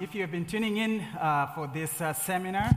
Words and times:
If 0.00 0.14
you 0.14 0.20
have 0.20 0.30
been 0.30 0.46
tuning 0.46 0.76
in 0.76 1.00
uh, 1.00 1.48
for 1.56 1.66
this 1.66 2.00
uh, 2.00 2.12
seminar, 2.12 2.70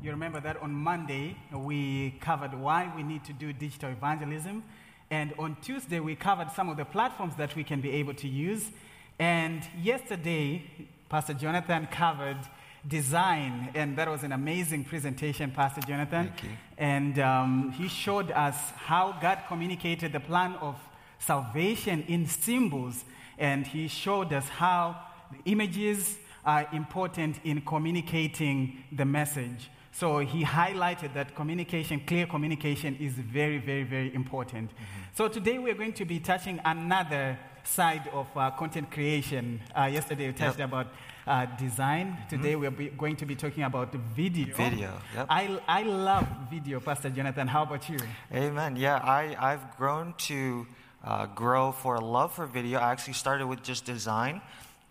you 0.00 0.12
remember 0.12 0.38
that 0.38 0.62
on 0.62 0.72
Monday 0.72 1.36
we 1.52 2.14
covered 2.20 2.54
why 2.54 2.92
we 2.94 3.02
need 3.02 3.24
to 3.24 3.32
do 3.32 3.52
digital 3.52 3.90
evangelism. 3.90 4.62
And 5.10 5.34
on 5.40 5.56
Tuesday 5.60 5.98
we 5.98 6.14
covered 6.14 6.52
some 6.52 6.68
of 6.68 6.76
the 6.76 6.84
platforms 6.84 7.34
that 7.34 7.56
we 7.56 7.64
can 7.64 7.80
be 7.80 7.90
able 7.90 8.14
to 8.14 8.28
use. 8.28 8.70
And 9.18 9.66
yesterday, 9.82 10.62
Pastor 11.08 11.34
Jonathan 11.34 11.88
covered 11.90 12.38
design, 12.86 13.70
and 13.74 13.98
that 13.98 14.08
was 14.08 14.22
an 14.22 14.30
amazing 14.30 14.84
presentation, 14.84 15.50
Pastor 15.50 15.80
Jonathan. 15.80 16.28
Thank 16.28 16.44
you. 16.44 16.50
And 16.78 17.18
um, 17.18 17.72
he 17.72 17.88
showed 17.88 18.30
us 18.30 18.54
how 18.76 19.18
God 19.20 19.40
communicated 19.48 20.12
the 20.12 20.20
plan 20.20 20.54
of 20.60 20.76
salvation 21.18 22.04
in 22.06 22.28
symbols, 22.28 23.04
and 23.36 23.66
he 23.66 23.88
showed 23.88 24.32
us 24.32 24.48
how 24.48 25.00
the 25.32 25.50
images 25.50 26.18
are 26.48 26.66
important 26.72 27.38
in 27.44 27.60
communicating 27.60 28.82
the 28.92 29.04
message. 29.04 29.70
So 29.92 30.18
he 30.20 30.42
highlighted 30.44 31.12
that 31.12 31.34
communication, 31.34 32.00
clear 32.06 32.26
communication, 32.26 32.96
is 32.98 33.12
very, 33.12 33.58
very, 33.58 33.82
very 33.82 34.14
important. 34.14 34.70
So 35.12 35.28
today 35.28 35.58
we're 35.58 35.74
going 35.74 35.92
to 35.94 36.06
be 36.06 36.18
touching 36.20 36.58
another 36.64 37.38
side 37.64 38.08
of 38.14 38.26
uh, 38.34 38.50
content 38.52 38.90
creation. 38.90 39.60
Uh, 39.76 39.90
yesterday 39.92 40.28
we 40.28 40.32
touched 40.32 40.58
Yep. 40.58 40.68
about 40.68 40.86
uh, 41.26 41.44
design. 41.58 42.16
Today 42.30 42.56
we're 42.56 42.70
going 42.70 43.16
to 43.16 43.26
be 43.26 43.36
talking 43.36 43.64
about 43.64 43.92
video. 43.92 44.54
Video, 44.56 44.92
yep. 45.14 45.26
I, 45.28 45.60
I 45.68 45.82
love 45.82 46.26
video, 46.50 46.80
Pastor 46.80 47.10
Jonathan. 47.10 47.46
How 47.46 47.64
about 47.64 47.86
you? 47.90 47.98
Amen. 48.32 48.76
Yeah, 48.76 48.96
I, 48.96 49.36
I've 49.38 49.76
grown 49.76 50.14
to 50.28 50.66
uh, 51.04 51.26
grow 51.26 51.72
for 51.72 51.96
a 51.96 52.00
love 52.00 52.32
for 52.32 52.46
video. 52.46 52.78
I 52.78 52.90
actually 52.92 53.12
started 53.14 53.46
with 53.46 53.62
just 53.62 53.84
design, 53.84 54.40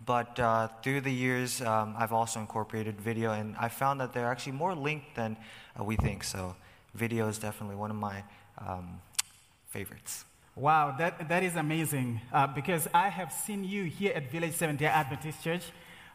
but 0.08 0.40
uh, 0.40 0.70
through 0.82 1.02
the 1.02 1.14
years, 1.14 1.62
um, 1.62 1.94
I've 1.98 2.14
also 2.14 2.40
incorporated 2.40 3.00
video, 3.00 3.34
and 3.34 3.56
I 3.60 3.68
found 3.68 4.00
that 4.00 4.14
they're 4.14 4.32
actually 4.32 4.54
more 4.54 4.74
linked 4.74 5.16
than 5.16 5.38
uh, 5.80 5.84
we 5.84 5.98
think. 5.98 6.24
So, 6.24 6.56
video 6.96 7.28
is 7.28 7.38
definitely 7.38 7.76
one 7.76 7.92
of 7.92 7.98
my 7.98 8.24
um, 8.58 9.02
favorites. 9.68 10.24
Wow, 10.56 10.96
that, 10.98 11.30
that 11.30 11.44
is 11.44 11.56
amazing 11.56 12.22
uh, 12.34 12.48
because 12.48 12.88
I 12.94 13.10
have 13.10 13.32
seen 13.32 13.64
you 13.64 13.84
here 13.84 14.14
at 14.16 14.32
Village 14.32 14.54
Seventh 14.54 14.80
day 14.80 14.86
Adventist 14.86 15.44
Church 15.44 15.66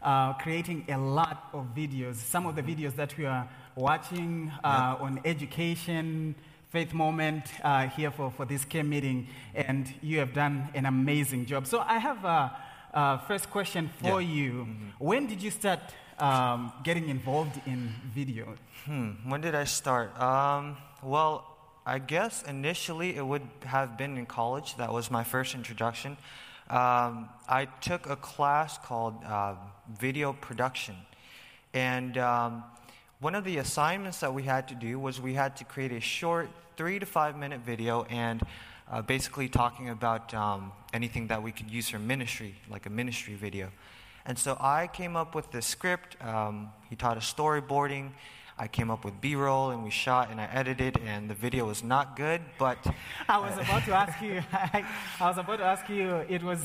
uh, 0.02 0.32
creating 0.32 0.86
a 0.88 0.96
lot 0.96 1.48
of 1.52 1.66
videos. 1.76 2.16
Some 2.16 2.46
of 2.46 2.56
the 2.56 2.62
videos 2.62 2.96
that 2.96 3.16
we 3.16 3.26
are 3.26 3.48
watching 3.76 4.50
uh, 4.64 4.96
on 4.98 5.20
education, 5.24 6.34
faith 6.70 6.92
moment 6.92 7.44
uh, 7.62 7.86
here 7.88 8.10
for, 8.10 8.30
for 8.30 8.44
this 8.44 8.64
care 8.64 8.82
meeting, 8.82 9.28
and 9.54 9.92
you 10.02 10.18
have 10.18 10.32
done 10.32 10.68
an 10.74 10.86
amazing 10.86 11.46
job. 11.46 11.66
So 11.66 11.80
I 11.80 11.98
have 11.98 12.24
a, 12.24 12.56
a 12.92 13.18
first 13.26 13.50
question 13.50 13.88
for 14.00 14.20
Yeah. 14.20 14.28
you. 14.36 14.66
When 14.98 15.26
did 15.26 15.42
you 15.42 15.50
start 15.50 15.80
um, 16.18 16.72
getting 16.84 17.08
involved 17.08 17.60
in 17.66 17.94
video? 18.14 18.54
Hmm, 18.84 19.10
when 19.28 19.40
did 19.40 19.54
I 19.54 19.64
start? 19.64 20.18
Um, 20.20 20.76
well, 21.02 21.44
I 21.84 21.98
guess 21.98 22.42
initially 22.42 23.16
it 23.16 23.26
would 23.26 23.48
have 23.64 23.96
been 23.96 24.16
in 24.16 24.26
college. 24.26 24.76
That 24.76 24.92
was 24.92 25.10
my 25.10 25.24
first 25.24 25.54
introduction. 25.54 26.16
Um, 26.70 27.28
I 27.48 27.66
took 27.80 28.08
a 28.08 28.16
class 28.16 28.78
called 28.78 29.22
uh, 29.24 29.54
video 29.98 30.32
production. 30.32 30.94
And 31.74 32.16
um, 32.18 32.64
one 33.20 33.34
of 33.34 33.44
the 33.44 33.58
assignments 33.58 34.20
that 34.20 34.32
we 34.32 34.42
had 34.44 34.68
to 34.68 34.74
do 34.74 34.98
was 34.98 35.20
we 35.20 35.34
had 35.34 35.56
to 35.56 35.64
create 35.64 35.92
a 35.92 36.00
short 36.00 36.50
three 36.76 36.98
to 36.98 37.06
five 37.06 37.36
minute 37.36 37.60
video 37.60 38.04
and 38.04 38.42
uh, 38.92 39.00
basically 39.00 39.48
talking 39.48 39.88
about 39.88 40.34
um, 40.34 40.70
anything 40.92 41.26
that 41.28 41.42
we 41.42 41.50
could 41.50 41.70
use 41.70 41.88
for 41.88 41.98
ministry, 41.98 42.54
like 42.68 42.84
a 42.84 42.90
ministry 42.90 43.34
video. 43.34 43.70
And 44.26 44.38
so 44.38 44.56
I 44.60 44.86
came 44.86 45.16
up 45.16 45.34
with 45.34 45.50
the 45.50 45.62
script. 45.62 46.22
Um, 46.22 46.70
he 46.90 46.94
taught 46.94 47.16
us 47.16 47.32
storyboarding. 47.32 48.10
I 48.58 48.68
came 48.68 48.90
up 48.90 49.04
with 49.04 49.20
B 49.20 49.34
roll 49.34 49.70
and 49.70 49.82
we 49.82 49.90
shot 49.90 50.30
and 50.30 50.40
I 50.40 50.44
edited, 50.52 50.98
and 51.06 51.28
the 51.28 51.34
video 51.34 51.66
was 51.66 51.82
not 51.82 52.16
good, 52.16 52.40
but 52.58 52.78
I 53.28 53.38
was 53.38 53.54
about 53.54 53.84
to 53.86 53.92
ask 53.92 54.20
you. 54.22 54.42
I, 54.52 54.84
was 55.20 55.38
about 55.38 55.56
to 55.58 55.64
ask 55.64 55.88
you. 55.88 56.16
It 56.28 56.42
was 56.42 56.60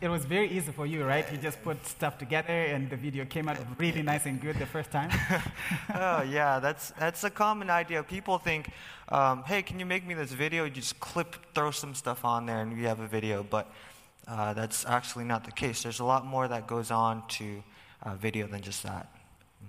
it 0.00 0.08
was 0.08 0.24
very 0.24 0.50
easy 0.50 0.70
for 0.70 0.86
you, 0.86 1.04
right? 1.04 1.24
You 1.32 1.38
just 1.38 1.62
put 1.62 1.84
stuff 1.86 2.18
together, 2.18 2.52
and 2.52 2.90
the 2.90 2.96
video 2.96 3.24
came 3.24 3.48
out 3.48 3.58
really 3.78 4.02
nice 4.02 4.26
and 4.26 4.40
good 4.40 4.58
the 4.58 4.66
first 4.66 4.90
time. 4.90 5.10
oh 5.94 6.22
yeah, 6.22 6.58
that's 6.60 6.90
that's 6.90 7.24
a 7.24 7.30
common 7.30 7.70
idea. 7.70 8.02
People 8.02 8.38
think, 8.38 8.70
um, 9.08 9.42
"Hey, 9.44 9.62
can 9.62 9.80
you 9.80 9.86
make 9.86 10.06
me 10.06 10.14
this 10.14 10.32
video?" 10.32 10.64
You 10.64 10.70
just 10.70 11.00
clip, 11.00 11.36
throw 11.54 11.70
some 11.70 11.94
stuff 11.94 12.24
on 12.24 12.46
there, 12.46 12.60
and 12.60 12.76
we 12.76 12.84
have 12.84 13.00
a 13.00 13.06
video. 13.06 13.42
But 13.42 13.72
uh, 14.28 14.52
that's 14.52 14.84
actually 14.86 15.24
not 15.24 15.44
the 15.44 15.52
case. 15.52 15.82
There's 15.82 16.00
a 16.00 16.04
lot 16.04 16.26
more 16.26 16.46
that 16.48 16.66
goes 16.66 16.90
on 16.90 17.26
to 17.28 17.62
uh, 18.02 18.14
video 18.14 18.46
than 18.46 18.60
just 18.60 18.82
that. 18.82 19.08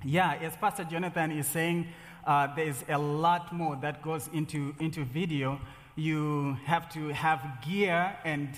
Yeah, 0.04 0.34
as 0.42 0.56
Pastor 0.56 0.84
Jonathan 0.84 1.32
is 1.32 1.48
saying, 1.48 1.88
uh, 2.26 2.54
there 2.56 2.66
is 2.66 2.84
a 2.90 2.98
lot 2.98 3.54
more 3.54 3.76
that 3.82 4.02
goes 4.02 4.30
into 4.34 4.74
into 4.80 5.04
video. 5.06 5.60
You 5.96 6.58
have 6.66 6.92
to 6.94 7.10
have 7.10 7.42
gear, 7.62 8.16
and 8.24 8.50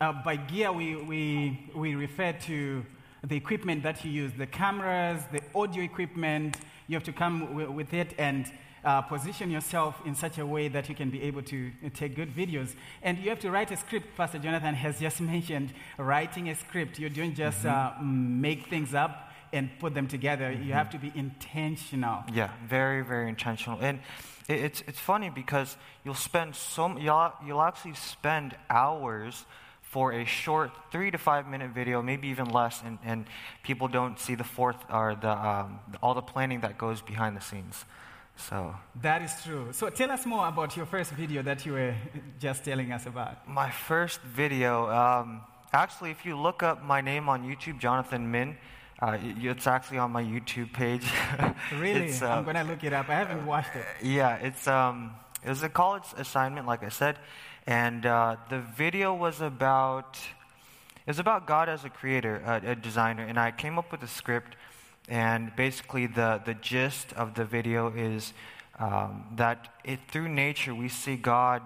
uh, 0.00 0.12
by 0.24 0.36
gear 0.36 0.72
we, 0.72 0.96
we 0.96 1.70
we 1.74 1.94
refer 1.94 2.32
to 2.32 2.84
the 3.24 3.36
equipment 3.36 3.82
that 3.84 4.04
you 4.04 4.10
use, 4.10 4.32
the 4.36 4.46
cameras, 4.46 5.22
the 5.32 5.40
audio 5.54 5.82
equipment. 5.82 6.56
You 6.88 6.96
have 6.96 7.04
to 7.04 7.12
come 7.12 7.40
w- 7.46 7.70
with 7.70 7.94
it 7.94 8.14
and 8.18 8.50
uh, 8.84 9.00
position 9.02 9.50
yourself 9.50 10.00
in 10.04 10.14
such 10.14 10.38
a 10.38 10.46
way 10.46 10.68
that 10.68 10.88
you 10.88 10.94
can 10.94 11.10
be 11.10 11.22
able 11.22 11.42
to 11.42 11.70
uh, 11.84 11.88
take 11.94 12.16
good 12.16 12.34
videos. 12.34 12.74
And 13.02 13.18
you 13.18 13.30
have 13.30 13.38
to 13.40 13.50
write 13.50 13.70
a 13.70 13.76
script. 13.76 14.16
Pastor 14.16 14.38
Jonathan 14.38 14.74
has 14.74 14.98
just 14.98 15.20
mentioned 15.34 15.72
writing 15.98 16.48
a 16.48 16.54
script. 16.54 16.98
You 16.98 17.08
don't 17.08 17.34
just 17.34 17.64
uh, 17.64 17.92
mm, 18.00 18.40
make 18.40 18.66
things 18.66 18.94
up 18.94 19.31
and 19.52 19.70
put 19.78 19.94
them 19.94 20.08
together. 20.08 20.50
You 20.50 20.72
have 20.72 20.90
to 20.90 20.98
be 20.98 21.12
intentional. 21.14 22.24
Yeah, 22.32 22.50
very, 22.66 23.02
very 23.02 23.28
intentional. 23.28 23.78
And 23.80 24.00
it, 24.48 24.60
it's, 24.60 24.82
it's 24.86 24.98
funny 24.98 25.30
because 25.30 25.76
you'll 26.04 26.14
spend 26.14 26.56
so 26.56 26.98
you'll, 26.98 27.32
you'll 27.44 27.62
actually 27.62 27.94
spend 27.94 28.56
hours 28.70 29.44
for 29.82 30.12
a 30.12 30.24
short 30.24 30.70
three 30.90 31.10
to 31.10 31.18
five 31.18 31.46
minute 31.46 31.70
video, 31.70 32.00
maybe 32.00 32.28
even 32.28 32.48
less, 32.48 32.82
and, 32.82 32.98
and 33.04 33.26
people 33.62 33.88
don't 33.88 34.18
see 34.18 34.34
the 34.34 34.44
fourth 34.44 34.76
or 34.90 35.14
the, 35.14 35.30
um, 35.30 35.80
all 36.02 36.14
the 36.14 36.22
planning 36.22 36.60
that 36.60 36.78
goes 36.78 37.02
behind 37.02 37.36
the 37.36 37.42
scenes. 37.42 37.84
So, 38.36 38.74
That 39.02 39.20
is 39.20 39.32
true. 39.44 39.68
So 39.72 39.90
tell 39.90 40.10
us 40.10 40.24
more 40.24 40.48
about 40.48 40.74
your 40.78 40.86
first 40.86 41.10
video 41.10 41.42
that 41.42 41.66
you 41.66 41.72
were 41.74 41.94
just 42.40 42.64
telling 42.64 42.90
us 42.90 43.04
about. 43.04 43.46
my 43.46 43.70
first 43.70 44.22
video, 44.22 44.90
um, 44.90 45.42
actually, 45.74 46.10
if 46.10 46.24
you 46.24 46.38
look 46.38 46.62
up 46.62 46.82
my 46.82 47.02
name 47.02 47.28
on 47.28 47.44
YouTube, 47.44 47.78
Jonathan 47.78 48.30
Min, 48.30 48.56
uh, 49.02 49.18
it's 49.20 49.66
actually 49.66 49.98
on 49.98 50.12
my 50.12 50.22
YouTube 50.22 50.72
page. 50.72 51.04
Really? 51.76 52.12
Uh, 52.12 52.26
I'm 52.28 52.44
going 52.44 52.56
to 52.56 52.62
look 52.62 52.84
it 52.84 52.92
up. 52.92 53.08
I 53.08 53.14
haven't 53.14 53.44
watched 53.46 53.74
it. 53.74 53.84
Yeah, 54.02 54.36
it's 54.36 54.68
um, 54.68 55.12
it 55.44 55.48
was 55.48 55.62
a 55.62 55.68
college 55.68 56.04
assignment, 56.16 56.66
like 56.66 56.84
I 56.84 56.88
said, 56.88 57.18
and 57.66 58.06
uh, 58.06 58.36
the 58.48 58.60
video 58.60 59.12
was 59.14 59.40
about 59.40 60.18
it 61.04 61.10
was 61.10 61.18
about 61.18 61.46
God 61.46 61.68
as 61.68 61.84
a 61.84 61.90
creator, 61.90 62.36
a, 62.46 62.70
a 62.72 62.74
designer, 62.76 63.24
and 63.24 63.38
I 63.38 63.50
came 63.50 63.78
up 63.78 63.90
with 63.90 64.02
a 64.02 64.08
script, 64.08 64.54
and 65.08 65.54
basically 65.56 66.06
the 66.06 66.40
the 66.44 66.54
gist 66.54 67.12
of 67.14 67.34
the 67.34 67.44
video 67.44 67.92
is 67.92 68.32
um, 68.78 69.24
that 69.36 69.68
it 69.84 69.98
through 70.10 70.28
nature 70.28 70.74
we 70.74 70.88
see 70.88 71.16
God 71.16 71.62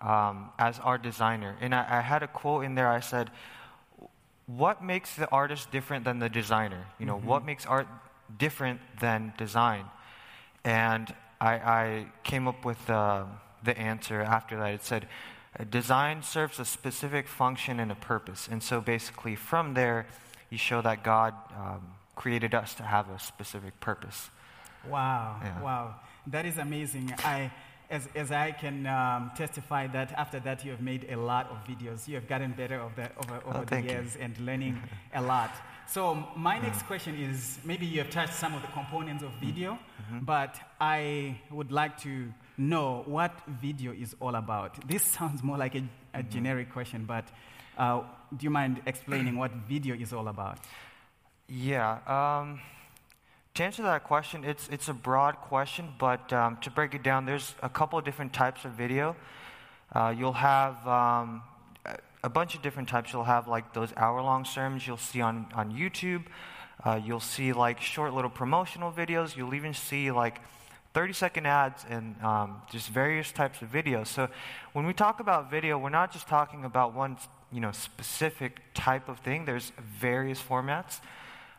um, 0.00 0.50
as 0.58 0.78
our 0.78 0.96
designer, 0.96 1.56
and 1.60 1.74
I, 1.74 1.98
I 1.98 2.00
had 2.00 2.22
a 2.22 2.28
quote 2.28 2.64
in 2.64 2.74
there. 2.76 2.88
I 2.88 3.00
said, 3.00 3.30
what 4.48 4.82
makes 4.82 5.14
the 5.14 5.30
artist 5.30 5.70
different 5.70 6.04
than 6.04 6.18
the 6.18 6.28
designer? 6.28 6.86
You 6.98 7.06
know, 7.06 7.18
what 7.18 7.44
makes 7.44 7.66
art 7.66 7.86
different 8.38 8.80
than 8.98 9.32
design? 9.36 9.84
And 10.64 11.14
I, 11.40 11.52
I 11.54 12.06
came 12.24 12.48
up 12.48 12.64
with 12.64 12.88
uh, 12.90 13.24
the 13.62 13.78
answer 13.78 14.20
after 14.22 14.56
that. 14.56 14.72
It 14.74 14.82
said, 14.84 15.06
"Uh, 15.58 15.64
design 15.64 16.22
serves 16.22 16.58
a 16.58 16.64
specific 16.64 17.28
function 17.28 17.78
and 17.78 17.92
a 17.92 17.94
purpose. 17.94 18.48
And 18.50 18.62
so 18.62 18.80
basically, 18.80 19.36
from 19.36 19.74
there, 19.74 20.06
you 20.50 20.58
show 20.58 20.80
that 20.82 21.04
God 21.04 21.34
um, 21.54 21.82
created 22.16 22.54
us 22.54 22.74
to 22.76 22.82
have 22.82 23.08
a 23.10 23.18
specific 23.18 23.78
purpose. 23.80 24.30
Wow, 24.88 25.40
Yeah. 25.44 25.60
wow. 25.62 25.94
That 26.26 26.46
is 26.46 26.58
amazing. 26.58 27.14
I, 27.24 27.50
as, 27.90 28.08
as 28.14 28.30
I 28.30 28.52
can 28.52 28.86
um, 28.86 29.30
testify 29.36 29.86
that 29.88 30.12
after 30.12 30.38
that 30.40 30.64
you 30.64 30.70
have 30.70 30.80
made 30.82 31.06
a 31.10 31.16
lot 31.16 31.50
of 31.50 31.56
videos. 31.66 32.06
You 32.08 32.16
have 32.16 32.28
gotten 32.28 32.52
better 32.52 32.80
the, 32.96 33.10
over, 33.18 33.40
over 33.46 33.64
the 33.64 33.76
Oh, 33.76 33.78
you. 33.78 33.88
years 33.90 34.16
and 34.16 34.38
learning 34.40 34.80
a 35.14 35.22
lot. 35.22 35.50
So 35.86 36.14
my 36.36 36.58
next 36.58 36.82
question 36.82 37.14
is, 37.18 37.58
maybe 37.64 37.86
you 37.86 37.98
have 38.00 38.10
touched 38.10 38.34
some 38.34 38.54
of 38.54 38.60
the 38.62 38.68
components 38.68 39.22
of 39.22 39.30
video, 39.40 39.78
Mm-hmm. 40.10 40.24
but 40.24 40.56
I 40.80 41.38
would 41.50 41.70
like 41.72 41.98
to 42.02 42.32
know 42.56 43.02
what 43.06 43.32
video 43.60 43.92
is 43.92 44.14
all 44.20 44.34
about. 44.36 44.86
This 44.88 45.02
sounds 45.18 45.42
more 45.42 45.56
like 45.58 45.74
a, 45.74 45.78
a 46.14 46.18
Mm-hmm. 46.18 46.30
generic 46.30 46.72
question, 46.72 47.04
but 47.06 47.24
uh, 47.78 48.02
do 48.36 48.44
you 48.44 48.50
mind 48.50 48.80
explaining 48.86 49.36
what 49.38 49.50
video 49.68 49.94
is 49.94 50.12
all 50.12 50.28
about? 50.28 50.58
Yeah. 51.48 51.98
Um, 52.06 52.60
to 53.58 53.64
answer 53.64 53.82
that 53.82 54.04
question, 54.04 54.44
it's, 54.44 54.68
it's 54.68 54.88
a 54.88 54.94
broad 54.94 55.34
question, 55.36 55.88
but 55.98 56.32
um, 56.32 56.58
to 56.58 56.70
break 56.70 56.94
it 56.94 57.02
down, 57.02 57.26
there's 57.26 57.56
a 57.60 57.68
couple 57.68 57.98
of 57.98 58.04
different 58.04 58.32
types 58.32 58.64
of 58.64 58.70
video. 58.70 59.16
Uh, 59.92 60.14
you'll 60.16 60.32
have 60.32 60.86
um, 60.86 61.42
a- 62.22 62.28
bunch 62.28 62.54
of 62.54 62.62
different 62.62 62.88
types. 62.88 63.12
You'll 63.12 63.24
have 63.24 63.48
like 63.48 63.74
those 63.74 63.92
hour 63.96 64.22
long 64.22 64.44
sermons 64.44 64.86
you'll 64.86 64.96
see 64.96 65.20
on, 65.20 65.48
on 65.56 65.72
YouTube. 65.72 66.22
Uh, 66.84 67.00
you'll 67.04 67.18
see 67.18 67.52
like 67.52 67.80
short 67.80 68.14
little 68.14 68.30
promotional 68.30 68.92
videos. 68.92 69.36
You'll 69.36 69.54
even 69.54 69.74
see 69.74 70.12
like 70.12 70.40
30 70.94 71.12
second 71.12 71.46
ads 71.46 71.84
and 71.90 72.14
um, 72.22 72.62
just 72.70 72.88
various 72.90 73.32
types 73.32 73.60
of 73.60 73.72
videos. 73.72 74.06
So 74.06 74.28
when 74.72 74.86
we 74.86 74.92
talk 74.92 75.18
about 75.18 75.50
video, 75.50 75.78
we're 75.78 75.88
not 75.88 76.12
just 76.12 76.28
talking 76.28 76.64
about 76.64 76.94
one 76.94 77.16
you 77.50 77.58
know, 77.58 77.72
specific 77.72 78.60
type 78.74 79.08
of 79.08 79.18
thing. 79.18 79.46
There's 79.46 79.72
various 79.98 80.40
formats. 80.40 81.00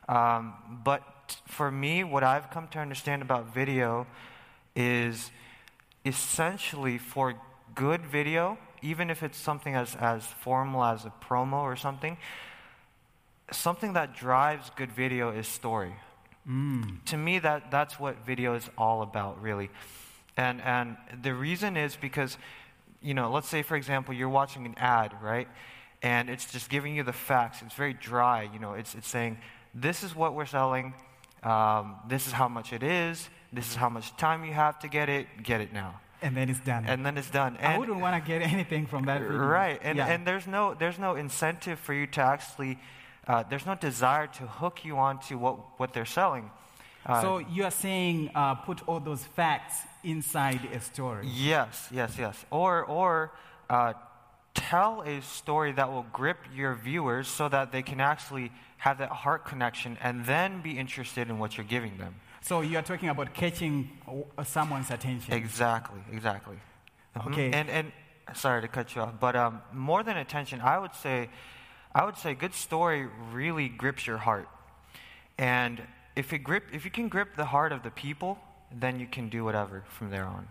Um, 0.08 0.54
but 0.86 1.04
for 1.48 1.72
me, 1.72 2.04
what 2.04 2.24
I've 2.24 2.50
come 2.50 2.68
to 2.70 2.80
understand 2.80 3.22
about 3.22 3.54
video 3.54 4.08
is 4.76 5.32
essentially 6.06 6.98
for 6.98 7.36
good 7.76 8.06
video, 8.06 8.58
even 8.82 9.10
if 9.10 9.24
it's 9.24 9.38
something 9.38 9.76
as, 9.76 9.96
as 9.96 10.26
formal 10.26 10.84
as 10.84 11.06
a 11.06 11.14
promo 11.22 11.62
or 11.62 11.76
something, 11.76 12.18
something 13.52 13.94
that 13.94 14.16
drives 14.16 14.72
good 14.76 14.92
video 14.92 15.32
is 15.32 15.48
story. 15.48 15.96
Mm. 16.48 17.04
To 17.06 17.18
me, 17.18 17.40
that, 17.40 17.72
that's 17.72 18.00
what 18.00 18.26
video 18.26 18.56
is 18.56 18.70
all 18.78 19.02
about, 19.02 19.42
really. 19.42 19.70
And, 20.38 20.62
and 20.62 20.98
the 21.22 21.34
reason 21.34 21.76
is 21.78 21.96
because, 21.96 22.38
you 23.02 23.14
know, 23.14 23.32
let's 23.32 23.50
say, 23.50 23.62
for 23.62 23.76
example, 23.76 24.14
you're 24.14 24.30
watching 24.30 24.66
an 24.66 24.76
ad, 24.78 25.14
right? 25.22 25.48
And 26.02 26.30
it's 26.30 26.50
just 26.50 26.70
giving 26.70 26.96
you 26.96 27.04
the 27.04 27.14
facts. 27.14 27.62
It's 27.62 27.76
very 27.76 27.94
dry, 27.94 28.50
you 28.54 28.60
know, 28.60 28.74
it's, 28.74 28.96
it's 28.96 29.08
saying, 29.08 29.38
this 29.74 30.04
is 30.04 30.16
what 30.16 30.34
we're 30.34 30.46
selling, 30.46 30.94
um, 31.44 31.96
this 32.08 32.28
is 32.28 32.34
how 32.34 32.48
much 32.48 32.74
it 32.74 32.84
is, 32.84 33.30
this 33.54 33.70
is 33.70 33.76
how 33.76 33.90
much 33.90 34.16
time 34.18 34.44
you 34.46 34.54
have 34.54 34.80
to 34.80 34.88
get 34.88 35.10
it, 35.10 35.28
get 35.44 35.62
it 35.62 35.74
now. 35.74 36.00
And 36.22 36.36
then 36.36 36.50
it's 36.50 36.60
done. 36.60 36.86
And 36.86 37.06
then 37.06 37.18
it's 37.18 37.30
done. 37.30 37.56
And 37.58 37.74
I 37.74 37.78
wouldn't 37.78 38.00
want 38.00 38.22
to 38.22 38.28
get 38.28 38.42
anything 38.42 38.86
from 38.88 39.06
that 39.06 39.22
video. 39.28 39.38
Right. 39.38 39.80
And, 39.82 39.98
yeah. 39.98 40.08
and 40.08 40.28
there's, 40.28 40.48
no, 40.48 40.74
there's 40.74 41.00
no 41.00 41.16
incentive 41.16 41.80
for 41.80 41.94
you 41.94 42.08
to 42.08 42.22
actually, 42.22 42.78
uh, 43.28 43.44
there's 43.50 43.66
no 43.66 43.76
desire 43.76 44.28
to 44.28 44.44
hook 44.44 44.84
you 44.84 44.98
onto 44.98 45.38
what, 45.38 45.80
what 45.80 45.94
they're 45.94 46.06
selling. 46.06 46.52
Uh, 47.06 47.22
so 47.22 47.38
you 47.38 47.64
are 47.64 47.72
saying 47.72 48.30
uh, 48.36 48.56
put 48.56 48.86
all 48.88 49.00
those 49.00 49.24
facts 49.24 49.82
inside 50.04 50.60
a 50.74 50.80
story. 50.82 51.26
Yes, 51.26 51.88
yes, 51.92 52.16
yes. 52.20 52.46
Or, 52.52 52.84
or 52.84 53.32
uh, 53.70 53.94
tell 54.60 55.02
a 55.02 55.22
story 55.22 55.72
that 55.72 55.90
will 55.92 56.06
grip 56.12 56.38
your 56.54 56.76
viewers 56.76 57.28
so 57.28 57.48
that 57.50 57.72
they 57.72 57.82
can 57.82 58.02
actually 58.02 58.52
have 58.78 58.98
that 58.98 59.10
heart 59.10 59.46
connection 59.46 59.98
and 60.02 60.26
then 60.26 60.62
be 60.62 60.78
interested 60.78 61.30
in 61.30 61.40
what 61.40 61.58
you're 61.58 61.66
giving 61.66 61.98
them. 61.98 62.16
So 62.42 62.62
you 62.62 62.78
are 62.78 62.82
talking 62.82 63.10
about 63.10 63.34
catching 63.34 63.90
someone's 64.44 64.92
attention. 64.92 65.34
Exactly, 65.34 66.02
exactly. 66.12 66.58
Mm-hmm. 67.16 67.34
Okay. 67.34 67.52
And, 67.52 67.70
and 67.70 67.92
sorry 68.34 68.62
to 68.62 68.68
cut 68.68 68.96
you 68.96 69.02
off, 69.02 69.14
but 69.20 69.36
um, 69.36 69.62
more 69.74 70.04
than 70.04 70.18
attention, 70.18 70.62
I 70.62 70.78
would 70.78 70.96
say, 70.96 71.30
I 71.96 72.06
would 72.06 72.18
say, 72.18 72.34
good 72.34 72.54
story 72.54 73.08
really 73.34 73.70
grips 73.70 74.06
your 74.06 74.18
heart. 74.18 74.48
And 75.38 75.82
if 76.16 76.34
it 76.34 76.40
grip, 76.40 76.66
if 76.74 76.86
you 76.86 76.92
can 76.92 77.08
grip 77.08 77.36
the 77.36 77.46
heart 77.46 77.72
of 77.72 77.84
the 77.84 77.92
people, 77.92 78.38
then 78.72 79.00
you 79.00 79.08
can 79.08 79.30
do 79.30 79.44
whatever 79.44 79.84
from 79.88 80.10
there 80.10 80.26
on. 80.26 80.48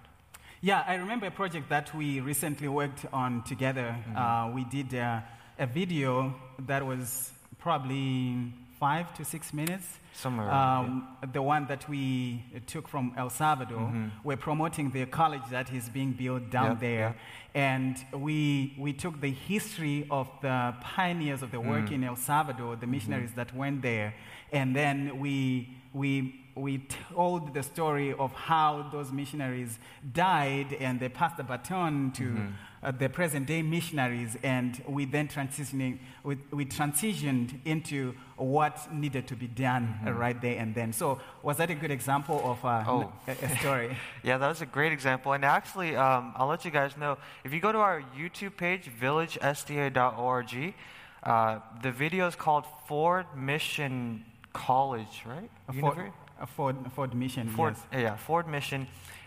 Yeah, 0.60 0.82
I 0.88 0.96
remember 0.96 1.26
a 1.26 1.31
project 1.31 1.69
that 1.69 1.94
we 1.94 2.19
recently 2.19 2.66
worked 2.66 3.06
on 3.12 3.44
together. 3.44 3.94
Mm-hmm. 3.96 4.16
Uh, 4.16 4.50
we 4.50 4.64
did 4.64 4.93
uh, 4.93 5.20
a 5.56 5.66
video 5.69 6.34
that 6.66 6.84
was 6.84 7.31
probably 7.60 8.52
five 8.81 9.14
to 9.14 9.25
six 9.25 9.55
minutes. 9.55 9.87
Somewhere. 10.14 10.50
Um, 10.50 11.06
yeah. 11.22 11.28
The 11.32 11.43
one 11.43 11.66
that 11.69 11.88
we 11.88 12.43
took 12.66 12.88
from 12.88 13.14
El 13.16 13.31
Salvador, 13.31 13.78
mm-hmm. 13.78 14.08
we're 14.25 14.37
promoting 14.37 14.90
the 14.90 15.06
college 15.06 15.43
that 15.52 15.72
is 15.72 15.88
being 15.88 16.12
built 16.12 16.50
down 16.50 16.70
yep, 16.70 16.81
there. 16.81 16.99
Yep. 16.99 17.16
And 17.55 17.96
we, 18.12 18.75
we 18.76 18.93
took 18.93 19.20
the 19.20 19.31
history 19.31 20.08
of 20.10 20.28
the 20.43 20.75
pioneers 20.81 21.43
of 21.43 21.52
the 21.52 21.60
work 21.60 21.87
mm. 21.87 21.93
in 21.93 22.05
El 22.05 22.16
Salvador, 22.16 22.75
the 22.75 22.87
missionaries 22.88 23.31
mm-hmm. 23.31 23.38
that 23.38 23.55
went 23.55 23.82
there, 23.82 24.12
and 24.52 24.75
then 24.75 25.20
we, 25.20 25.69
we 25.93 26.40
we 26.58 26.87
told 27.14 27.55
the 27.55 27.62
story 27.62 28.12
of 28.12 28.32
how 28.32 28.88
those 28.93 29.12
missionaries 29.12 29.78
died 30.12 30.72
and 30.81 30.99
they 30.99 31.08
passed 31.08 31.37
the 31.37 31.44
baton 31.44 32.10
to 32.12 32.25
mm-hmm. 32.25 32.46
uh, 32.82 32.90
the 32.90 33.08
present 33.08 33.46
day 33.46 33.62
missionaries, 33.62 34.37
and 34.43 34.82
we 34.87 35.05
then 35.05 35.28
transitioning, 35.28 35.99
we, 36.25 36.37
we 36.50 36.64
transitioned 36.64 37.55
into 37.64 38.14
what 38.37 38.93
needed 38.93 39.26
to 39.28 39.37
be 39.37 39.46
done 39.46 39.87
mm-hmm. 39.87 40.08
uh, 40.08 40.12
right 40.12 40.40
there 40.40 40.58
and 40.58 40.75
then. 40.75 40.93
So, 40.93 41.20
was 41.43 41.56
that 41.58 41.70
a 41.70 41.75
good 41.75 41.90
example 41.90 42.40
of 42.44 42.64
uh, 42.64 42.84
oh. 42.87 43.12
a, 43.26 43.32
a, 43.32 43.58
story? 43.58 43.96
yeah, 44.22 44.38
that 44.38 44.49
was 44.49 44.60
a 44.60 44.66
great 44.66 44.93
example. 44.93 45.32
And 45.32 45.44
actually, 45.44 45.96
um, 45.96 46.32
I'll 46.37 46.49
let 46.49 46.64
you 46.64 46.70
guys 46.70 46.96
know 46.96 47.19
if 47.44 47.52
you 47.52 47.60
go 47.60 47.72
to 47.72 47.78
our 47.78 48.02
YouTube 48.16 48.56
page, 48.56 48.90
villagesda.org, 49.00 50.75
uh, 51.22 51.58
the 51.82 51.93
video 51.93 52.26
is 52.26 52.37
called 52.37 52.64
Ford 52.87 53.26
Mission 53.37 54.25
College, 54.52 55.22
right? 55.26 55.50
Ford, 55.81 56.12
Ford, 56.46 56.76
Ford 56.94 57.14
Mission. 57.14 57.49
Ford, 57.49 57.76
yes. 57.93 58.00
Yeah, 58.00 58.17
Ford 58.17 58.49
Mission. 58.49 58.87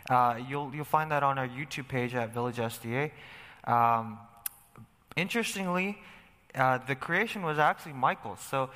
Uh, 0.09 0.39
you'll, 0.49 0.71
you'll 0.73 0.85
find 0.85 1.11
that 1.11 1.23
on 1.23 1.37
our 1.37 1.47
YouTube 1.47 1.87
page 1.87 2.15
at 2.15 2.33
Village 2.33 2.57
SDA. 2.57 3.11
Um, 3.65 4.19
interestingly, 5.15 5.97
uh, 6.55 6.79
the 6.79 6.95
creation 6.95 7.43
was 7.43 7.59
actually 7.59 7.93
Michael. 7.93 8.35
So 8.37 8.69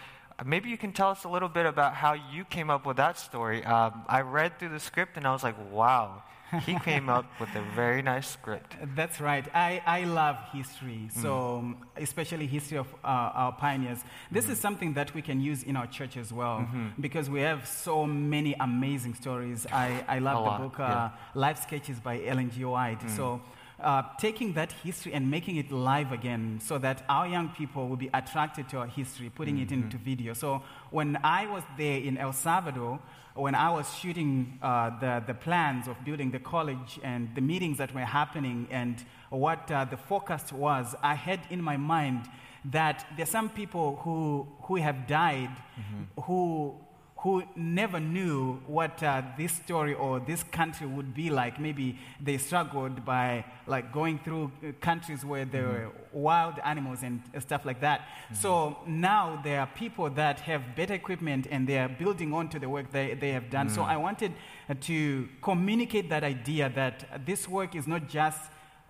maybe 0.44 0.70
you 0.70 0.78
can 0.78 0.92
tell 0.92 1.10
us 1.10 1.24
a 1.24 1.30
little 1.30 1.50
bit 1.50 1.66
about 1.66 1.94
how 1.94 2.14
you 2.14 2.44
came 2.44 2.70
up 2.70 2.86
with 2.86 2.98
that 2.98 3.18
story. 3.18 3.64
Um, 3.64 4.04
I 4.08 4.22
read 4.22 4.60
through 4.60 4.70
the 4.70 4.80
script 4.80 5.16
and 5.18 5.26
I 5.26 5.32
was 5.32 5.44
like, 5.44 5.56
wow, 5.72 6.24
he 6.66 6.78
came 6.84 7.10
up 7.10 7.26
with 7.40 7.50
a 7.56 7.62
very 7.74 8.02
nice 8.02 8.28
script. 8.28 8.76
That's 8.96 9.22
right. 9.22 9.46
I, 9.54 9.82
I 9.86 10.04
love 10.04 10.38
history, 10.52 11.10
mm. 11.10 11.22
so 11.22 11.64
mm. 11.64 11.76
especially 11.98 12.48
history 12.48 12.78
of 12.78 12.94
uh, 13.04 13.08
our 13.08 13.52
pioneers. 13.54 14.00
This 14.32 14.46
mm. 14.46 14.52
is 14.52 14.60
something 14.60 14.94
that 14.94 15.14
we 15.14 15.22
can 15.22 15.40
use 15.40 15.64
in 15.64 15.76
our 15.76 15.88
church 15.88 16.18
as 16.18 16.34
well 16.34 16.60
mm-hmm. 16.60 16.90
because 17.00 17.30
we 17.30 17.42
have 17.42 17.68
so 17.68 18.06
many 18.06 18.56
amazing 18.60 19.14
stories. 19.16 19.66
I, 19.72 20.04
I 20.08 20.20
love 20.20 20.38
a 20.38 20.40
the 20.40 20.50
lot. 20.50 20.62
book 20.62 20.80
uh, 20.80 20.84
yeah. 20.84 21.10
Life 21.34 21.64
Sketches 21.64 22.00
by 22.00 22.24
Ellen 22.24 22.52
G. 22.52 22.66
White. 22.66 23.00
Mm. 23.00 23.16
So 23.16 23.42
uh, 23.82 24.04
taking 24.20 24.54
that 24.54 24.72
history 24.72 25.14
and 25.14 25.30
making 25.30 25.58
it 25.58 25.72
live 25.72 26.12
again 26.12 26.60
so 26.62 26.78
that 26.78 27.04
our 27.10 27.28
young 27.28 27.50
people 27.50 27.88
will 27.88 27.98
be 27.98 28.10
attracted 28.14 28.70
to 28.70 28.78
our 28.78 28.88
history, 28.88 29.30
putting 29.30 29.56
mm-hmm. 29.56 29.74
it 29.74 29.84
into 29.84 29.98
video. 29.98 30.34
So 30.34 30.64
when 30.92 31.18
I 31.24 31.48
was 31.48 31.64
there 31.78 32.00
in 32.00 32.18
El 32.18 32.34
Salvador, 32.34 33.00
when 33.34 33.54
I 33.54 33.70
was 33.70 33.94
shooting 33.96 34.58
uh, 34.62 34.98
the, 35.00 35.24
the 35.28 35.34
plans 35.34 35.90
of 35.90 36.04
building 36.06 36.32
the 36.32 36.40
college 36.40 37.00
and 37.04 37.36
the 37.36 37.42
meetings 37.42 37.78
that 37.80 37.94
were 37.94 38.06
happening 38.06 38.68
and 38.72 39.04
what 39.30 39.70
uh, 39.70 39.84
the 39.84 39.98
forecast 39.98 40.54
was, 40.54 40.96
I 41.04 41.16
had 41.16 41.42
in 41.50 41.62
my 41.62 41.76
mind 41.76 42.30
that 42.72 43.06
there's 43.18 43.30
some 43.30 43.50
people 43.50 43.98
who, 44.04 44.48
who 44.64 44.78
have 44.78 45.06
died 45.06 45.50
mm-hmm. 45.50 46.22
who 46.22 46.76
who 47.18 47.44
never 47.56 48.00
knew 48.00 48.62
what 48.68 49.02
uh, 49.02 49.22
this 49.38 49.54
story 49.54 49.94
or 49.94 50.20
this 50.20 50.44
country 50.44 50.86
would 50.86 51.14
be 51.14 51.30
like. 51.30 51.60
Maybe 51.60 51.98
they 52.22 52.38
struggled 52.38 53.04
by 53.06 53.46
like 53.66 53.92
going 53.92 54.20
through 54.20 54.52
uh, 54.62 54.74
countries 54.80 55.26
where 55.26 55.46
there 55.46 55.64
mm-hmm. 55.64 55.86
were 55.86 56.22
wild 56.22 56.60
animals 56.64 57.04
and 57.04 57.22
stuff 57.40 57.66
like 57.66 57.80
that. 57.82 58.02
Mm-hmm. 58.02 58.36
So 58.36 58.78
now 58.86 59.42
there 59.44 59.62
are 59.62 59.68
people 59.68 60.10
that 60.12 60.42
have 60.42 60.76
better 60.76 60.94
equipment 60.94 61.48
and 61.50 61.68
they 61.68 61.80
are 61.80 61.90
building 61.90 62.34
on 62.34 62.50
to 62.50 62.60
the 62.60 62.70
work 62.70 62.92
they, 62.92 63.16
they 63.16 63.32
have 63.32 63.50
done. 63.50 63.68
Mm-hmm. 63.68 63.76
So 63.76 63.82
I 63.82 63.98
wanted 63.98 64.34
uh, 64.70 64.76
to 64.82 65.30
communicate 65.42 66.10
that 66.10 66.24
idea 66.24 66.70
that 66.76 67.26
this 67.26 67.48
work 67.48 67.76
is 67.76 67.88
not 67.88 68.08
just 68.08 68.40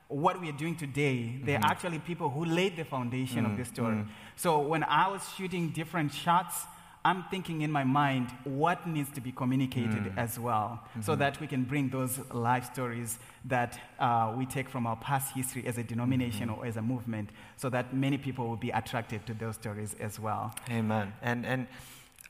what 0.07 0.39
we 0.39 0.49
are 0.49 0.57
doing 0.57 0.75
today, 0.75 1.39
there 1.43 1.55
are 1.55 1.61
mm-hmm. 1.61 1.71
actually 1.71 1.99
people 1.99 2.29
who 2.29 2.45
laid 2.45 2.75
the 2.75 2.85
foundation 2.85 3.45
of 3.45 3.51
mm, 3.53 3.57
this 3.57 3.69
story. 3.69 3.95
Mm. 3.95 4.07
So 4.35 4.59
when 4.59 4.83
I 4.83 5.07
was 5.07 5.21
shooting 5.35 5.69
different 5.69 6.13
shots, 6.13 6.65
I'm 7.05 7.23
thinking 7.29 7.61
in 7.61 7.71
my 7.71 7.83
mind 7.83 8.31
what 8.43 8.87
needs 8.87 9.11
to 9.11 9.21
be 9.21 9.31
communicated 9.31 10.05
mm. 10.05 10.17
as 10.17 10.39
well, 10.39 10.69
mm-hmm. 10.81 11.01
so 11.01 11.15
that 11.15 11.39
we 11.39 11.47
can 11.47 11.63
bring 11.63 11.89
those 11.89 12.19
life 12.31 12.65
stories 12.73 13.19
that 13.45 13.79
uh, 13.99 14.33
we 14.35 14.45
take 14.47 14.67
from 14.67 14.87
our 14.87 14.95
past 14.95 15.35
history 15.35 15.63
as 15.67 15.77
a 15.77 15.83
denomination 15.83 16.49
mm-hmm. 16.49 16.59
or 16.59 16.65
as 16.65 16.77
a 16.77 16.81
movement, 16.81 17.29
so 17.57 17.69
that 17.69 17.93
many 17.93 18.17
people 18.17 18.47
will 18.49 18.57
be 18.57 18.71
attracted 18.71 19.23
to 19.27 19.33
those 19.35 19.55
stories 19.55 19.95
as 19.99 20.19
well. 20.19 20.53
Amen. 20.69 21.13
And 21.21 21.45
and 21.45 21.67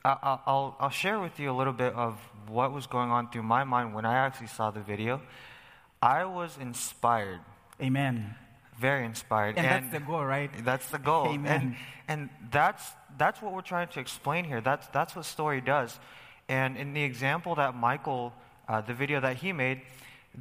I'll 0.04 0.76
I'll 0.80 0.90
share 1.04 1.20
with 1.20 1.40
you 1.40 1.50
a 1.50 1.56
little 1.60 1.74
bit 1.74 1.94
of 1.94 2.20
what 2.48 2.74
was 2.74 2.86
going 2.86 3.12
on 3.12 3.30
through 3.32 3.44
my 3.44 3.64
mind 3.64 3.96
when 3.96 4.06
I 4.06 4.16
actually 4.26 4.48
saw 4.48 4.72
the 4.72 4.82
video. 4.82 5.22
I 6.02 6.26
was 6.26 6.58
inspired. 6.60 7.40
Amen. 7.82 8.36
Very 8.78 9.06
inspired. 9.06 9.58
And, 9.58 9.66
and 9.66 9.86
that's 9.86 9.94
the 9.94 10.06
goal, 10.06 10.26
right? 10.26 10.52
That's 10.64 10.90
the 10.90 11.00
goal. 11.00 11.28
Amen. 11.28 11.62
And, 11.62 11.76
and 12.08 12.30
that's 12.52 12.92
that's 13.18 13.42
what 13.42 13.54
we're 13.54 13.62
trying 13.62 13.88
to 13.90 14.00
explain 14.00 14.46
here. 14.46 14.62
That's, 14.62 14.88
that's 14.88 15.16
what 15.16 15.26
story 15.26 15.62
does. 15.62 16.00
And 16.48 16.78
in 16.78 16.94
the 16.94 17.04
example 17.04 17.56
that 17.56 17.76
Michael, 17.76 18.34
uh, 18.68 18.82
the 18.82 18.94
video 18.94 19.20
that 19.20 19.38
he 19.38 19.52
made, 19.52 19.82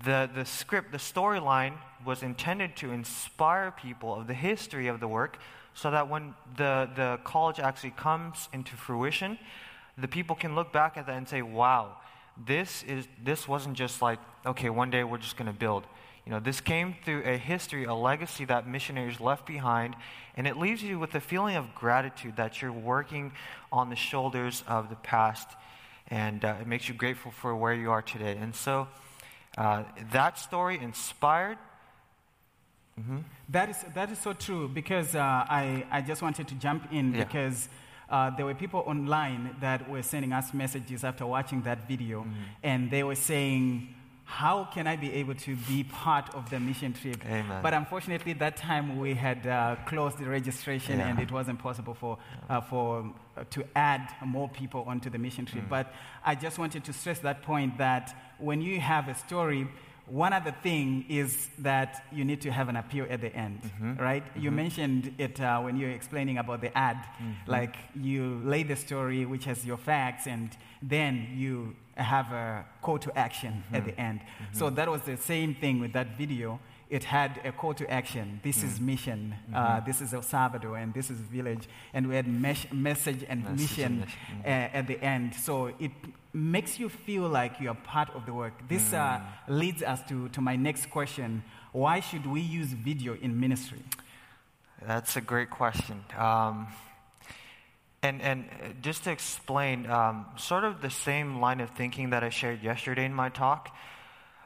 the, 0.03 0.29
the 0.35 0.45
script, 0.45 0.93
the 0.93 0.99
storyline 0.99 1.75
was 2.05 2.23
intended 2.23 2.77
to 2.77 2.91
inspire 2.91 3.71
people 3.71 4.15
of 4.15 4.27
the 4.27 4.35
history 4.35 4.89
of 4.89 5.01
the 5.01 5.09
work 5.09 5.39
so 5.75 5.91
that 5.91 6.09
when 6.09 6.35
the, 6.57 6.89
the 6.95 7.19
college 7.25 7.59
actually 7.59 7.91
comes 7.91 8.49
into 8.53 8.77
fruition, 8.77 9.39
the 9.97 10.09
people 10.09 10.37
can 10.37 10.55
look 10.55 10.73
back 10.73 10.97
at 10.97 11.07
that 11.07 11.17
and 11.17 11.29
say, 11.29 11.43
wow, 11.43 11.97
this, 12.47 12.83
is, 12.85 13.07
this 13.23 13.47
wasn't 13.47 13.77
just 13.77 14.03
like, 14.03 14.19
okay, 14.45 14.71
one 14.71 14.91
day 14.91 15.05
we're 15.05 15.19
just 15.19 15.37
going 15.37 15.47
to 15.47 15.59
build. 15.59 15.85
You 16.27 16.33
know, 16.33 16.41
this 16.41 16.61
came 16.61 16.95
through 17.05 17.23
a 17.25 17.37
history, 17.37 17.85
a 17.85 17.95
legacy 17.95 18.47
that 18.47 18.67
missionaries 18.67 19.21
left 19.21 19.47
behind, 19.47 19.95
and 20.37 20.47
it 20.47 20.57
leaves 20.57 20.83
you 20.83 20.99
with 20.99 21.15
a 21.15 21.21
feeling 21.21 21.57
of 21.57 21.75
gratitude 21.75 22.37
that 22.37 22.63
you're 22.63 22.73
working 22.73 23.33
on 23.71 23.91
the 23.91 23.97
shoulders 23.97 24.65
of 24.67 24.89
the 24.89 24.97
past, 24.97 25.49
and 26.09 26.45
uh, 26.45 26.55
it 26.61 26.67
makes 26.67 26.89
you 26.89 26.95
grateful 26.95 27.31
for 27.31 27.55
where 27.55 27.75
you 27.75 27.91
are 27.91 28.01
today. 28.01 28.39
And 28.41 28.55
so 28.55 28.89
uh, 29.59 29.85
that 30.13 30.39
story 30.39 30.79
inspired. 30.81 31.59
Mm-hmm. 32.99 33.19
That, 33.51 33.69
is, 33.71 33.85
that 33.95 34.11
is 34.11 34.19
so 34.19 34.33
true 34.33 34.69
because 34.69 35.15
uh, 35.15 35.19
I, 35.19 35.85
I 35.91 36.01
just 36.01 36.23
wanted 36.23 36.49
to 36.49 36.55
jump 36.55 36.91
in 36.93 37.15
yeah. 37.15 37.25
because. 37.25 37.69
Uh, 38.07 38.29
there 38.37 38.45
were 38.45 38.55
people 38.55 38.85
online 38.87 39.57
that 39.61 39.89
were 39.89 40.03
sending 40.03 40.31
us 40.31 40.53
messages 40.53 41.05
after 41.05 41.25
watching 41.25 41.63
that 41.63 41.89
video, 41.89 42.21
mm-hmm. 42.21 42.33
and 42.63 42.91
they 42.91 43.03
were 43.03 43.15
saying, 43.15 43.89
how 44.25 44.65
can 44.65 44.87
I 44.87 44.97
be 44.97 45.13
able 45.15 45.35
to 45.35 45.55
be 45.69 45.85
part 45.85 46.35
of 46.35 46.49
the 46.51 46.59
mission 46.59 46.93
trip? 46.95 47.25
Amen. 47.27 47.63
But 47.63 47.75
unfortunately, 47.75 48.33
that 48.35 48.57
time 48.57 48.99
we 48.99 49.15
had 49.15 49.47
uh, 49.47 49.77
closed 49.87 50.19
the 50.19 50.29
registration 50.29 50.99
yeah. 50.99 51.09
and 51.09 51.21
it 51.21 51.31
wasn't 51.31 51.59
possible 51.59 51.95
for, 51.95 52.19
uh, 52.49 52.61
for, 52.63 53.13
uh, 53.37 53.45
to 53.51 53.65
add 53.77 54.09
more 54.25 54.49
people 54.49 54.85
onto 54.87 55.11
the 55.11 55.19
mission 55.19 55.45
trip. 55.45 55.65
Mm. 55.65 55.69
But 55.69 55.95
I 56.25 56.35
just 56.35 56.59
wanted 56.59 56.85
to 56.85 56.93
stress 56.93 57.19
that 57.21 57.43
point 57.43 57.79
that 57.79 58.17
when 58.39 58.63
you 58.63 58.81
have 58.81 59.09
a 59.09 59.15
story, 59.15 59.69
one 60.07 60.33
other 60.33 60.55
thing 60.63 61.07
is 61.09 61.49
that 61.59 62.05
you 62.13 62.25
need 62.25 62.43
to 62.43 62.51
have 62.51 62.69
an 62.69 62.77
appeal 62.77 63.07
at 63.09 63.21
the 63.21 63.35
end, 63.35 63.63
mm-hmm. 63.63 63.97
right? 64.03 64.25
Mm-hmm. 64.25 64.41
You 64.41 64.51
mentioned 64.51 65.15
it 65.19 65.41
uh, 65.41 65.61
when 65.61 65.77
you 65.77 65.87
were 65.87 65.93
explaining 65.93 66.39
about 66.39 66.61
the 66.61 66.77
ad. 66.77 66.97
Mm-hmm. 66.97 67.51
Like 67.51 67.77
you 67.95 68.41
lay 68.45 68.65
the 68.65 68.77
story, 68.77 69.25
which 69.25 69.45
has 69.45 69.65
your 69.65 69.79
facts, 69.79 70.27
and 70.27 70.51
then 70.83 71.29
you 71.35 71.75
have 71.97 72.33
a 72.33 72.65
call 72.83 72.99
to 72.99 73.17
action 73.17 73.63
at 73.73 73.83
mm-hmm. 73.83 73.91
the 73.91 74.01
end. 74.01 74.21
Mm-hmm. 74.21 74.59
So 74.59 74.71
that 74.71 74.89
was 74.89 75.03
the 75.03 75.17
same 75.17 75.55
thing 75.55 75.81
with 75.81 75.93
that 75.93 76.19
video. 76.19 76.61
It 76.91 77.05
had 77.05 77.41
a 77.45 77.53
call 77.53 77.75
to 77.75 77.91
action. 77.91 78.41
This 78.43 78.63
is 78.63 78.79
mm. 78.79 78.83
mission. 78.83 79.35
Uh, 79.53 79.59
mm-hmm. 79.59 79.87
this 79.87 80.01
is 80.01 80.13
El 80.13 80.23
Salvador, 80.23 80.77
and 80.77 80.93
this 80.93 81.11
is 81.11 81.19
village. 81.19 81.67
And 81.93 82.09
we 82.09 82.15
had 82.15 82.29
mes- 82.29 82.71
message 82.73 83.25
and 83.29 83.43
message 83.43 83.59
mission, 83.59 84.07
and. 84.45 84.73
Uh, 84.73 84.77
at 84.79 84.87
the 84.87 85.03
end. 85.03 85.35
So 85.35 85.73
it 85.81 85.93
makes 86.33 86.79
you 86.79 86.89
feel 86.89 87.29
like 87.29 87.59
you 87.59 87.71
are 87.71 87.75
part 87.75 88.11
of 88.15 88.27
the 88.27 88.35
work. 88.35 88.53
This 88.69 88.93
uh, 88.93 88.99
mm. 88.99 89.59
leads 89.59 89.83
us 89.83 90.01
to, 90.09 90.29
to 90.31 90.41
my 90.41 90.57
next 90.57 90.91
question 90.91 91.43
Why 91.73 92.01
should 92.01 92.27
we 92.27 92.41
use 92.41 92.69
video 92.69 93.17
in 93.21 93.41
ministry? 93.41 93.83
That's 94.87 95.17
a 95.17 95.21
great 95.21 95.51
question. 95.51 96.05
Um, 96.17 96.69
and, 98.05 98.21
and 98.21 98.45
just 98.83 99.05
to 99.05 99.11
explain, 99.11 99.87
um, 99.91 100.27
sort 100.37 100.65
of 100.65 100.83
the 100.83 100.91
same 100.91 101.41
line 101.41 101.61
of 101.61 101.71
thinking 101.71 102.11
that 102.11 102.23
I 102.23 102.29
shared 102.29 102.63
yesterday 102.63 103.07
in 103.07 103.15
my 103.15 103.31
talk, 103.31 103.75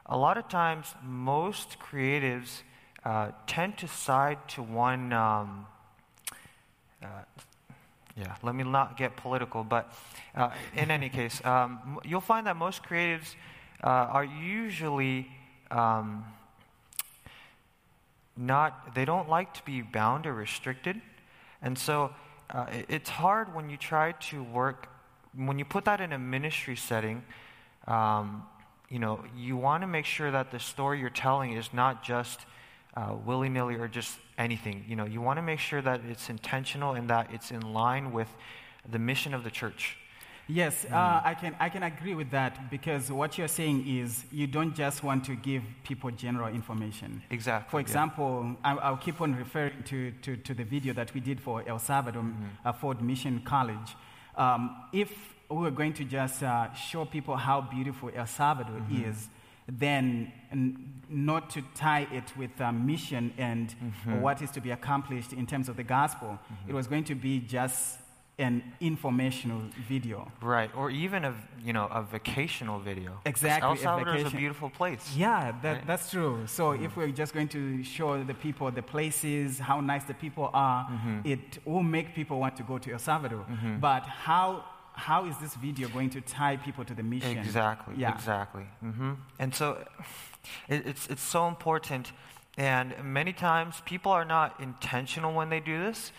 a 0.07 0.17
lot 0.17 0.38
of 0.38 0.49
times 0.49 0.95
most 1.03 1.77
creatives 1.81 2.62
uh, 3.05 3.33
tend 3.49 3.77
to 3.79 3.88
side 3.88 4.38
to 4.50 4.62
one. 4.62 5.12
Um, 5.12 5.67
uh, 7.03 7.07
yeah, 8.17 8.37
let 8.45 8.55
me 8.55 8.62
not 8.62 8.97
get 8.97 9.17
political, 9.17 9.65
but 9.65 9.93
uh, 10.37 10.50
in 10.77 10.93
any 10.93 11.09
case, 11.09 11.45
um, 11.45 12.00
you'll 12.05 12.21
find 12.21 12.47
that 12.47 12.57
most 12.57 12.85
creatives 12.85 13.35
uh, 13.83 13.88
are 13.88 14.25
usually 14.25 15.29
um, 15.73 16.25
not, 18.37 18.95
they 18.95 19.05
don't 19.05 19.29
like 19.29 19.53
to 19.55 19.65
be 19.65 19.83
bound 19.83 20.27
or 20.27 20.33
restricted. 20.33 21.00
And 21.61 21.77
so 21.77 22.12
uh, 22.50 22.67
it's 22.88 23.11
hard 23.11 23.55
when 23.55 23.69
you 23.69 23.76
try 23.76 24.12
to 24.12 24.43
work, 24.43 24.88
when 25.35 25.59
you 25.59 25.64
put 25.64 25.85
that 25.85 26.00
in 26.00 26.12
a 26.12 26.19
ministry 26.19 26.76
setting, 26.76 27.23
um, 27.87 28.45
you 28.88 28.99
know, 28.99 29.23
you 29.37 29.57
want 29.57 29.83
to 29.83 29.87
make 29.87 30.07
sure 30.07 30.31
that 30.31 30.50
the 30.50 30.59
story 30.59 31.00
you're 31.00 31.11
telling 31.11 31.52
is 31.52 31.73
not 31.75 32.02
just 32.02 32.40
uh, 32.97 33.14
willy 33.25 33.49
nilly 33.49 33.75
or 33.75 33.87
just 33.87 34.19
anything. 34.38 34.85
You 34.88 34.97
know, 34.97 35.05
you 35.05 35.21
want 35.21 35.37
to 35.37 35.43
make 35.43 35.59
sure 35.59 35.83
that 35.83 36.00
it's 36.09 36.31
intentional 36.31 36.95
and 36.95 37.11
that 37.11 37.31
it's 37.33 37.50
in 37.50 37.73
line 37.73 38.12
with 38.12 38.28
the 38.90 38.99
mission 38.99 39.35
of 39.35 39.45
the 39.45 39.50
church. 39.50 39.99
Yes, 40.49 40.87
mm. 40.87 40.93
uh, 40.93 41.21
I, 41.23 41.35
can, 41.35 41.55
I 41.61 41.69
can 41.69 41.83
agree 41.83 42.14
with 42.14 42.31
that 42.31 42.71
because 42.71 43.12
what 43.12 43.37
you're 43.37 43.49
saying 43.49 43.87
is 43.87 44.25
you 44.33 44.47
don't 44.47 44.75
just 44.75 45.05
want 45.05 45.25
to 45.26 45.37
give 45.37 45.62
people 45.85 46.11
general 46.11 46.49
information. 46.49 47.23
Exactly. 47.31 47.71
For 47.71 47.81
example, 47.81 48.57
yeah. 48.64 48.76
I, 48.76 48.90
will 48.90 48.97
keep 48.97 49.21
on 49.21 49.37
referring 49.37 49.83
to, 49.85 50.11
to, 50.23 50.37
to, 50.37 50.55
the 50.55 50.64
video 50.64 50.95
that 50.95 51.12
we 51.12 51.21
did 51.21 51.38
for 51.38 51.62
El 51.69 51.78
Salvador 51.78 52.25
uh, 52.64 52.73
Ford 52.73 53.02
Mission 53.02 53.43
College. 53.45 53.95
Um, 54.37 54.75
if 54.93 55.12
we 55.50 55.59
were 55.59 55.71
going 55.71 55.93
to 55.95 56.05
just 56.05 56.43
uh, 56.43 56.73
show 56.73 57.05
people 57.05 57.37
how 57.37 57.61
beautiful 57.61 58.11
El 58.14 58.26
Salvador 58.26 58.76
mm-hmm. 58.76 59.11
is, 59.11 59.28
then 59.69 60.33
n- 60.50 61.02
not 61.11 61.50
to 61.50 61.62
tie 61.75 62.07
it 62.11 62.37
with 62.38 62.59
a 62.61 62.73
mission 62.73 63.35
and 63.37 63.69
mm-hmm. 63.69 64.21
what 64.23 64.40
is 64.40 64.50
to 64.52 64.61
be 64.61 64.71
accomplished 64.71 65.35
in 65.35 65.47
terms 65.47 65.69
of 65.69 65.76
the 65.76 65.83
gospel. 65.83 66.28
Mm-hmm. 66.28 66.71
It 66.71 66.75
was 66.75 66.87
going 66.87 67.05
to 67.05 67.14
be 67.14 67.40
just 67.40 67.99
an 68.38 68.62
informational 68.80 69.62
video. 69.88 70.30
Right, 70.40 70.71
or 70.76 70.90
even 70.90 71.25
a 71.25 71.35
you 71.62 71.73
know 71.73 71.87
a 71.87 72.02
vacational 72.02 72.78
video. 72.78 73.21
Exactly, 73.26 73.68
El 73.68 73.76
Salvador 73.76 74.16
is 74.16 74.33
a 74.33 74.37
beautiful 74.37 74.71
place. 74.71 75.14
Yeah, 75.16 75.52
that, 75.62 75.73
right? 75.73 75.87
that's 75.87 76.11
true. 76.11 76.47
So 76.47 76.73
mm-hmm. 76.73 76.85
if 76.85 76.97
we're 76.97 77.11
just 77.11 77.35
going 77.35 77.49
to 77.49 77.83
show 77.83 78.23
the 78.23 78.35
people 78.35 78.71
the 78.71 78.83
places, 78.83 79.59
how 79.59 79.80
nice 79.80 80.04
the 80.04 80.14
people 80.14 80.50
are, 80.52 80.85
mm-hmm. 80.85 81.21
it 81.25 81.59
will 81.64 81.83
make 81.83 82.14
people 82.14 82.38
want 82.38 82.57
to 82.57 82.62
go 82.62 82.78
to 82.78 82.92
El 82.92 82.99
Salvador. 82.99 83.45
Mm-hmm. 83.50 83.80
But 83.80 84.04
how 84.04 84.64
how 84.92 85.26
is 85.26 85.37
this 85.38 85.54
video 85.54 85.88
going 85.88 86.11
to 86.11 86.21
tie 86.21 86.57
people 86.57 86.85
to 86.85 86.95
the 86.95 87.02
mission? 87.02 87.38
Exactly. 87.38 87.95
Yeah. 87.97 88.14
Exactly. 88.14 88.66
Mm-hmm. 88.85 89.12
And 89.38 89.54
so 89.54 89.85
it, 90.68 90.87
it's 90.87 91.09
it's 91.09 91.23
so 91.23 91.49
important. 91.49 92.12
And 92.57 92.95
many 93.04 93.33
times 93.33 93.83
people 93.85 94.11
are 94.11 94.25
not 94.25 94.61
intentional 94.61 95.33
when 95.33 95.49
they 95.49 95.61
do 95.61 95.78
this 95.78 96.12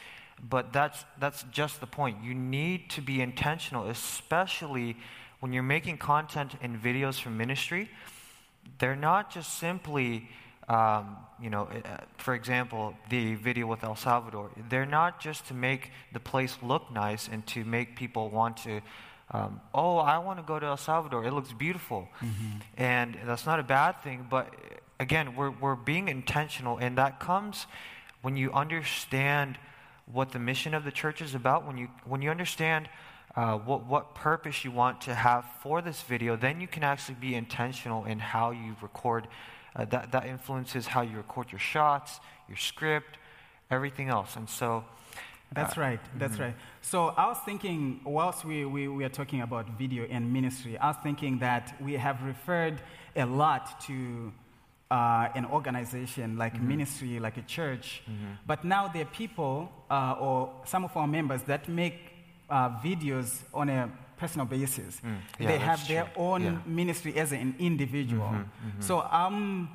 but 0.47 0.71
that's, 0.71 1.05
that's 1.19 1.43
just 1.51 1.79
the 1.79 1.87
point. 1.87 2.23
You 2.23 2.33
need 2.33 2.89
to 2.91 3.01
be 3.01 3.21
intentional, 3.21 3.87
especially 3.87 4.97
when 5.39 5.53
you're 5.53 5.63
making 5.63 5.97
content 5.97 6.53
and 6.61 6.81
videos 6.81 7.19
for 7.19 7.29
ministry. 7.29 7.89
They're 8.79 8.95
not 8.95 9.31
just 9.31 9.57
simply, 9.57 10.29
um, 10.67 11.17
you 11.41 11.49
know, 11.49 11.63
uh, 11.63 11.97
for 12.17 12.33
example, 12.33 12.93
the 13.09 13.35
video 13.35 13.67
with 13.67 13.83
El 13.83 13.95
Salvador. 13.95 14.51
They're 14.69 14.85
not 14.85 15.19
just 15.19 15.47
to 15.47 15.53
make 15.53 15.91
the 16.13 16.19
place 16.19 16.57
look 16.61 16.91
nice 16.91 17.27
and 17.27 17.45
to 17.47 17.63
make 17.63 17.95
people 17.95 18.29
want 18.29 18.57
to, 18.57 18.81
um, 19.31 19.61
oh, 19.73 19.97
I 19.97 20.17
want 20.19 20.39
to 20.39 20.43
go 20.43 20.59
to 20.59 20.65
El 20.65 20.77
Salvador. 20.77 21.25
It 21.25 21.33
looks 21.33 21.53
beautiful. 21.53 22.09
Mm-hmm. 22.21 22.57
And 22.77 23.17
that's 23.25 23.45
not 23.45 23.59
a 23.59 23.63
bad 23.63 24.01
thing, 24.03 24.27
but 24.29 24.53
again, 24.99 25.35
we're, 25.35 25.51
we're 25.51 25.75
being 25.75 26.09
intentional, 26.09 26.77
and 26.77 26.97
that 26.97 27.19
comes 27.19 27.65
when 28.21 28.35
you 28.35 28.51
understand 28.51 29.57
what 30.11 30.31
the 30.31 30.39
mission 30.39 30.73
of 30.73 30.83
the 30.83 30.91
church 30.91 31.21
is 31.21 31.35
about, 31.35 31.65
when 31.65 31.77
you, 31.77 31.87
when 32.05 32.21
you 32.21 32.29
understand 32.29 32.89
uh, 33.35 33.57
what, 33.57 33.85
what 33.85 34.15
purpose 34.15 34.65
you 34.65 34.71
want 34.71 35.01
to 35.01 35.13
have 35.13 35.45
for 35.61 35.81
this 35.81 36.01
video, 36.01 36.35
then 36.35 36.59
you 36.59 36.67
can 36.67 36.83
actually 36.83 37.15
be 37.15 37.35
intentional 37.35 38.05
in 38.05 38.19
how 38.19 38.51
you 38.51 38.75
record. 38.81 39.27
Uh, 39.75 39.85
that, 39.85 40.11
that 40.11 40.25
influences 40.25 40.87
how 40.87 41.01
you 41.01 41.15
record 41.15 41.51
your 41.51 41.59
shots, 41.59 42.19
your 42.47 42.57
script, 42.57 43.17
everything 43.69 44.09
else. 44.09 44.35
And 44.35 44.49
so. 44.49 44.83
That's 45.53 45.77
uh, 45.77 45.81
right. 45.81 45.99
That's 46.17 46.33
mm-hmm. 46.33 46.43
right. 46.43 46.55
So 46.81 47.09
I 47.09 47.27
was 47.27 47.37
thinking, 47.45 48.01
whilst 48.03 48.45
we, 48.45 48.65
we, 48.65 48.87
we 48.87 49.03
are 49.03 49.09
talking 49.09 49.41
about 49.41 49.77
video 49.77 50.05
and 50.09 50.33
ministry, 50.33 50.77
I 50.77 50.87
was 50.87 50.97
thinking 51.03 51.39
that 51.39 51.75
we 51.79 51.93
have 51.93 52.23
referred 52.23 52.81
a 53.15 53.25
lot 53.25 53.79
to 53.81 54.31
uh, 54.91 55.27
an 55.35 55.45
organization 55.45 56.37
like 56.37 56.55
mm-hmm. 56.55 56.67
ministry, 56.67 57.19
like 57.19 57.37
a 57.37 57.43
church. 57.43 58.01
Mm-hmm. 58.09 58.33
But 58.47 58.65
now 58.65 58.87
there 58.87 59.03
are 59.03 59.05
people 59.05 59.71
uh, 59.89 60.15
or 60.19 60.51
some 60.65 60.83
of 60.83 60.95
our 60.97 61.07
members 61.07 61.43
that 61.43 61.69
make 61.69 62.13
uh, 62.49 62.69
videos 62.81 63.41
on 63.53 63.69
a 63.69 63.89
personal 64.17 64.45
basis. 64.45 64.99
Mm. 65.05 65.17
Yeah, 65.39 65.47
they 65.47 65.57
have 65.57 65.87
their 65.87 66.03
true. 66.05 66.23
own 66.23 66.43
yeah. 66.43 66.57
ministry 66.65 67.15
as 67.17 67.31
an 67.31 67.55
individual. 67.59 68.27
Mm-hmm. 68.27 68.67
mm-hmm. 68.67 68.81
So 68.81 69.01
um, 69.01 69.69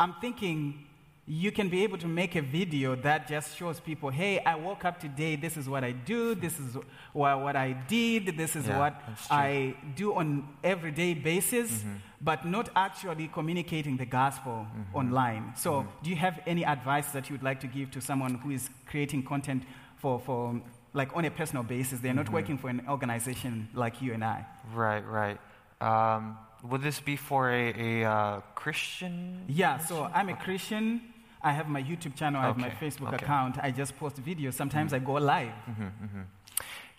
I'm 0.00 0.14
thinking 0.20 0.86
you 1.26 1.52
can 1.52 1.68
be 1.68 1.84
able 1.84 1.98
to 1.98 2.08
make 2.08 2.34
a 2.34 2.42
video 2.42 2.96
that 2.96 3.28
just 3.28 3.56
shows 3.56 3.78
people, 3.78 4.10
hey, 4.10 4.40
I 4.40 4.56
woke 4.56 4.84
up 4.84 4.98
today, 4.98 5.36
this 5.36 5.56
is 5.56 5.68
what 5.68 5.84
I 5.84 5.92
do, 5.92 6.34
this 6.34 6.58
is 6.58 6.76
what, 7.12 7.40
what 7.40 7.54
I 7.54 7.72
did, 7.72 8.36
this 8.36 8.56
is 8.56 8.66
yeah, 8.66 8.78
what 8.78 8.94
I 9.30 9.76
do 9.94 10.14
on 10.14 10.48
everyday 10.64 11.14
basis, 11.14 11.70
mm-hmm. 11.70 11.92
But 12.22 12.44
not 12.44 12.68
actually 12.76 13.28
communicating 13.28 13.96
the 13.96 14.06
gospel 14.06 14.66
mm-hmm. 14.66 14.96
online. 14.96 15.52
So 15.56 15.72
mm-hmm. 15.72 15.88
do 16.04 16.10
you 16.10 16.16
have 16.16 16.40
any 16.46 16.64
advice 16.64 17.10
that 17.12 17.28
you 17.28 17.34
would 17.34 17.42
like 17.42 17.60
to 17.60 17.66
give 17.66 17.90
to 17.92 18.00
someone 18.00 18.34
who 18.34 18.50
is 18.50 18.70
creating 18.86 19.24
content 19.24 19.64
for, 19.96 20.20
for 20.20 20.60
like 20.94 21.16
on 21.16 21.24
a 21.24 21.30
personal 21.30 21.64
basis? 21.64 22.00
They're 22.00 22.14
not 22.14 22.26
mm-hmm. 22.26 22.34
working 22.34 22.58
for 22.58 22.70
an 22.70 22.82
organization 22.88 23.68
like 23.74 24.00
you 24.00 24.14
and 24.14 24.24
I. 24.24 24.46
Right, 24.72 25.04
right. 25.04 25.38
Um, 25.80 26.38
would 26.62 26.82
this 26.82 27.00
be 27.00 27.16
for 27.16 27.50
a, 27.50 28.02
a 28.02 28.08
uh, 28.08 28.40
Christian? 28.54 29.44
Yeah, 29.48 29.78
so 29.78 30.08
I'm 30.14 30.28
a 30.28 30.36
Christian. 30.36 31.00
I 31.42 31.50
have 31.50 31.68
my 31.68 31.82
YouTube 31.82 32.14
channel, 32.14 32.40
I 32.40 32.46
have 32.46 32.56
my 32.56 32.70
Facebook 32.70 33.14
okay. 33.14 33.24
account. 33.24 33.58
I 33.60 33.72
just 33.72 33.98
post 33.98 34.22
videos. 34.24 34.54
Sometimes 34.54 34.92
mm-hmm. 34.92 35.02
I 35.02 35.06
go 35.06 35.14
live. 35.14 35.48
Mm-hmm, 35.68 35.82
mm-hmm. 35.82 36.20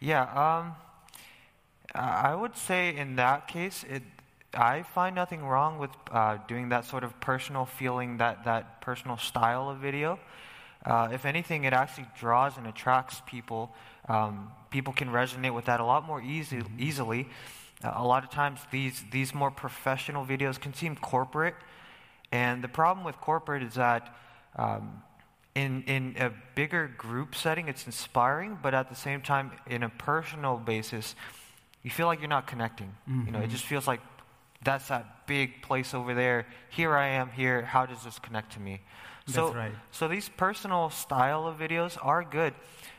Yeah, 0.02 0.24
um, 0.24 0.76
I 1.96 2.36
would 2.36 2.58
say 2.58 2.94
in 2.94 3.16
that 3.16 3.48
case, 3.48 3.86
it, 3.90 4.04
I 4.56 4.84
find 4.84 5.16
nothing 5.16 5.44
wrong 5.44 5.80
with 5.80 5.92
uh, 6.12 6.38
doing 6.48 6.70
that 6.70 6.86
sort 6.86 7.04
of 7.04 7.20
personal 7.20 7.66
feeling, 7.66 8.18
that, 8.18 8.46
that 8.46 8.82
personal 8.82 9.18
style 9.18 9.70
of 9.70 9.80
video. 9.80 10.20
Uh, 10.86 11.10
if 11.12 11.26
anything, 11.26 11.64
it 11.64 11.74
actually 11.74 12.08
draws 12.20 12.58
and 12.58 12.68
attracts 12.68 13.22
people. 13.26 13.74
Um, 14.10 14.52
people 14.70 14.94
can 14.94 15.10
resonate 15.10 15.54
with 15.54 15.66
that 15.66 15.80
a 15.80 15.86
lot 15.86 16.06
more 16.06 16.22
easy, 16.22 16.62
easily. 16.78 17.28
Uh, 17.84 17.94
a 17.96 18.06
lot 18.06 18.24
of 18.24 18.30
times, 18.30 18.60
these, 18.72 19.04
these 19.12 19.34
more 19.34 19.52
professional 19.52 20.26
videos 20.26 20.60
can 20.60 20.74
seem 20.74 20.96
corporate. 20.96 21.56
And 22.32 22.64
the 22.64 22.68
problem 22.68 23.06
with 23.06 23.20
corporate 23.22 23.64
is 23.64 23.76
that 23.76 24.16
um, 24.56 25.04
in, 25.56 25.84
in 25.84 26.16
a 26.20 26.32
bigger 26.56 26.88
group 26.98 27.36
setting, 27.36 27.68
it's 27.68 27.86
inspiring, 27.86 28.58
but 28.62 28.74
at 28.74 28.90
the 28.90 28.96
same 28.96 29.22
time, 29.22 29.52
in 29.68 29.84
a 29.84 29.90
personal 29.90 30.58
basis, 30.58 31.16
you 31.84 31.92
feel 31.92 32.08
like 32.08 32.20
you're 32.20 32.30
not 32.30 32.48
connecting. 32.48 32.96
Mm-hmm. 33.10 33.26
You 33.26 33.32
know, 33.32 33.40
it 33.40 33.44
mm-hmm. 33.44 33.52
just 33.52 33.66
feels 33.66 33.88
like 33.88 34.02
that's 34.64 34.88
that 34.88 35.28
big 35.28 35.62
place 35.62 35.94
over 35.94 36.14
there. 36.14 36.46
Here 36.70 36.96
I 36.96 37.08
am 37.08 37.30
here. 37.30 37.64
How 37.64 37.86
does 37.86 38.04
this 38.04 38.20
connect 38.20 38.54
to 38.54 38.60
me? 38.60 38.82
So, 39.28 39.46
that's 39.46 39.56
right. 39.56 39.72
So 39.92 40.08
these 40.08 40.30
personal 40.30 40.90
style 40.90 41.48
of 41.48 41.58
videos 41.58 41.98
are 42.02 42.24
good, 42.24 42.54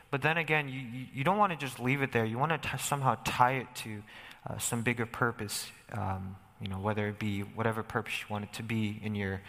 but 0.09 0.21
then 0.21 0.37
again, 0.37 0.69
you, 0.69 1.05
you, 1.13 1.23
don't 1.23 1.37
want 1.37 1.51
to 1.51 1.57
just 1.57 1.79
leave 1.79 2.01
it 2.01 2.11
there. 2.11 2.25
You 2.25 2.39
want 2.39 2.51
to 2.51 2.69
t- 2.69 2.77
somehow 2.79 3.17
tie 3.23 3.57
it 3.57 3.67
to 3.75 4.03
uh, 4.49 4.57
some 4.57 4.81
bigger 4.81 5.05
purpose. 5.05 5.67
Um, 5.91 6.35
you 6.61 6.67
know, 6.67 6.79
whether 6.79 7.07
it 7.07 7.19
be 7.19 7.41
whatever 7.41 7.83
purpose 7.83 8.13
you 8.21 8.25
want 8.29 8.45
it 8.45 8.53
to 8.53 8.63
be 8.63 8.99
in 9.03 9.13
your 9.13 9.41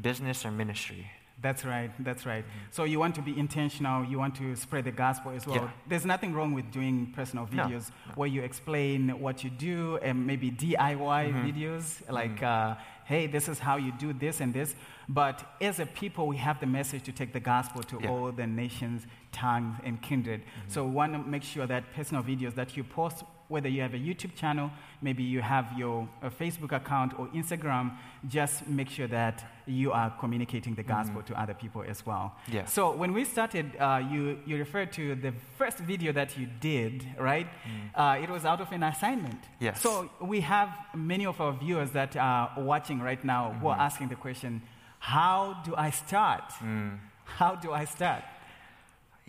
business 0.00 0.44
or 0.44 0.50
ministry. 0.50 1.10
That's 1.40 1.64
right, 1.64 1.90
that's 1.98 2.24
right. 2.24 2.44
Mm-hmm. 2.44 2.58
So 2.70 2.84
you 2.84 2.98
want 2.98 3.14
to 3.16 3.22
be 3.22 3.38
intentional, 3.38 4.04
you 4.04 4.18
want 4.18 4.34
to 4.36 4.56
spread 4.56 4.84
the 4.84 4.92
gospel 4.92 5.32
as 5.32 5.46
well. 5.46 5.56
Yeah. 5.56 5.70
There's 5.86 6.06
nothing 6.06 6.32
wrong 6.32 6.54
with 6.54 6.70
doing 6.70 7.12
personal 7.14 7.46
videos 7.46 7.90
no, 7.90 8.08
no. 8.08 8.14
where 8.14 8.28
you 8.28 8.42
explain 8.42 9.20
what 9.20 9.44
you 9.44 9.50
do 9.50 9.98
and 9.98 10.26
maybe 10.26 10.50
DIY 10.50 10.96
mm-hmm. 10.96 11.46
videos 11.46 12.10
like, 12.10 12.36
mm-hmm. 12.36 12.72
uh, 12.72 12.82
hey, 13.04 13.26
this 13.26 13.48
is 13.48 13.58
how 13.58 13.76
you 13.76 13.92
do 13.98 14.12
this 14.12 14.40
and 14.40 14.54
this. 14.54 14.74
But 15.08 15.44
as 15.60 15.80
a 15.80 15.86
people, 15.86 16.26
we 16.26 16.38
have 16.38 16.60
the 16.60 16.66
message 16.66 17.02
to 17.04 17.12
take 17.12 17.32
the 17.34 17.40
gospel 17.40 17.82
to 17.82 17.98
yeah. 18.00 18.08
all 18.08 18.32
the 18.32 18.46
nations, 18.46 19.02
tongues, 19.32 19.76
and 19.84 20.00
kindred. 20.00 20.40
Mm-hmm. 20.40 20.70
So 20.70 20.84
we 20.86 20.92
want 20.92 21.12
to 21.12 21.18
make 21.18 21.42
sure 21.42 21.66
that 21.66 21.92
personal 21.94 22.22
videos 22.22 22.54
that 22.54 22.76
you 22.76 22.84
post 22.84 23.24
whether 23.48 23.68
you 23.68 23.82
have 23.82 23.94
a 23.94 23.98
YouTube 23.98 24.34
channel, 24.34 24.70
maybe 25.02 25.22
you 25.22 25.40
have 25.40 25.66
your 25.76 26.08
Facebook 26.40 26.72
account 26.72 27.18
or 27.18 27.28
Instagram, 27.28 27.94
just 28.26 28.66
make 28.66 28.88
sure 28.88 29.06
that 29.06 29.44
you 29.66 29.92
are 29.92 30.10
communicating 30.20 30.74
the 30.74 30.82
gospel 30.82 31.22
mm 31.22 31.24
to 31.24 31.40
other 31.40 31.54
people 31.54 31.82
as 31.88 32.04
well. 32.04 32.34
Yeah. 32.52 32.66
So 32.66 32.94
when 32.94 33.14
we 33.14 33.24
started, 33.24 33.76
uh, 33.78 34.02
you, 34.10 34.38
you 34.44 34.58
referred 34.58 34.92
to 34.92 35.14
the 35.14 35.32
first 35.56 35.78
video 35.78 36.12
that 36.12 36.36
you 36.36 36.46
did, 36.60 37.06
right? 37.18 37.46
Mm. 37.46 38.18
Uh, 38.20 38.22
it 38.22 38.28
was 38.28 38.44
out 38.44 38.60
of 38.60 38.70
an 38.72 38.82
assignment. 38.82 39.40
Yes. 39.58 39.80
So 39.80 40.10
we 40.20 40.40
have 40.40 40.68
many 40.94 41.24
of 41.24 41.40
our 41.40 41.52
viewers 41.52 41.92
that 41.92 42.14
are 42.16 42.52
watching 42.58 43.00
right 43.00 43.24
now 43.24 43.48
mm-hmm. 43.48 43.60
who 43.60 43.68
are 43.68 43.74
mm-hmm. 43.74 43.82
asking 43.82 44.08
the 44.08 44.16
question, 44.16 44.60
how 44.98 45.62
do 45.64 45.74
I 45.76 45.90
start? 45.90 46.44
Mm. 46.60 46.98
How 47.24 47.54
do 47.54 47.72
I 47.72 47.84
start? 47.84 48.24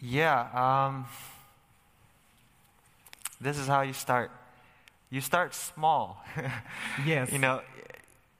Yeah. 0.01 0.49
Um, 0.53 1.05
this 3.39 3.57
is 3.57 3.67
how 3.67 3.81
you 3.81 3.93
start. 3.93 4.31
You 5.09 5.21
start 5.21 5.53
small. 5.53 6.23
yes. 7.05 7.31
You 7.31 7.39
know, 7.39 7.61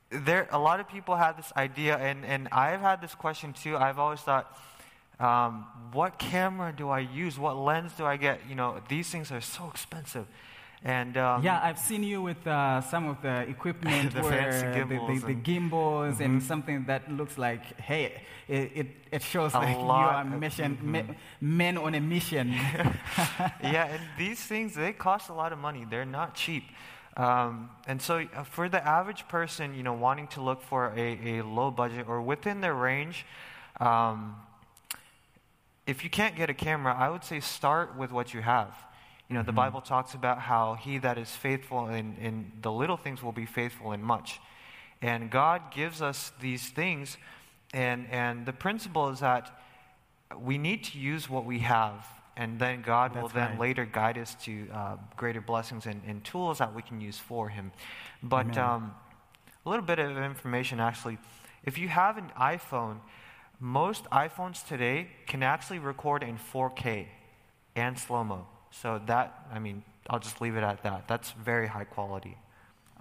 there 0.10 0.48
a 0.52 0.60
lot 0.60 0.80
of 0.80 0.88
people 0.88 1.16
have 1.16 1.38
this 1.38 1.52
idea, 1.56 1.98
and, 1.98 2.26
and 2.26 2.48
I've 2.52 2.82
had 2.82 3.02
this 3.02 3.16
question 3.16 3.54
too. 3.54 3.78
I've 3.78 4.00
always 4.00 4.22
thought, 4.22 4.58
um, 5.20 5.66
what 5.94 6.20
camera 6.20 6.74
do 6.76 6.90
I 6.90 7.00
use? 7.00 7.40
What 7.40 7.58
lens 7.58 7.94
do 7.98 8.06
I 8.06 8.18
get? 8.18 8.42
You 8.48 8.56
know, 8.56 8.82
these 8.90 9.10
things 9.10 9.32
are 9.32 9.42
so 9.42 9.70
expensive. 9.70 10.28
And 10.84 11.18
um, 11.18 11.44
yeah, 11.44 11.60
I've 11.64 11.80
seen 11.80 12.04
you 12.04 12.22
with 12.22 12.46
uh, 12.46 12.80
some 12.82 13.08
of 13.08 13.20
the 13.24 13.42
equipment, 13.50 14.14
the 14.14 14.22
where 14.22 14.72
gimbals 14.72 15.22
the, 15.22 15.28
the, 15.28 15.34
the, 15.34 15.34
gimbals 15.34 16.14
mm-hmm. 16.16 16.24
and 16.24 16.44
something 16.44 16.86
that 16.86 17.12
looks 17.12 17.40
like, 17.40 17.80
hey, 17.80 18.22
it, 18.48 18.72
it, 18.76 18.88
it 19.12 19.22
shows 19.24 19.56
a 19.56 19.60
like 19.60 19.70
you 19.78 19.84
are 19.84 20.24
mission, 20.24 20.78
mm-hmm. 20.78 20.92
me, 20.92 21.04
men 21.42 21.78
on 21.80 21.96
a 21.96 22.00
mission. 22.00 22.50
yeah, 23.64 23.88
and 23.88 24.02
these 24.16 24.40
things 24.40 24.76
they 24.76 24.94
cost 24.94 25.30
a 25.30 25.34
lot 25.34 25.52
of 25.52 25.58
money. 25.58 25.88
They're 25.90 26.06
not 26.06 26.36
cheap. 26.36 26.66
Um, 27.18 27.70
and 27.88 28.02
so, 28.02 28.26
uh, 28.36 28.44
for 28.44 28.68
the 28.68 28.86
average 28.86 29.28
person, 29.28 29.74
you 29.74 29.84
know, 29.84 29.94
wanting 29.94 30.28
to 30.30 30.42
look 30.42 30.62
for 30.62 30.94
a, 30.98 31.40
a 31.40 31.44
low 31.44 31.72
budget 31.72 32.08
or 32.10 32.22
within 32.22 32.60
their 32.60 32.74
range, 32.74 33.26
um, 33.80 34.36
if 35.88 36.04
you 36.04 36.10
can't 36.10 36.36
get 36.36 36.50
a 36.50 36.54
camera, 36.54 36.94
I 36.94 37.10
would 37.10 37.24
say 37.24 37.40
start 37.40 37.98
with 37.98 38.12
what 38.12 38.34
you 38.34 38.42
have. 38.42 38.74
You 39.30 39.36
know, 39.36 39.44
the 39.44 39.48
mm-hmm. 39.52 39.56
Bible 39.56 39.82
talks 39.82 40.14
about 40.14 40.40
how 40.40 40.76
he 40.76 40.98
that 41.00 41.18
is 41.18 41.30
faithful 41.30 41.88
in, 41.88 42.16
in 42.18 42.52
the 42.62 42.72
little 42.72 42.98
things 42.98 43.24
will 43.24 43.32
be 43.32 43.46
faithful 43.46 43.92
in 43.92 44.02
much. 44.02 44.40
And 45.02 45.30
God 45.30 45.72
gives 45.72 46.02
us 46.02 46.32
these 46.42 46.70
things, 46.70 47.18
and, 47.74 48.08
and 48.10 48.46
the 48.46 48.54
principle 48.54 49.10
is 49.10 49.20
that 49.20 49.52
we 50.38 50.58
need 50.58 50.84
to 50.86 50.98
use 50.98 51.30
what 51.30 51.46
we 51.46 51.60
have, 51.60 52.06
and 52.38 52.60
then 52.60 52.82
God 52.82 53.14
That's 53.14 53.22
will 53.22 53.30
then 53.30 53.52
right. 53.52 53.60
later 53.60 53.86
guide 53.86 54.18
us 54.18 54.36
to 54.44 54.68
uh, 54.74 54.98
greater 55.16 55.42
blessings 55.42 55.86
and, 55.86 56.02
and, 56.06 56.24
tools 56.24 56.58
that 56.58 56.74
we 56.76 56.82
can 56.82 57.00
use 57.00 57.18
for 57.18 57.50
Him. 57.50 57.72
But 58.22 58.58
um, 58.58 58.94
a 59.66 59.70
little 59.70 59.86
bit 59.86 60.00
of 60.00 60.18
information 60.18 60.80
actually. 60.80 61.18
If 61.64 61.78
you 61.78 61.88
have 61.88 62.18
an 62.18 62.32
iPhone, 62.40 62.98
most 63.60 64.06
iPhones 64.06 64.68
today 64.68 65.08
can 65.28 65.42
actually 65.44 65.80
record 65.80 66.24
in 66.24 66.38
4K 66.38 67.08
and 67.76 67.98
slow 67.98 68.24
mo. 68.24 68.48
So 68.72 69.02
that, 69.08 69.48
I 69.52 69.60
mean, 69.60 69.84
I'll 70.10 70.20
just 70.20 70.42
leave 70.42 70.56
it 70.56 70.64
at 70.64 70.84
that. 70.84 71.08
That's 71.08 71.32
very 71.32 71.68
high 71.68 71.86
quality. 71.86 72.38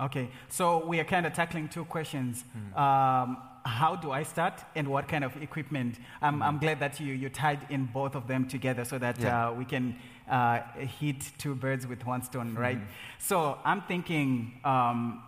Okay, 0.01 0.29
so 0.49 0.85
we 0.85 0.99
are 0.99 1.05
kind 1.05 1.27
of 1.27 1.35
tackling 1.35 1.69
two 1.69 1.85
questions. 1.85 2.45
Hmm. 2.53 2.79
Um, 2.79 3.43
how 3.65 3.97
do 3.97 4.11
I 4.11 4.23
start 4.23 4.61
and 4.75 4.89
what 4.89 5.09
kind 5.09 5.25
of 5.25 5.41
equipment? 5.43 5.99
I'm, 6.21 6.43
I'm 6.43 6.59
glad 6.59 6.81
that 6.81 7.01
you, 7.01 7.15
you 7.15 7.29
tied 7.29 7.61
in 7.71 7.87
both 7.87 8.15
of 8.15 8.29
them 8.29 8.47
together 8.47 8.85
so 8.85 8.99
that 8.99 9.19
yeah. 9.19 9.49
uh, 9.49 9.53
we 9.53 9.65
can 9.65 9.97
uh, 10.31 10.61
hit 11.01 11.33
two 11.39 11.55
birds 11.55 11.87
with 11.87 12.05
one 12.05 12.23
stone, 12.23 12.55
right? 12.55 12.77
Mm-hmm. 12.77 13.19
So 13.19 13.59
I'm 13.65 13.83
thinking 13.83 14.61
um, 14.65 15.23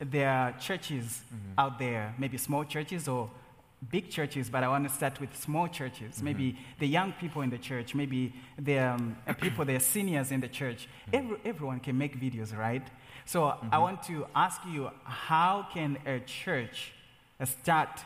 there 0.00 0.28
are 0.28 0.52
churches 0.58 1.22
mm-hmm. 1.26 1.58
out 1.58 1.78
there, 1.78 2.14
maybe 2.18 2.36
small 2.36 2.64
churches 2.64 3.06
or 3.06 3.30
big 3.92 4.10
churches, 4.10 4.50
but 4.50 4.64
I 4.64 4.68
want 4.68 4.88
to 4.88 4.92
start 4.92 5.20
with 5.20 5.36
small 5.36 5.68
churches. 5.68 6.16
Mm-hmm. 6.16 6.24
Maybe 6.24 6.58
the 6.80 6.88
young 6.88 7.12
people 7.12 7.42
in 7.42 7.50
the 7.50 7.58
church, 7.58 7.94
maybe 7.94 8.34
the 8.58 8.78
um, 8.78 9.16
people, 9.40 9.64
the 9.64 9.78
seniors 9.78 10.32
in 10.32 10.40
the 10.40 10.48
church. 10.48 10.88
Mm-hmm. 11.12 11.16
Every, 11.16 11.36
everyone 11.44 11.80
can 11.80 11.96
make 11.96 12.20
videos, 12.20 12.56
right? 12.56 12.86
So 13.24 13.42
mm-hmm. 13.42 13.68
I 13.70 13.78
want 13.78 14.02
to 14.04 14.26
ask 14.34 14.60
you 14.68 14.90
how 15.04 15.68
can 15.72 15.98
a 16.06 16.18
church 16.20 16.92
start 17.46 18.00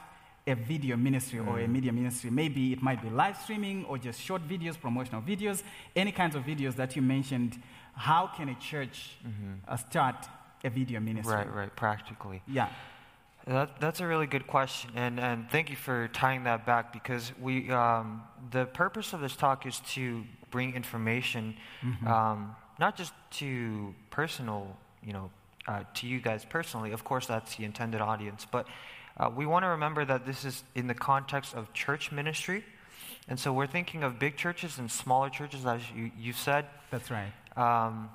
a 0.46 0.54
video 0.54 0.96
ministry 0.96 1.38
or 1.38 1.58
a 1.60 1.66
mm. 1.66 1.70
media 1.70 1.92
ministry? 1.92 2.30
Maybe 2.30 2.72
it 2.72 2.82
might 2.82 3.00
be 3.02 3.10
live 3.10 3.36
streaming 3.36 3.84
or 3.84 3.98
just 3.98 4.20
short 4.20 4.46
videos, 4.48 4.78
promotional 4.78 5.22
videos, 5.22 5.62
any 5.94 6.12
kinds 6.12 6.34
of 6.34 6.44
videos 6.44 6.74
that 6.76 6.96
you 6.96 7.02
mentioned. 7.02 7.62
How 7.94 8.26
can 8.26 8.48
a 8.48 8.54
church 8.56 9.16
mm-hmm. 9.26 9.54
uh, 9.68 9.76
start 9.76 10.28
a 10.64 10.70
video 10.70 11.00
ministry? 11.00 11.34
Right, 11.34 11.54
right, 11.54 11.76
practically. 11.76 12.42
Yeah. 12.46 12.68
That, 13.46 13.80
that's 13.80 13.98
a 13.98 14.06
really 14.06 14.28
good 14.28 14.46
question, 14.46 14.92
and, 14.94 15.18
and 15.18 15.50
thank 15.50 15.68
you 15.68 15.74
for 15.74 16.06
tying 16.12 16.44
that 16.44 16.64
back 16.64 16.92
because 16.92 17.32
we, 17.40 17.72
um, 17.72 18.22
the 18.52 18.66
purpose 18.66 19.12
of 19.14 19.20
this 19.20 19.34
talk 19.34 19.66
is 19.66 19.80
to 19.94 20.22
bring 20.52 20.76
information, 20.76 21.56
mm-hmm. 21.82 22.06
um, 22.06 22.54
not 22.78 22.96
just 22.96 23.12
to 23.32 23.96
personal, 24.10 24.76
you 25.04 25.12
know, 25.12 25.28
uh, 25.66 25.82
to 25.94 26.06
you 26.06 26.20
guys 26.20 26.44
personally. 26.44 26.92
Of 26.92 27.02
course, 27.02 27.26
that's 27.26 27.56
the 27.56 27.64
intended 27.64 28.00
audience, 28.00 28.46
but 28.48 28.68
uh, 29.16 29.30
we 29.34 29.46
want 29.46 29.64
to 29.64 29.68
remember 29.68 30.04
that 30.04 30.26
this 30.26 30.44
is 30.44 30.64
in 30.74 30.86
the 30.86 30.94
context 30.94 31.54
of 31.54 31.72
church 31.72 32.12
ministry, 32.12 32.64
and 33.28 33.38
so 33.38 33.52
we're 33.52 33.66
thinking 33.66 34.02
of 34.02 34.18
big 34.18 34.36
churches 34.36 34.78
and 34.78 34.90
smaller 34.90 35.30
churches, 35.30 35.66
as 35.66 35.80
you, 35.94 36.10
you 36.18 36.32
said. 36.32 36.66
That's 36.90 37.10
right. 37.10 37.32
Um, 37.56 38.10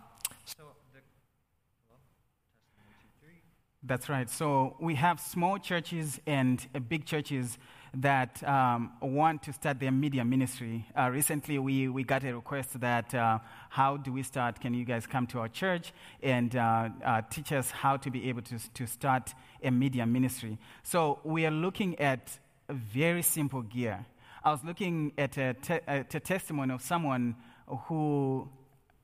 That's 3.87 4.09
right. 4.09 4.29
So 4.29 4.75
we 4.81 4.95
have 4.95 5.19
small 5.19 5.57
churches 5.59 6.19
and 6.27 6.65
uh, 6.75 6.79
big 6.79 7.05
churches 7.05 7.57
that 7.95 8.43
um, 8.47 8.91
want 9.01 9.43
to 9.43 9.53
start 9.53 9.79
their 9.79 9.91
media 9.91 10.23
ministry. 10.23 10.85
Uh, 10.97 11.09
recently, 11.09 11.59
we, 11.59 11.87
we 11.87 12.03
got 12.03 12.23
a 12.23 12.33
request 12.33 12.79
that 12.79 13.13
uh, 13.13 13.39
how 13.69 13.97
do 13.97 14.11
we 14.11 14.23
start? 14.23 14.59
Can 14.59 14.73
you 14.73 14.85
guys 14.85 15.05
come 15.07 15.27
to 15.27 15.39
our 15.39 15.47
church 15.47 15.93
and 16.21 16.55
uh, 16.55 16.89
uh 17.03 17.21
teach 17.29 17.51
us 17.51 17.71
how 17.71 17.97
to 17.97 18.09
be 18.09 18.29
able 18.29 18.41
to, 18.43 18.57
to 18.73 18.87
start 18.87 19.33
a 19.63 19.71
media 19.71 20.05
ministry? 20.05 20.57
So 20.83 21.19
we 21.23 21.45
are 21.45 21.51
looking 21.51 21.99
at 21.99 22.39
a 22.69 22.73
very 22.73 23.21
simple 23.21 23.61
gear. 23.61 24.05
I 24.43 24.51
was 24.51 24.63
looking 24.63 25.13
at 25.17 25.37
a, 25.37 25.53
te- 25.55 25.79
a 25.87 26.03
testimony 26.03 26.73
of 26.73 26.81
someone 26.81 27.35
who, 27.67 28.47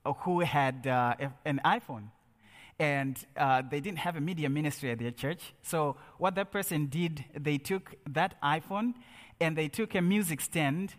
who 0.06 0.40
had 0.40 0.88
uh, 0.88 1.16
an 1.46 1.60
iPhone 1.66 2.10
and 2.80 3.18
uh, 3.38 3.62
they 3.70 3.80
didn't 3.80 4.00
have 4.00 4.16
a 4.16 4.22
media 4.22 4.50
ministry 4.50 4.92
at 4.92 5.00
their 5.00 5.12
church. 5.12 5.54
So, 5.62 5.96
what 6.18 6.36
that 6.36 6.52
person 6.52 6.88
did, 6.88 7.26
they 7.38 7.58
took 7.58 7.96
that 8.10 8.42
iPhone 8.42 8.94
and 9.40 9.58
they 9.58 9.68
took 9.68 9.96
a 9.96 10.02
music 10.02 10.42
stand, 10.42 10.96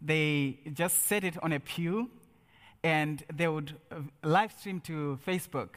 they 0.00 0.58
just 0.72 1.02
set 1.06 1.24
it 1.24 1.42
on 1.42 1.52
a 1.52 1.60
pew, 1.60 2.10
and 2.82 3.22
they 3.32 3.48
would 3.48 3.76
uh, 3.90 3.96
live 4.24 4.52
stream 4.52 4.80
to 4.80 5.18
Facebook 5.26 5.70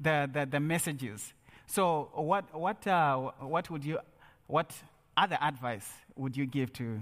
the, 0.00 0.28
the, 0.32 0.46
the 0.46 0.60
messages. 0.60 1.34
So, 1.66 2.10
what, 2.14 2.54
what, 2.54 2.86
uh, 2.86 3.30
what 3.40 3.70
would 3.70 3.84
you, 3.84 3.98
what 4.46 4.72
other 5.16 5.38
advice 5.40 5.88
would 6.16 6.36
you 6.36 6.46
give 6.46 6.72
to 6.74 7.00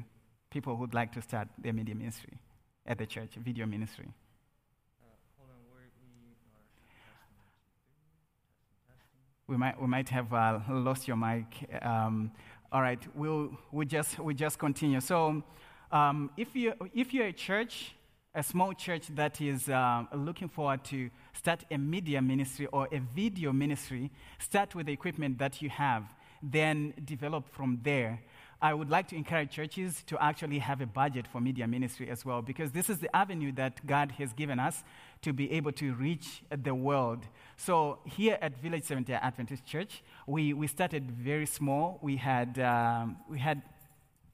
people 0.51 0.77
who'd 0.77 0.95
like 0.95 1.13
to 1.13 1.23
start 1.23 1.49
their 1.59 1.73
media 1.73 1.95
ministry 1.95 2.39
at 2.87 2.99
the 2.99 3.07
church, 3.07 3.35
video 3.37 3.67
ministry? 3.67 4.09
We 9.47 9.59
might, 9.59 9.79
we 9.79 9.87
might 9.87 10.09
have 10.09 10.33
uh, 10.33 10.61
lost 10.71 11.07
your 11.07 11.19
mic. 11.19 11.45
Um, 11.83 12.31
all 12.73 12.81
right, 12.81 12.99
we'll, 13.15 13.51
we'll, 13.73 13.87
just, 13.87 14.19
we'll 14.19 14.35
just 14.35 14.59
continue. 14.59 15.01
So, 15.01 15.43
um, 15.93 16.31
if, 16.39 16.57
you, 16.57 16.73
if 16.95 17.13
you're 17.13 17.27
a 17.27 17.33
church, 17.33 17.95
a 18.35 18.43
small 18.43 18.73
church 18.73 19.09
that 19.15 19.43
is 19.43 19.69
uh, 19.69 20.05
looking 20.15 20.49
forward 20.49 20.83
to 20.85 21.11
start 21.35 21.63
a 21.71 21.77
media 21.77 22.23
ministry 22.23 22.67
or 22.73 22.89
a 22.91 23.01
video 23.15 23.53
ministry, 23.53 24.11
start 24.39 24.75
with 24.75 24.87
the 24.87 24.93
equipment 24.93 25.37
that 25.39 25.61
you 25.61 25.69
have, 25.69 26.05
then 26.43 26.95
develop 27.05 27.47
from 27.53 27.81
there. 27.83 28.23
I 28.63 28.73
would 28.73 28.89
like 28.89 29.09
to 29.09 29.17
encourage 29.17 29.51
churches 29.51 30.03
to 30.07 30.23
actually 30.23 30.59
have 30.59 30.81
a 30.81 30.87
budget 30.87 31.27
for 31.27 31.39
media 31.39 31.67
ministry 31.67 32.09
as 32.09 32.25
well, 32.25 32.41
because 32.41 32.71
this 32.73 32.89
is 32.89 32.99
the 32.99 33.15
avenue 33.15 33.53
that 33.53 33.87
God 33.87 34.13
has 34.13 34.33
given 34.33 34.59
us 34.59 34.83
to 35.25 35.33
be 35.33 35.51
able 35.53 35.73
to 35.73 35.95
reach 35.95 36.43
the 36.51 36.75
world. 36.75 37.27
So, 37.57 37.99
here 38.05 38.37
at 38.43 38.61
Village 38.61 38.85
Seventh 38.85 39.07
day 39.07 39.15
Adventist 39.15 39.65
Church, 39.65 40.03
we, 40.27 40.53
we 40.53 40.67
started 40.67 41.11
very 41.11 41.47
small. 41.47 41.99
We 42.03 42.17
had, 42.17 42.59
um, 42.59 43.17
we 43.31 43.39
had 43.39 43.63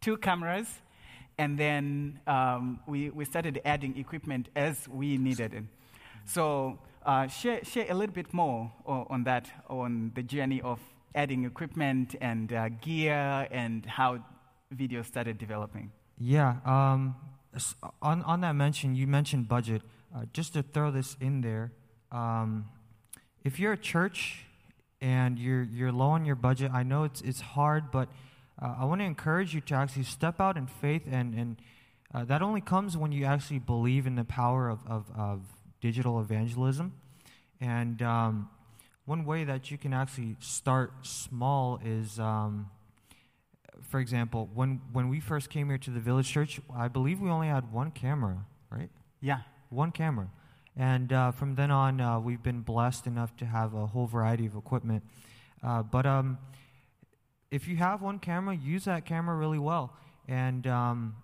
two 0.01 0.17
cameras, 0.17 0.67
and 1.39 1.57
then 1.57 2.19
um, 2.27 2.81
we, 2.89 3.11
we 3.11 3.25
started 3.25 3.61
adding 3.65 3.97
equipment 3.99 4.49
as 4.57 4.89
we 4.89 5.17
needed 5.17 5.55
it. 5.55 5.65
So, 6.25 6.79
uh, 7.07 7.29
share, 7.29 7.65
share 7.65 7.87
a 7.89 7.95
little 7.95 8.15
bit 8.15 8.35
more 8.35 8.73
on 8.85 9.23
that, 9.25 9.49
on 9.69 10.11
the 10.17 10.25
journey 10.25 10.61
of 10.61 10.81
adding 11.15 11.45
equipment 11.45 12.17
and 12.21 12.53
uh, 12.53 12.69
gear 12.81 13.47
and 13.53 13.87
how 13.87 14.19
video 14.73 15.03
started 15.03 15.39
developing. 15.39 15.93
Yeah. 16.19 16.57
Um, 16.65 17.15
on, 18.03 18.23
on 18.23 18.41
that 18.41 18.55
mention, 18.55 18.95
you 18.97 19.07
mentioned 19.07 19.49
budget. 19.49 19.83
Uh, 20.15 20.25
just 20.33 20.55
to 20.55 20.63
throw 20.63 20.91
this 20.91 21.17
in 21.21 21.41
there, 21.41 21.73
um, 22.11 22.67
if 23.45 23.61
you're 23.61 23.73
a 23.73 23.79
church 23.79 24.45
and 25.01 25.39
you're, 25.39 25.63
you're 25.63 25.93
low 25.93 26.09
on 26.09 26.25
your 26.25 26.35
budget, 26.35 26.73
I 26.73 26.83
know 26.83 27.05
it's, 27.05 27.21
it's 27.21 27.41
hard, 27.41 27.91
but 27.91 28.09
uh, 28.61 28.75
I 28.81 28.85
want 28.85 29.01
to 29.01 29.05
encourage 29.05 29.55
you 29.55 29.61
to 29.63 29.75
actually 29.75 30.03
step 30.03 30.41
out 30.41 30.57
in 30.57 30.67
faith, 30.67 31.03
and, 31.11 31.35
and 31.35 31.57
uh, 32.13 32.25
that 32.25 32.43
only 32.43 32.61
comes 32.61 32.97
when 32.97 33.13
you 33.13 33.25
actually 33.25 33.61
believe 33.61 34.07
in 34.07 34.17
the 34.17 34.25
power 34.25 34.69
of, 34.69 34.81
of, 34.87 35.07
of 35.17 35.43
digital 35.81 36.21
evangelism. 36.21 36.93
And 37.61 38.03
um, 38.03 38.51
one 39.05 39.25
way 39.25 39.45
that 39.45 39.71
you 39.71 39.79
can 39.79 39.93
actually 39.93 40.37
start 40.41 40.93
small 41.03 41.81
is, 41.85 42.19
um, 42.19 42.69
for 43.89 44.01
example, 44.01 44.51
when, 44.53 44.81
when 44.93 45.09
we 45.09 45.21
first 45.21 45.51
came 45.51 45.69
here 45.69 45.79
to 45.79 45.91
the 45.91 46.01
village 46.01 46.29
church, 46.29 46.61
I 46.75 46.89
believe 46.89 47.21
we 47.21 47.31
only 47.31 47.49
had 47.49 47.73
one 47.73 47.91
camera, 47.91 48.45
right? 48.71 48.91
Yeah. 49.21 49.41
One 49.71 49.93
camera. 49.93 50.29
And 50.77 51.13
uh, 51.13 51.31
from 51.33 51.55
then 51.55 51.71
on, 51.71 52.01
uh, 52.01 52.21
we've 52.21 52.43
been 52.43 52.61
blessed 52.61 53.07
enough 53.07 53.37
to 53.39 53.47
have 53.47 53.75
a 53.75 53.87
whole 53.87 54.07
variety 54.07 54.47
of 54.47 54.55
equipment. 54.55 55.03
Uh, 55.63 55.83
but 55.83 56.07
um, 56.07 56.39
if 57.51 57.67
you 57.67 57.77
have 57.77 58.03
one 58.03 58.19
camera, 58.19 58.55
use 58.55 58.85
that 58.85 59.05
camera 59.05 59.37
really 59.37 59.59
well. 59.59 59.97
And, 60.29 60.67
um, 60.67 61.17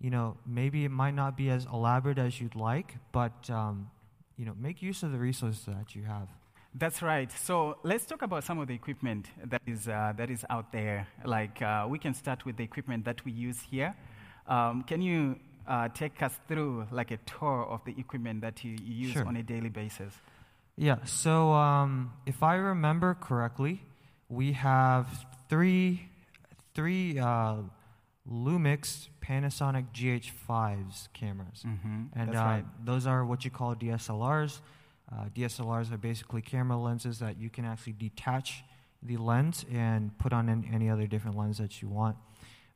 you 0.00 0.10
know, 0.10 0.36
maybe 0.46 0.84
it 0.84 0.90
might 0.90 1.14
not 1.14 1.36
be 1.36 1.48
as 1.50 1.66
elaborate 1.66 2.18
as 2.18 2.40
you'd 2.40 2.54
like, 2.54 2.96
but, 3.12 3.48
um, 3.50 3.90
you 4.36 4.44
know, 4.44 4.54
make 4.58 4.82
use 4.82 5.02
of 5.02 5.12
the 5.12 5.18
resources 5.18 5.64
that 5.66 5.94
you 5.94 6.04
have. 6.04 6.28
That's 6.74 7.02
right. 7.02 7.30
So 7.32 7.78
let's 7.84 8.04
talk 8.04 8.22
about 8.22 8.44
some 8.44 8.58
of 8.58 8.66
the 8.68 8.74
equipment 8.74 9.28
that 9.44 9.62
is, 9.66 9.88
uh, 9.88 10.12
that 10.16 10.28
is 10.28 10.44
out 10.50 10.72
there. 10.72 11.06
Like, 11.24 11.62
uh, 11.62 11.86
we 11.88 11.98
can 11.98 12.14
start 12.14 12.44
with 12.44 12.56
the 12.56 12.64
equipment 12.64 13.04
that 13.04 13.24
we 13.24 13.32
use 13.32 13.60
here. 13.60 13.94
Um, 14.46 14.82
can 14.82 15.00
you 15.00 15.36
uh, 15.66 15.88
take 15.88 16.22
us 16.22 16.32
through 16.48 16.86
like 16.90 17.10
a 17.10 17.18
tour 17.18 17.66
of 17.68 17.84
the 17.84 17.94
equipment 17.98 18.40
that 18.42 18.64
you, 18.64 18.72
you 18.82 19.06
use 19.06 19.12
Sure. 19.12 19.26
on 19.26 19.36
a 19.36 19.42
daily 19.42 19.68
basis? 19.68 20.12
Yeah, 20.76 21.04
so 21.04 21.52
um, 21.52 22.12
if 22.26 22.42
I 22.42 22.56
remember 22.56 23.14
correctly, 23.14 23.80
we 24.28 24.52
have 24.52 25.06
three, 25.48 26.08
three 26.74 27.18
uh, 27.18 27.56
Lumix 28.30 29.08
Panasonic 29.24 29.86
GH5s 29.94 31.08
cameras. 31.12 31.62
Mm-hmm. 31.66 32.18
And 32.18 32.30
uh, 32.30 32.38
right. 32.38 32.64
those 32.84 33.06
are 33.06 33.24
what 33.24 33.44
you 33.44 33.50
call 33.50 33.74
DSLRs. 33.74 34.60
Uh, 35.12 35.26
DSLRs 35.34 35.92
are 35.92 35.98
basically 35.98 36.42
camera 36.42 36.76
lenses 36.78 37.18
that 37.20 37.38
you 37.38 37.50
can 37.50 37.64
actually 37.64 37.92
detach 37.92 38.64
the 39.02 39.16
lens 39.18 39.64
and 39.72 40.16
put 40.18 40.32
on 40.32 40.48
any 40.72 40.88
other 40.88 41.06
different 41.06 41.36
lens 41.36 41.58
that 41.58 41.82
you 41.82 41.88
want. 41.88 42.16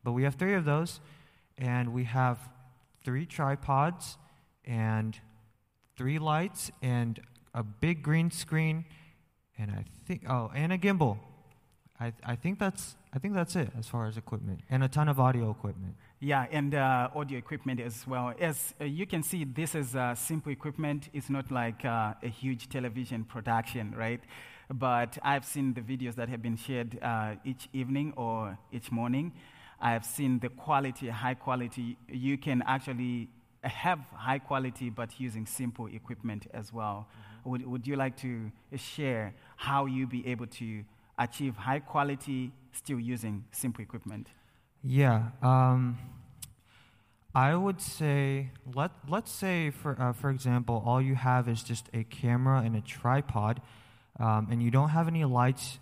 But 0.04 0.12
we 0.12 0.22
have 0.24 0.34
three 0.34 0.54
of 0.54 0.64
those, 0.64 1.00
and 1.56 1.92
we 1.92 2.04
have 2.04 2.38
three 3.08 3.24
tripods 3.24 4.18
and 4.66 5.18
three 5.96 6.18
lights 6.18 6.70
and 6.82 7.18
a 7.54 7.62
big 7.62 8.02
green 8.02 8.30
screen, 8.30 8.84
and 9.56 9.70
I 9.70 9.86
think 10.06 10.28
oh, 10.28 10.50
and 10.54 10.74
a 10.74 10.76
gimbal. 10.76 11.16
I, 11.98 12.12
I 12.22 12.36
think 12.36 12.58
that's 12.58 12.96
I 13.14 13.18
think 13.18 13.32
that's 13.32 13.56
it 13.56 13.70
as 13.78 13.88
far 13.88 14.08
as 14.08 14.18
equipment, 14.18 14.60
and 14.68 14.84
a 14.84 14.88
ton 14.88 15.08
of 15.08 15.18
audio 15.18 15.50
equipment. 15.50 15.94
Yeah, 16.20 16.44
and 16.50 16.74
uh, 16.74 17.08
audio 17.14 17.38
equipment 17.38 17.80
as 17.80 18.06
well. 18.06 18.34
As 18.38 18.74
uh, 18.78 18.84
you 18.84 19.06
can 19.06 19.22
see, 19.22 19.44
this 19.44 19.74
is 19.74 19.96
uh, 19.96 20.14
simple 20.14 20.52
equipment. 20.52 21.08
It's 21.14 21.30
not 21.30 21.50
like 21.50 21.86
uh, 21.86 22.12
a 22.22 22.28
huge 22.28 22.68
television 22.68 23.24
production, 23.24 23.94
right? 23.96 24.20
But 24.70 25.16
I've 25.22 25.46
seen 25.46 25.72
the 25.72 25.80
videos 25.80 26.14
that 26.16 26.28
have 26.28 26.42
been 26.42 26.58
shared 26.58 26.98
uh, 27.00 27.36
each 27.42 27.70
evening 27.72 28.12
or 28.18 28.58
each 28.70 28.92
morning. 28.92 29.32
I've 29.80 30.04
seen 30.04 30.38
the 30.40 30.48
quality, 30.48 31.08
high 31.08 31.34
quality. 31.34 31.96
You 32.08 32.36
can 32.38 32.62
actually 32.66 33.28
have 33.62 34.00
high 34.12 34.38
quality, 34.38 34.90
but 34.90 35.18
using 35.18 35.46
simple 35.46 35.86
equipment 35.86 36.46
as 36.52 36.72
well. 36.72 37.08
Would, 37.44 37.66
would 37.66 37.86
you 37.86 37.96
like 37.96 38.16
to 38.18 38.50
share 38.76 39.34
how 39.56 39.86
you 39.86 40.06
be 40.06 40.26
able 40.26 40.46
to 40.46 40.84
achieve 41.18 41.56
high 41.56 41.80
quality 41.80 42.52
still 42.72 43.00
using 43.00 43.44
simple 43.52 43.82
equipment? 43.82 44.28
Yeah. 44.82 45.30
Um, 45.42 45.98
I 47.34 47.54
would 47.54 47.80
say 47.80 48.50
let 48.74 48.90
let's 49.08 49.30
say 49.30 49.70
for 49.70 50.00
uh, 50.00 50.12
for 50.12 50.30
example, 50.30 50.82
all 50.84 51.00
you 51.00 51.14
have 51.14 51.48
is 51.48 51.62
just 51.62 51.88
a 51.92 52.04
camera 52.04 52.62
and 52.62 52.74
a 52.74 52.80
tripod, 52.80 53.60
um, 54.18 54.48
and 54.50 54.62
you 54.62 54.70
don't 54.70 54.88
have 54.90 55.08
any 55.08 55.24
lights. 55.24 55.78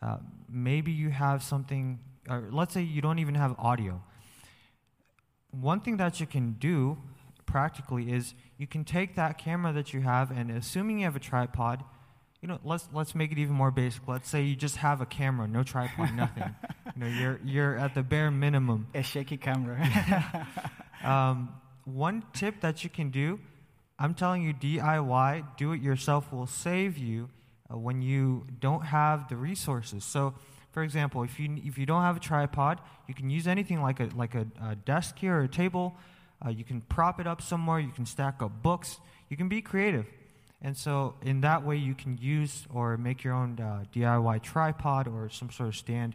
Uh, 0.00 0.18
maybe 0.48 0.92
you 0.92 1.10
have 1.10 1.42
something. 1.42 1.98
Or 2.28 2.48
let's 2.50 2.74
say 2.74 2.82
you 2.82 3.00
don't 3.00 3.18
even 3.18 3.34
have 3.34 3.54
audio. 3.58 4.02
One 5.50 5.80
thing 5.80 5.96
that 5.98 6.20
you 6.20 6.26
can 6.26 6.52
do 6.52 6.98
practically 7.46 8.12
is 8.12 8.34
you 8.58 8.66
can 8.66 8.84
take 8.84 9.14
that 9.16 9.38
camera 9.38 9.72
that 9.72 9.94
you 9.94 10.00
have, 10.00 10.30
and 10.30 10.50
assuming 10.50 10.98
you 10.98 11.04
have 11.04 11.16
a 11.16 11.20
tripod, 11.20 11.84
you 12.42 12.48
know, 12.48 12.58
let's 12.64 12.88
let's 12.92 13.14
make 13.14 13.32
it 13.32 13.38
even 13.38 13.54
more 13.54 13.70
basic. 13.70 14.06
Let's 14.06 14.28
say 14.28 14.42
you 14.42 14.56
just 14.56 14.76
have 14.76 15.00
a 15.00 15.06
camera, 15.06 15.46
no 15.48 15.62
tripod, 15.62 16.14
nothing. 16.14 16.54
you 16.94 17.00
know, 17.00 17.06
you're 17.06 17.40
you're 17.44 17.78
at 17.78 17.94
the 17.94 18.02
bare 18.02 18.30
minimum. 18.30 18.88
A 18.94 19.02
shaky 19.02 19.36
camera. 19.36 20.46
Um, 21.06 21.50
one 21.84 22.24
tip 22.32 22.60
that 22.62 22.82
you 22.82 22.90
can 22.90 23.10
do, 23.10 23.38
I'm 23.98 24.14
telling 24.14 24.42
you, 24.42 24.52
DIY, 24.52 25.56
do 25.56 25.72
it 25.72 25.80
yourself, 25.80 26.32
will 26.32 26.48
save 26.48 26.98
you 26.98 27.28
uh, 27.72 27.78
when 27.78 28.02
you 28.02 28.46
don't 28.58 28.82
have 28.82 29.28
the 29.28 29.36
resources. 29.36 30.04
So, 30.04 30.34
for 30.76 30.82
example, 30.82 31.22
if 31.22 31.40
you 31.40 31.58
if 31.64 31.78
you 31.78 31.86
don't 31.86 32.02
have 32.02 32.18
a 32.18 32.20
tripod, 32.20 32.82
you 33.08 33.14
can 33.14 33.30
use 33.30 33.46
anything 33.46 33.80
like 33.80 33.98
a 33.98 34.10
like 34.14 34.34
a, 34.34 34.46
a 34.62 34.74
desk 34.74 35.18
here 35.18 35.38
or 35.38 35.44
a 35.44 35.48
table. 35.48 35.96
Uh, 36.44 36.50
you 36.50 36.64
can 36.64 36.82
prop 36.82 37.18
it 37.18 37.26
up 37.26 37.40
somewhere. 37.40 37.80
You 37.80 37.92
can 37.92 38.04
stack 38.04 38.42
up 38.42 38.62
books. 38.62 39.00
You 39.30 39.38
can 39.38 39.48
be 39.48 39.62
creative, 39.62 40.04
and 40.60 40.76
so 40.76 41.14
in 41.22 41.40
that 41.40 41.64
way, 41.64 41.76
you 41.76 41.94
can 41.94 42.18
use 42.18 42.66
or 42.68 42.98
make 42.98 43.24
your 43.24 43.32
own 43.32 43.58
uh, 43.58 43.84
DIY 43.90 44.42
tripod 44.42 45.08
or 45.08 45.30
some 45.30 45.50
sort 45.50 45.70
of 45.70 45.76
stand. 45.76 46.14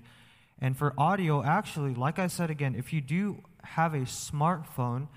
And 0.59 0.77
for 0.77 0.93
audio, 0.95 1.43
actually, 1.43 1.95
like 1.95 2.19
I 2.19 2.27
said 2.27 2.51
again, 2.51 2.75
if 2.75 2.93
you 2.93 3.01
do 3.01 3.41
have 3.63 3.95
a 3.95 4.01
smartphone, 4.01 5.07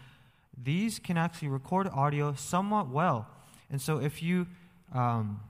these 0.57 0.99
can 0.99 1.19
actually 1.19 1.49
record 1.49 1.87
audio 1.89 2.33
somewhat 2.33 2.89
well. 2.89 3.29
And 3.71 3.79
so 3.79 3.99
if 3.99 4.23
you 4.23 4.47
um, 4.95 5.41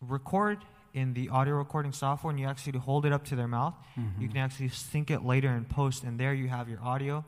record 0.00 0.64
in 0.94 1.12
the 1.12 1.28
audio 1.28 1.54
recording 1.56 1.92
software 1.92 2.30
and 2.30 2.38
you 2.40 2.46
actually 2.46 2.78
hold 2.78 3.04
it 3.04 3.12
up 3.12 3.24
to 3.26 3.36
their 3.36 3.48
mouth, 3.48 3.74
you 4.18 4.28
can 4.28 4.38
actually 4.38 4.68
sync 4.68 5.10
it 5.10 5.24
later 5.24 5.48
in 5.50 5.64
post, 5.64 6.04
and 6.04 6.18
there 6.18 6.32
you 6.32 6.48
have 6.48 6.68
your 6.68 6.80
audio. 6.82 7.24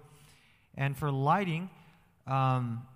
And 0.76 0.96
for 0.96 1.10
lighting, 1.10 1.68
um, 2.26 2.86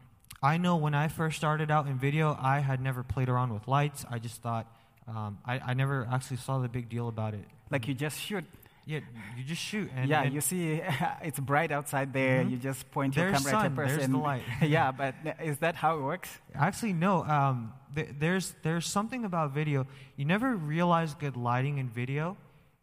I 0.43 0.57
know 0.57 0.77
when 0.77 0.95
I 0.95 1.09
first 1.09 1.37
started 1.37 1.71
out 1.71 1.87
in 1.87 1.99
video, 1.99 2.37
I 2.41 2.61
had 2.61 2.81
never 2.81 3.03
played 3.03 3.29
around 3.29 3.53
with 3.53 3.69
lights. 3.69 4.07
I 4.11 4.19
just 4.19 4.41
thought, 4.43 4.67
um, 5.09 5.39
I, 5.45 5.59
I 5.59 5.75
never 5.75 6.09
actually 6.11 6.39
saw 6.39 6.59
the 6.61 6.69
big 6.69 6.89
deal 6.89 7.09
about 7.09 7.35
it. 7.35 7.45
like 7.71 7.87
you 7.89 7.95
just 7.95 8.19
shoot 8.19 8.45
Yeah, 8.90 9.00
you 9.37 9.44
just 9.44 9.62
shoot. 9.62 9.88
And, 9.94 10.09
yeah, 10.11 10.22
and 10.24 10.35
you 10.35 10.40
see, 10.40 10.83
it's 11.22 11.38
bright 11.38 11.70
outside 11.70 12.12
there. 12.12 12.42
Mhm. 12.42 12.50
You 12.50 12.57
just 12.57 12.90
point 12.90 13.14
There's 13.14 13.31
your 13.31 13.38
camera 13.38 13.50
sun, 13.50 13.66
at 13.66 13.72
a 13.72 13.74
there's 13.76 13.96
person. 13.98 14.12
the 14.12 14.18
light. 14.31 14.42
yeah, 14.62 14.90
but 14.92 15.14
is 15.42 15.59
that 15.59 15.74
how 15.76 15.96
it 15.98 16.03
works? 16.03 16.29
Actually, 16.55 16.92
no. 16.94 17.24
Um, 17.24 17.72
th- 17.94 18.09
there's 18.18 18.55
there's 18.62 18.87
something 18.87 19.24
about 19.24 19.53
video. 19.53 19.87
You 20.16 20.24
never 20.24 20.55
realize 20.57 21.14
good 21.14 21.37
lighting 21.37 21.79
in 21.79 21.88
video, 21.88 22.37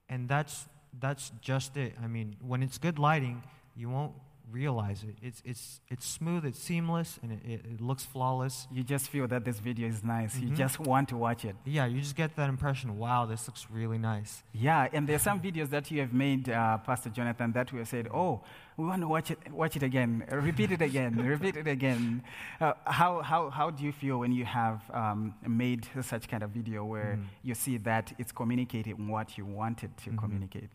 and 0.10 0.30
that's 0.30 0.66
that's 1.00 1.32
just 1.42 1.76
it. 1.78 1.94
I 2.02 2.08
mean, 2.08 2.38
when 2.42 2.64
it's 2.64 2.78
good 2.78 2.98
lighting, 3.00 3.44
you 3.76 3.90
won't 3.90 4.14
realize 4.52 5.04
it. 5.04 5.16
It's 5.22 5.42
it's 5.46 5.82
it's 5.90 6.06
smooth, 6.06 6.46
it's 6.46 6.60
seamless, 6.60 7.20
and 7.22 7.32
it, 7.32 7.40
it, 7.46 7.66
it 7.74 7.82
looks 7.82 8.04
flawless. 8.06 8.68
You 8.72 8.84
just 8.84 9.10
feel 9.10 9.28
that 9.28 9.44
this 9.46 9.60
video 9.60 9.88
is 9.88 10.04
nice. 10.04 10.40
You 10.40 10.50
Mhm. 10.50 10.56
just 10.58 10.80
want 10.80 11.10
to 11.10 11.18
watch 11.18 11.44
it. 11.46 11.56
Yeah, 11.66 11.86
you 11.86 12.00
just 12.00 12.16
get 12.16 12.36
that 12.36 12.50
impression. 12.50 12.98
Wow, 12.98 13.26
this 13.26 13.48
looks 13.48 13.68
really 13.70 13.98
nice. 13.98 14.44
Yeah, 14.54 14.88
and 14.94 15.08
there's 15.08 15.22
some 15.22 15.40
videos 15.48 15.70
that 15.72 15.92
you 15.92 16.00
have 16.02 16.14
made, 16.14 16.50
uh, 16.50 16.78
Pastor 16.80 17.10
Jonathan, 17.10 17.52
that 17.54 17.72
we 17.74 17.80
have 17.80 17.88
said, 17.88 18.08
oh, 18.14 18.42
we 18.78 18.86
want 18.86 19.02
to 19.02 19.08
watch 19.08 19.32
it, 19.32 19.40
watch 19.52 19.76
it 19.76 19.84
again, 19.84 20.24
repeat 20.32 20.72
it 20.72 20.82
again, 20.82 21.16
repeat 21.36 21.56
it 21.58 21.68
again. 21.68 22.24
Uh, 22.62 22.74
how, 22.86 23.22
how, 23.22 23.50
how 23.50 23.70
do 23.72 23.84
you 23.84 23.92
feel 23.92 24.20
when 24.20 24.32
you 24.32 24.46
have 24.46 24.82
um, 24.94 25.34
made 25.48 25.88
such 26.02 26.28
kind 26.30 26.44
of 26.44 26.52
video 26.52 26.86
where 26.86 27.18
Mhm. 27.20 27.26
you 27.44 27.56
see 27.56 27.78
that 27.80 28.14
it's 28.20 28.32
communicating 28.32 29.08
what 29.08 29.38
you 29.38 29.46
wanted 29.46 29.96
to 29.98 30.12
Mhm. 30.12 30.18
communicate? 30.18 30.70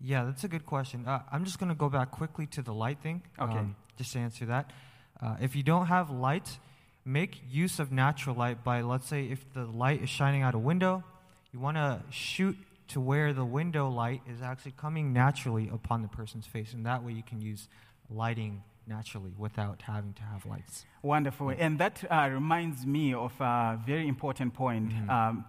Yeah, 0.00 0.24
that's 0.24 0.44
a 0.44 0.48
good 0.48 0.64
question. 0.66 1.06
Uh, 1.06 1.20
I'm 1.32 1.44
just 1.44 1.58
going 1.58 1.70
to 1.70 1.74
go 1.74 1.88
back 1.88 2.10
quickly 2.10 2.46
to 2.48 2.62
the 2.62 2.72
light 2.72 2.98
thing. 3.02 3.22
Okay. 3.38 3.58
um, 3.58 3.76
just 3.96 4.12
to 4.12 4.20
answer 4.20 4.46
that. 4.46 4.70
Uh, 5.20 5.36
if 5.40 5.56
you 5.56 5.62
don't 5.64 5.86
have 5.86 6.10
light, 6.10 6.58
make 7.04 7.40
use 7.50 7.80
of 7.80 7.90
natural 7.90 8.36
light 8.36 8.62
by, 8.62 8.80
let's 8.82 9.08
say, 9.08 9.24
if 9.24 9.44
the 9.54 9.64
light 9.64 10.02
is 10.02 10.08
shining 10.08 10.42
out 10.42 10.54
a 10.54 10.58
window, 10.58 11.02
you 11.52 11.58
want 11.58 11.76
to 11.76 12.00
shoot 12.10 12.56
to 12.88 13.00
where 13.00 13.32
the 13.32 13.44
window 13.44 13.88
light 13.90 14.22
is 14.30 14.40
actually 14.40 14.72
coming 14.76 15.12
naturally 15.12 15.68
upon 15.72 16.02
the 16.02 16.08
person's 16.08 16.46
face. 16.46 16.72
And 16.72 16.86
that 16.86 17.02
way 17.02 17.12
you 17.12 17.22
can 17.24 17.40
use 17.40 17.68
lighting 18.08 18.62
naturally 18.86 19.32
without 19.36 19.82
having 19.82 20.12
to 20.14 20.22
have 20.22 20.46
lights. 20.46 20.86
Wonderful. 21.02 21.50
And 21.50 21.78
that 21.80 22.04
uh, 22.10 22.28
reminds 22.32 22.86
me 22.86 23.12
of 23.14 23.32
a 23.40 23.78
very 23.84 24.06
important 24.08 24.54
point. 24.54 24.90
Mhm. 24.92 25.08
Um, 25.10 25.44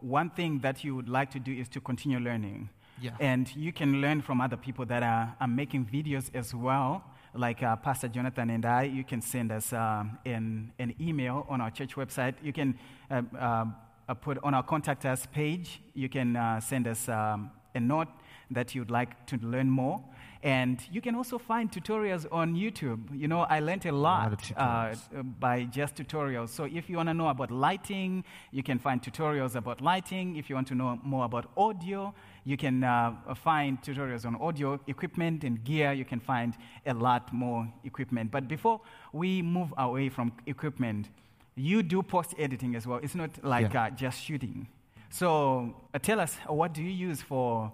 one 0.00 0.30
thing 0.30 0.60
that 0.60 0.84
you 0.84 0.94
would 0.94 1.08
like 1.08 1.30
to 1.32 1.40
do 1.40 1.52
is 1.52 1.68
to 1.70 1.80
continue 1.80 2.18
learning. 2.18 2.68
Yeah. 3.00 3.10
And 3.20 3.54
you 3.56 3.72
can 3.72 4.00
learn 4.00 4.22
from 4.22 4.40
other 4.40 4.56
people 4.56 4.86
that 4.86 5.02
are, 5.02 5.34
are 5.40 5.48
making 5.48 5.86
videos 5.86 6.30
as 6.34 6.54
well. 6.54 7.04
Like 7.34 7.62
uh, 7.62 7.76
Pastor 7.76 8.08
Jonathan 8.08 8.50
and 8.50 8.64
I, 8.64 8.84
you 8.84 9.02
can 9.02 9.20
send 9.20 9.50
us 9.50 9.72
um, 9.72 10.18
an, 10.24 10.72
an 10.78 10.94
email 11.00 11.46
on 11.48 11.60
our 11.60 11.70
church 11.70 11.96
website. 11.96 12.34
You 12.42 12.52
can 12.52 12.78
uh, 13.10 13.22
um, 13.38 13.76
uh, 14.08 14.14
put 14.14 14.38
on 14.44 14.54
our 14.54 14.62
contact 14.62 15.04
us 15.04 15.26
page, 15.26 15.80
you 15.94 16.08
can 16.08 16.36
uh, 16.36 16.60
send 16.60 16.86
us 16.86 17.08
um, 17.08 17.50
a 17.74 17.80
note 17.80 18.08
that 18.50 18.74
you'd 18.74 18.90
like 18.90 19.26
to 19.26 19.36
learn 19.38 19.70
more. 19.70 20.02
And 20.42 20.78
you 20.92 21.00
can 21.00 21.14
also 21.14 21.38
find 21.38 21.72
tutorials 21.72 22.26
on 22.30 22.54
YouTube. 22.54 23.00
You 23.18 23.28
know, 23.28 23.40
I 23.40 23.60
learned 23.60 23.86
a 23.86 23.92
lot 23.92 24.30
lot, 24.30 24.52
uh, 24.58 25.22
by 25.40 25.64
just 25.64 25.94
tutorials. 25.96 26.50
So 26.50 26.64
if 26.64 26.90
you 26.90 26.98
want 26.98 27.08
to 27.08 27.14
know 27.14 27.28
about 27.28 27.50
lighting, 27.50 28.24
you 28.50 28.62
can 28.62 28.78
find 28.78 29.00
tutorials 29.02 29.54
about 29.56 29.80
lighting. 29.80 30.36
If 30.36 30.50
you 30.50 30.54
want 30.54 30.68
to 30.68 30.74
know 30.74 31.00
more 31.02 31.24
about 31.24 31.50
audio, 31.56 32.14
you 32.44 32.56
can 32.56 32.84
uh, 32.84 33.14
find 33.34 33.80
tutorials 33.82 34.26
on 34.26 34.36
audio 34.36 34.78
equipment 34.86 35.44
and 35.44 35.64
gear. 35.64 35.92
You 35.92 36.04
can 36.04 36.20
find 36.20 36.54
a 36.86 36.92
lot 36.94 37.32
more 37.32 37.66
equipment. 37.84 38.30
But 38.30 38.48
before 38.48 38.80
we 39.12 39.40
move 39.42 39.72
away 39.78 40.10
from 40.10 40.32
equipment, 40.46 41.08
you 41.56 41.82
do 41.82 42.02
post 42.02 42.34
editing 42.38 42.74
as 42.76 42.86
well. 42.86 43.00
It's 43.02 43.14
not 43.14 43.30
like 43.42 43.72
Yeah. 43.72 43.84
uh, 43.84 43.90
just 43.90 44.20
shooting. 44.22 44.68
So 45.10 45.74
uh, 45.94 45.98
tell 46.00 46.20
us, 46.20 46.36
what 46.48 46.74
do 46.74 46.82
you 46.82 46.90
use 46.90 47.22
for 47.22 47.72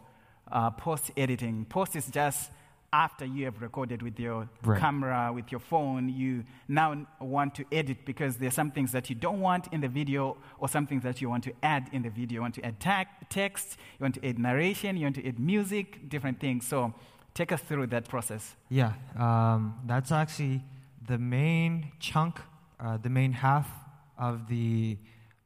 uh, 0.52 0.70
post 0.70 1.11
editing? 1.16 1.64
Post 1.64 1.96
is 1.96 2.06
just 2.11 2.50
after 2.92 3.24
you 3.24 3.44
have 3.44 3.61
recorded 3.62 4.03
with 4.03 4.18
your 4.18 4.48
Right. 4.64 4.81
camera, 4.81 5.33
with 5.33 5.50
your 5.53 5.61
phone, 5.61 6.09
you 6.09 6.44
now 6.68 7.07
want 7.20 7.55
to 7.55 7.64
edit 7.72 8.05
because 8.05 8.37
there 8.38 8.48
are 8.48 8.53
some 8.53 8.70
things 8.72 8.90
that 8.92 9.09
you 9.09 9.14
don't 9.16 9.40
want 9.40 9.68
in 9.72 9.81
the 9.81 9.88
video 9.88 10.37
or 10.59 10.68
some 10.68 10.87
things 10.87 11.03
that 11.05 11.20
you 11.20 11.29
want 11.31 11.44
to 11.44 11.53
add 11.62 11.88
in 11.92 12.03
the 12.03 12.11
video. 12.11 12.37
You 12.37 12.40
want 12.42 12.55
to 12.57 12.64
add 12.66 12.81
tag, 12.81 13.07
text, 13.29 13.76
you 13.98 14.05
want 14.05 14.14
to 14.16 14.26
add 14.26 14.38
narration, 14.38 14.96
you 14.96 15.05
want 15.05 15.16
to 15.16 15.26
add 15.29 15.38
music, 15.38 16.09
different 16.09 16.40
things. 16.40 16.66
So 16.66 16.92
take 17.35 17.53
us 17.53 17.61
through 17.61 17.87
that 17.88 18.09
process. 18.09 18.57
Yeah, 18.68 18.94
um, 19.16 19.79
that's 19.87 20.11
actually 20.11 20.62
the 21.07 21.18
main 21.18 21.92
chunk, 22.00 22.40
uh, 22.81 22.96
the 22.96 23.11
main 23.11 23.33
half 23.33 23.68
of 24.18 24.48
the 24.48 24.98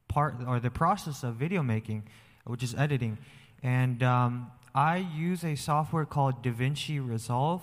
part 0.07 0.35
or 0.47 0.59
the 0.59 0.71
process 0.71 1.23
of 1.23 1.35
video 1.35 1.61
making, 1.61 2.03
which 2.45 2.63
is 2.63 2.73
editing. 2.75 3.17
And 3.63 4.01
um, 4.03 4.51
I 4.75 4.97
use 4.97 5.43
a 5.45 5.55
software 5.55 6.05
called 6.05 6.43
DaVinci 6.43 6.99
Resolve. 7.07 7.61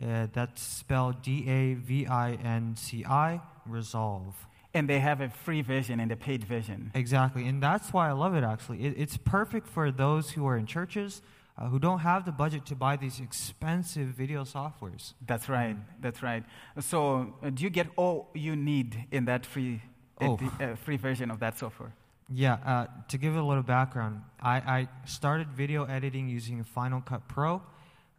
Uh, 0.00 0.26
that's 0.32 0.60
spelled 0.60 1.22
D 1.22 1.48
A 1.48 1.74
V 1.74 2.06
I 2.06 2.32
N 2.32 2.74
C 2.76 3.04
I, 3.04 3.40
Resolve. 3.66 4.34
And 4.74 4.88
they 4.88 4.98
have 4.98 5.20
a 5.20 5.28
free 5.30 5.62
version 5.62 6.00
and 6.00 6.10
a 6.10 6.16
paid 6.16 6.42
version. 6.44 6.90
Exactly, 6.94 7.46
and 7.46 7.62
that's 7.62 7.92
why 7.92 8.08
I 8.08 8.12
love 8.12 8.34
it. 8.34 8.42
Actually, 8.42 8.84
it, 8.84 8.94
it's 8.98 9.16
perfect 9.16 9.68
for 9.68 9.92
those 9.92 10.32
who 10.32 10.44
are 10.48 10.56
in 10.56 10.66
churches 10.66 11.22
uh, 11.56 11.68
who 11.68 11.78
don't 11.78 12.00
have 12.00 12.24
the 12.24 12.32
budget 12.32 12.66
to 12.66 12.74
buy 12.74 12.96
these 12.96 13.20
expensive 13.20 14.08
video 14.08 14.42
softwares. 14.42 15.12
That's 15.24 15.48
right. 15.48 15.76
That's 16.00 16.22
right. 16.24 16.42
So, 16.80 17.34
uh, 17.42 17.50
do 17.50 17.62
you 17.62 17.70
get 17.70 17.86
all 17.94 18.30
you 18.34 18.56
need 18.56 19.04
in 19.12 19.26
that 19.26 19.46
free, 19.46 19.80
Oh. 20.20 20.34
edi- 20.34 20.50
uh, 20.64 20.74
free 20.74 20.96
version 20.96 21.30
of 21.30 21.38
that 21.38 21.56
software? 21.56 21.92
Yeah, 22.32 22.54
uh, 22.54 22.86
to 23.08 23.18
give 23.18 23.36
a 23.36 23.42
little 23.42 23.62
background, 23.62 24.22
I, 24.40 24.56
I 24.56 24.88
started 25.06 25.48
video 25.48 25.84
editing 25.84 26.28
using 26.28 26.64
Final 26.64 27.00
Cut 27.00 27.28
Pro. 27.28 27.62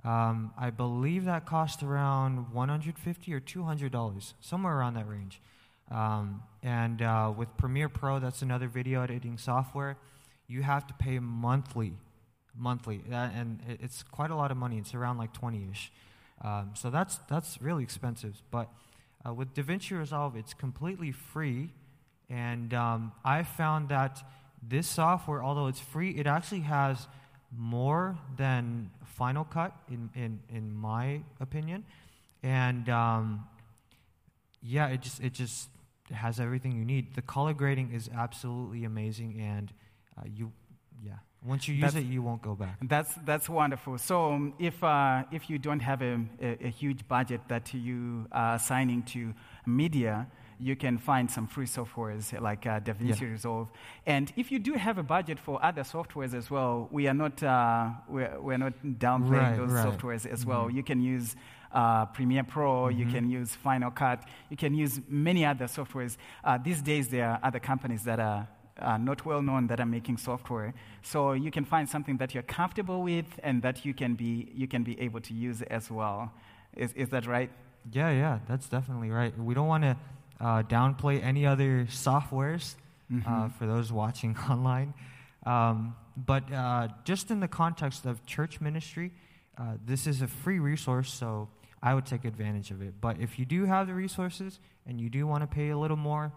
Um, 0.03 0.53
I 0.57 0.69
believe 0.69 1.25
that 1.25 1.47
cost 1.47 1.81
around 1.81 2.53
150 2.53 3.33
or 3.33 3.39
200 3.39 3.91
dollars, 3.91 4.35
somewhere 4.41 4.77
around 4.77 4.93
that 4.93 5.07
range. 5.09 5.41
Um, 5.89 6.43
and 6.61 7.01
uh, 7.01 7.33
with 7.35 7.55
Premiere 7.57 7.89
Pro, 7.89 8.19
that's 8.19 8.41
another 8.43 8.67
video 8.67 9.01
editing 9.01 9.37
software. 9.39 9.97
You 10.47 10.61
have 10.61 10.85
to 10.87 10.93
pay 10.93 11.17
monthly, 11.17 11.93
monthly, 12.55 13.01
That- 13.09 13.33
and 13.33 13.59
it, 13.67 13.79
it's 13.81 14.03
quite 14.03 14.29
a 14.29 14.35
lot 14.35 14.51
of 14.51 14.57
money. 14.57 14.77
It's 14.77 14.93
around 14.93 15.17
like 15.17 15.33
20ish. 15.33 15.89
Um, 16.43 16.71
so 16.75 16.91
that's 16.91 17.17
that's 17.27 17.59
really 17.59 17.81
expensive. 17.83 18.39
But 18.51 18.69
uh, 19.27 19.33
with 19.33 19.55
DaVinci 19.55 19.97
Resolve, 19.97 20.35
it's 20.35 20.53
completely 20.53 21.11
free. 21.11 21.71
And 22.29 22.73
um, 22.73 23.11
I 23.23 23.43
found 23.43 23.89
that 23.89 24.23
this 24.67 24.87
software, 24.87 25.43
although 25.43 25.67
it's 25.67 25.79
free, 25.79 26.11
it 26.11 26.25
actually 26.27 26.61
has 26.61 27.07
more 27.55 28.17
than 28.35 28.89
Final 29.03 29.43
Cut, 29.43 29.73
in, 29.89 30.09
in, 30.15 30.39
in 30.49 30.73
my 30.73 31.21
opinion. 31.39 31.85
And 32.43 32.89
um, 32.89 33.47
yeah, 34.61 34.87
it 34.87 35.01
just, 35.01 35.21
it 35.21 35.33
just 35.33 35.69
has 36.11 36.39
everything 36.39 36.73
you 36.73 36.85
need. 36.85 37.15
The 37.15 37.21
color 37.21 37.53
grading 37.53 37.91
is 37.93 38.09
absolutely 38.13 38.83
amazing. 38.85 39.39
And 39.39 39.71
uh, 40.17 40.23
you, 40.25 40.51
yeah, 41.03 41.13
once 41.45 41.67
you 41.67 41.75
use 41.75 41.81
That's- 41.83 42.03
it, 42.03 42.07
you 42.07 42.21
won't 42.21 42.41
go 42.41 42.55
back. 42.55 42.77
That's, 42.81 43.13
that's 43.23 43.47
wonderful. 43.47 43.97
So, 43.99 44.33
um, 44.33 44.53
if, 44.59 44.83
uh, 44.83 45.23
if 45.31 45.49
you 45.49 45.59
don't 45.59 45.81
have 45.81 46.01
a, 46.01 46.19
a, 46.41 46.65
a 46.65 46.69
huge 46.69 47.07
budget 47.07 47.41
that 47.47 47.73
you 47.73 48.27
are 48.31 48.55
assigning 48.55 49.03
to 49.03 49.33
media, 49.65 50.27
you 50.59 50.75
can 50.75 50.97
find 50.97 51.29
some 51.29 51.47
free 51.47 51.65
softwares 51.65 52.39
like 52.41 52.65
uh, 52.65 52.79
DaVinci 52.79 53.21
Yeah. 53.21 53.27
Resolve. 53.29 53.67
And 54.05 54.31
if 54.35 54.51
you 54.51 54.59
do 54.59 54.73
have 54.73 54.97
a 54.97 55.03
budget 55.03 55.39
for 55.39 55.63
other 55.63 55.83
softwares 55.83 56.33
as 56.33 56.49
well, 56.49 56.87
we 56.91 57.07
are 57.07 57.13
not, 57.13 57.41
uh, 57.43 57.89
we're, 58.07 58.39
we're 58.39 58.57
not 58.57 58.73
downplaying 58.83 59.29
Right, 59.31 59.57
those 59.57 59.71
right. 59.71 59.85
softwares 59.87 60.25
as 60.25 60.45
well. 60.45 60.67
Mhm. 60.67 60.73
You 60.75 60.83
can 60.83 61.01
use 61.01 61.35
uh, 61.71 62.05
Premiere 62.05 62.43
Pro, 62.45 62.87
you 62.87 63.05
Mhm. 63.05 63.11
can 63.11 63.29
use 63.29 63.53
Final 63.55 63.91
Cut, 63.91 64.23
you 64.49 64.55
can 64.55 64.73
use 64.73 65.01
many 65.09 65.43
other 65.45 65.65
softwares. 65.65 66.15
Uh, 66.43 66.57
these 66.57 66.81
days, 66.81 67.09
there 67.09 67.29
are 67.31 67.39
other 67.43 67.59
companies 67.59 68.03
that 68.05 68.19
are 68.19 68.47
uh, 68.77 68.97
not 68.97 69.25
well 69.25 69.41
known 69.41 69.67
that 69.67 69.79
are 69.79 69.85
making 69.85 70.17
software. 70.17 70.73
So 71.01 71.31
you 71.31 71.49
can 71.49 71.63
find 71.63 71.87
something 71.87 72.17
that 72.17 72.33
you're 72.33 72.43
comfortable 72.43 73.01
with 73.03 73.25
and 73.43 73.61
that 73.61 73.85
you 73.85 73.93
can 73.93 74.15
be, 74.15 74.51
you 74.53 74.67
can 74.67 74.83
be 74.83 74.99
able 74.99 75.21
to 75.21 75.33
use 75.33 75.61
as 75.63 75.89
well. 75.89 76.31
Is, 76.75 76.91
is 76.93 77.07
that 77.09 77.25
right? 77.25 77.49
Yeah, 77.91 78.09
yeah, 78.11 78.39
that's 78.49 78.67
definitely 78.67 79.11
right. 79.11 79.33
We 79.37 79.53
don't 79.53 79.67
want 79.67 79.83
to 79.83 79.95
uh, 80.39 80.63
downplay 80.63 81.23
any 81.23 81.45
other 81.45 81.85
softwares 81.89 82.75
uh, 83.11 83.13
Mhm. 83.15 83.51
for 83.53 83.65
those 83.67 83.91
watching 83.91 84.35
online. 84.49 84.93
Um, 85.45 85.95
but 86.17 86.51
uh, 86.51 86.87
just 87.03 87.29
in 87.31 87.39
the 87.39 87.47
context 87.47 88.05
of 88.05 88.25
church 88.25 88.59
ministry, 88.61 89.11
uh, 89.57 89.73
this 89.85 90.07
is 90.07 90.21
a 90.21 90.27
free 90.27 90.59
resource, 90.59 91.13
so 91.13 91.47
I 91.83 91.93
would 91.93 92.05
take 92.05 92.25
advantage 92.25 92.71
of 92.71 92.81
it. 92.81 92.99
But 92.99 93.19
if 93.19 93.37
you 93.37 93.45
do 93.45 93.65
have 93.65 93.85
the 93.87 93.93
resources 93.93 94.59
and 94.87 94.99
you 94.99 95.09
do 95.09 95.27
want 95.27 95.41
to 95.43 95.47
pay 95.47 95.69
a 95.69 95.77
little 95.77 95.97
more, 95.97 96.31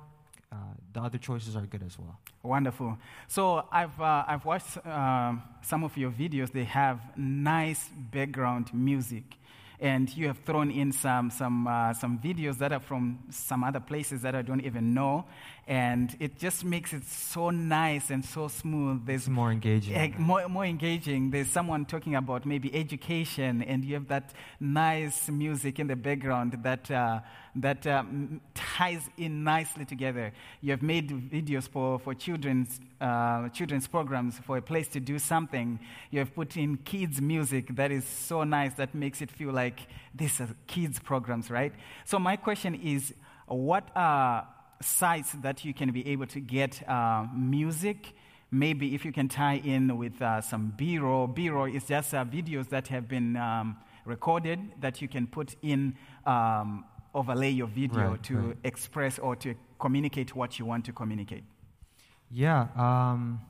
uh, 0.53 0.57
the 0.93 1.01
other 1.01 1.19
choices 1.19 1.57
are 1.57 1.67
good 1.67 1.83
as 1.83 1.99
well. 1.99 2.19
Wonderful. 2.43 2.99
So 3.29 3.67
I've, 3.73 3.99
uh, 4.01 4.25
I've 4.27 4.45
watched 4.45 4.85
um, 4.87 5.43
some 5.63 5.85
of 5.85 5.97
your 5.97 6.11
videos. 6.11 6.53
They 6.53 6.65
have 6.65 7.01
nice 7.17 7.89
background 8.13 8.73
music. 8.75 9.38
And 9.81 10.15
you 10.17 10.27
have 10.27 10.39
thrown 10.39 10.71
in 10.71 10.91
some, 10.93 11.31
some, 11.31 11.67
uh, 11.67 11.95
some 11.95 12.19
videos 12.19 12.59
that 12.59 12.73
are 12.73 12.81
from 12.81 13.21
some 13.31 13.63
other 13.63 13.81
places 13.81 14.23
that 14.23 14.35
I 14.35 14.43
don't 14.43 14.61
even 14.63 14.93
know. 14.93 15.25
And 15.69 16.17
it 16.19 16.39
just 16.39 16.65
makes 16.65 16.95
it 16.95 17.05
so 17.05 17.51
nice 17.51 18.09
and 18.09 18.25
so 18.25 18.49
smooth. 18.49 19.05
There's 19.05 19.29
more 19.29 19.53
engaging. 19.53 19.95
Eh, 19.95 20.13
more, 20.17 20.49
more 20.49 20.65
engaging. 20.65 21.31
There's 21.31 21.51
someone 21.51 21.85
talking 21.85 22.15
about 22.15 22.47
maybe 22.47 22.75
education, 22.75 23.63
and 23.63 23.85
you 23.85 23.93
have 23.93 24.09
that 24.09 24.33
nice 24.59 25.29
music 25.29 25.79
in 25.79 25.87
the 25.87 25.95
background 25.95 26.61
that, 26.63 26.91
uh, 26.91 27.21
that 27.57 27.87
um, 27.87 28.41
ties 28.55 29.11
in 29.19 29.45
nicely 29.45 29.85
together. 29.85 30.33
You 30.63 30.71
have 30.71 30.81
made 30.81 31.11
videos 31.11 31.69
for, 31.69 31.99
for 31.99 32.15
children's, 32.15 32.81
uh, 32.99 33.51
children's 33.51 33.87
programs 33.87 34.39
for 34.39 34.57
a 34.57 34.63
place 34.63 34.89
to 34.89 35.01
do 35.01 35.19
something. 35.19 35.79
You 36.11 36.21
have 36.21 36.35
put 36.35 36.57
in 36.57 36.79
kids' 36.79 37.21
music 37.21 37.77
that 37.77 37.93
is 37.93 38.07
so 38.07 38.43
nice 38.43 38.73
that 38.77 38.95
makes 38.95 39.21
it 39.21 39.31
feel 39.31 39.53
like 39.53 39.81
these 40.15 40.41
are 40.41 40.49
kids' 40.67 40.99
programs, 40.99 41.51
right? 41.51 41.75
So, 42.07 42.19
my 42.19 42.37
question 42.37 42.75
is 42.75 43.13
what 43.47 43.87
are 43.95 44.47
sites 44.81 45.33
that 45.43 45.65
you 45.65 45.75
can 45.75 45.91
be 45.93 46.07
able 46.09 46.27
to 46.27 46.41
get 46.41 46.89
uh, 46.89 47.27
music? 47.35 48.15
maybe 48.51 48.95
if 48.95 49.05
you 49.05 49.13
can 49.13 49.29
tie 49.29 49.61
in 49.63 49.99
with 49.99 50.23
uh, 50.23 50.41
some 50.41 50.73
b-roll 50.75 51.27
b-roll 51.27 51.67
is 51.67 51.85
just 51.85 52.15
uh, 52.15 52.25
videos 52.25 52.71
that 52.71 52.89
have 52.89 53.07
been 53.07 53.37
um, 53.37 53.77
recorded 54.07 54.59
that 54.81 55.03
you 55.03 55.09
can 55.09 55.27
put 55.27 55.55
in 55.61 55.95
um, 56.25 56.83
overlay 57.15 57.51
your 57.51 57.67
video 57.67 58.13
Right, 58.13 58.23
to 58.23 58.37
right. 58.39 58.57
express 58.65 59.19
or 59.19 59.37
to 59.37 59.55
communicate 59.79 60.35
what 60.35 60.59
you 60.59 60.65
want 60.65 60.87
to 60.87 60.93
communicate 60.93 61.45
Yeah. 62.31 62.69
Um, 62.77 63.41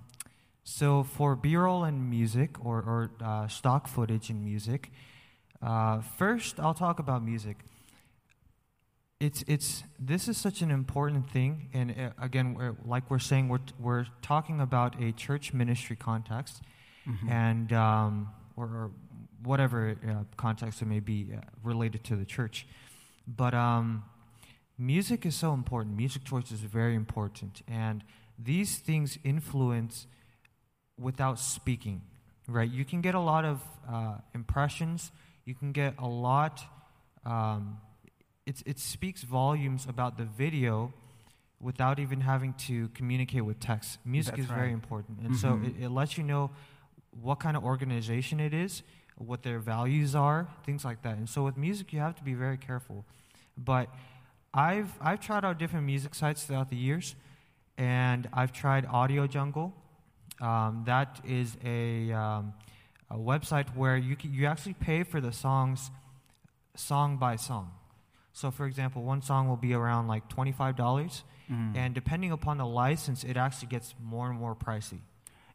so 0.64 1.02
for 1.02 1.34
B-roll 1.36 1.84
and 1.84 2.10
music 2.10 2.50
or, 2.64 2.76
or 2.78 3.10
uh, 3.24 3.48
stock 3.48 3.88
footage 3.88 4.30
in 4.30 4.44
music, 4.44 4.90
uh, 5.62 6.00
first 6.00 6.60
I'll 6.60 6.74
talk 6.74 6.98
about 6.98 7.22
music. 7.24 7.64
It's 9.20 9.42
it's 9.48 9.82
this 9.98 10.28
is 10.28 10.36
such 10.36 10.62
an 10.62 10.70
important 10.70 11.28
thing, 11.28 11.70
and 11.74 11.90
uh, 11.90 12.10
again, 12.22 12.54
we're, 12.54 12.76
like 12.84 13.10
we're 13.10 13.18
saying, 13.18 13.48
we're 13.48 13.58
we're 13.80 14.06
talking 14.22 14.60
about 14.60 14.94
a 15.02 15.10
church 15.10 15.52
ministry 15.52 15.96
context, 15.96 16.62
and 17.28 17.72
um, 17.72 18.28
or, 18.56 18.64
or 18.64 18.90
whatever 19.42 19.96
uh, 20.08 20.22
context 20.36 20.82
it 20.82 20.86
may 20.86 21.00
be 21.00 21.30
uh, 21.34 21.40
related 21.64 22.04
to 22.04 22.14
the 22.14 22.24
church, 22.24 22.66
but 23.26 23.54
um, 23.54 24.04
music 24.78 25.26
is 25.26 25.34
so 25.34 25.52
important. 25.52 25.96
Music 25.96 26.22
choice 26.24 26.52
is 26.52 26.60
very 26.60 26.94
important, 26.94 27.62
and 27.66 28.04
these 28.38 28.78
things 28.78 29.18
influence 29.24 30.06
without 30.96 31.40
speaking, 31.40 32.02
right? 32.46 32.70
You 32.70 32.84
can 32.84 33.00
get 33.00 33.16
a 33.16 33.20
lot 33.20 33.44
of 33.44 33.62
uh, 33.92 34.18
impressions. 34.32 35.10
You 35.44 35.56
can 35.56 35.72
get 35.72 35.94
a 35.98 36.06
lot. 36.06 36.62
Um, 37.26 37.78
it, 38.48 38.62
it 38.66 38.78
speaks 38.78 39.22
volumes 39.22 39.86
about 39.88 40.16
the 40.16 40.24
video 40.24 40.92
without 41.60 41.98
even 41.98 42.20
having 42.20 42.54
to 42.54 42.88
communicate 42.98 43.44
with 43.44 43.58
text. 43.60 43.98
Music 44.04 44.36
That's 44.36 44.44
is 44.44 44.50
very 44.60 44.72
important, 44.72 45.18
and 45.24 45.36
so 45.36 45.48
Mhm. 45.56 45.66
it, 45.68 45.82
it 45.84 45.90
lets 45.90 46.16
you 46.16 46.24
know 46.24 46.50
what 47.10 47.38
kind 47.40 47.56
of 47.56 47.64
organization 47.64 48.40
it 48.40 48.54
is, 48.54 48.82
what 49.16 49.42
their 49.42 49.58
values 49.58 50.14
are, 50.14 50.46
things 50.64 50.84
like 50.84 51.02
that. 51.02 51.16
And 51.18 51.28
so 51.28 51.44
with 51.44 51.56
music, 51.56 51.92
you 51.92 52.00
have 52.00 52.14
to 52.16 52.24
be 52.24 52.34
very 52.34 52.56
careful. 52.56 53.04
But 53.56 53.86
I've 54.54 54.92
I've 55.00 55.20
tried 55.20 55.44
out 55.44 55.58
different 55.58 55.84
music 55.84 56.14
sites 56.14 56.44
throughout 56.44 56.70
the 56.70 56.76
years, 56.88 57.16
and 57.76 58.28
I've 58.32 58.52
tried 58.52 58.86
Audio 58.86 59.26
Jungle. 59.26 59.74
Um, 60.40 60.84
that 60.86 61.20
is 61.24 61.56
a, 61.64 62.12
um, 62.12 62.54
a 63.10 63.16
website 63.16 63.68
where 63.74 63.96
you 63.96 64.14
can, 64.14 64.32
you 64.32 64.46
actually 64.46 64.74
pay 64.74 65.02
for 65.02 65.20
the 65.20 65.32
songs, 65.32 65.90
song 66.76 67.16
by 67.18 67.36
song. 67.36 67.72
So, 68.40 68.52
for 68.52 68.66
example, 68.66 69.02
one 69.02 69.20
song 69.20 69.48
will 69.48 69.56
be 69.68 69.74
around 69.74 70.06
like 70.06 70.28
twenty 70.28 70.52
five 70.52 70.76
dollars, 70.76 71.24
Mm. 71.50 71.76
and 71.76 71.94
depending 71.94 72.30
upon 72.30 72.58
the 72.58 72.66
license, 72.66 73.24
it 73.24 73.36
actually 73.36 73.68
gets 73.68 73.94
more 74.12 74.30
and 74.30 74.38
more 74.38 74.54
pricey. 74.54 75.00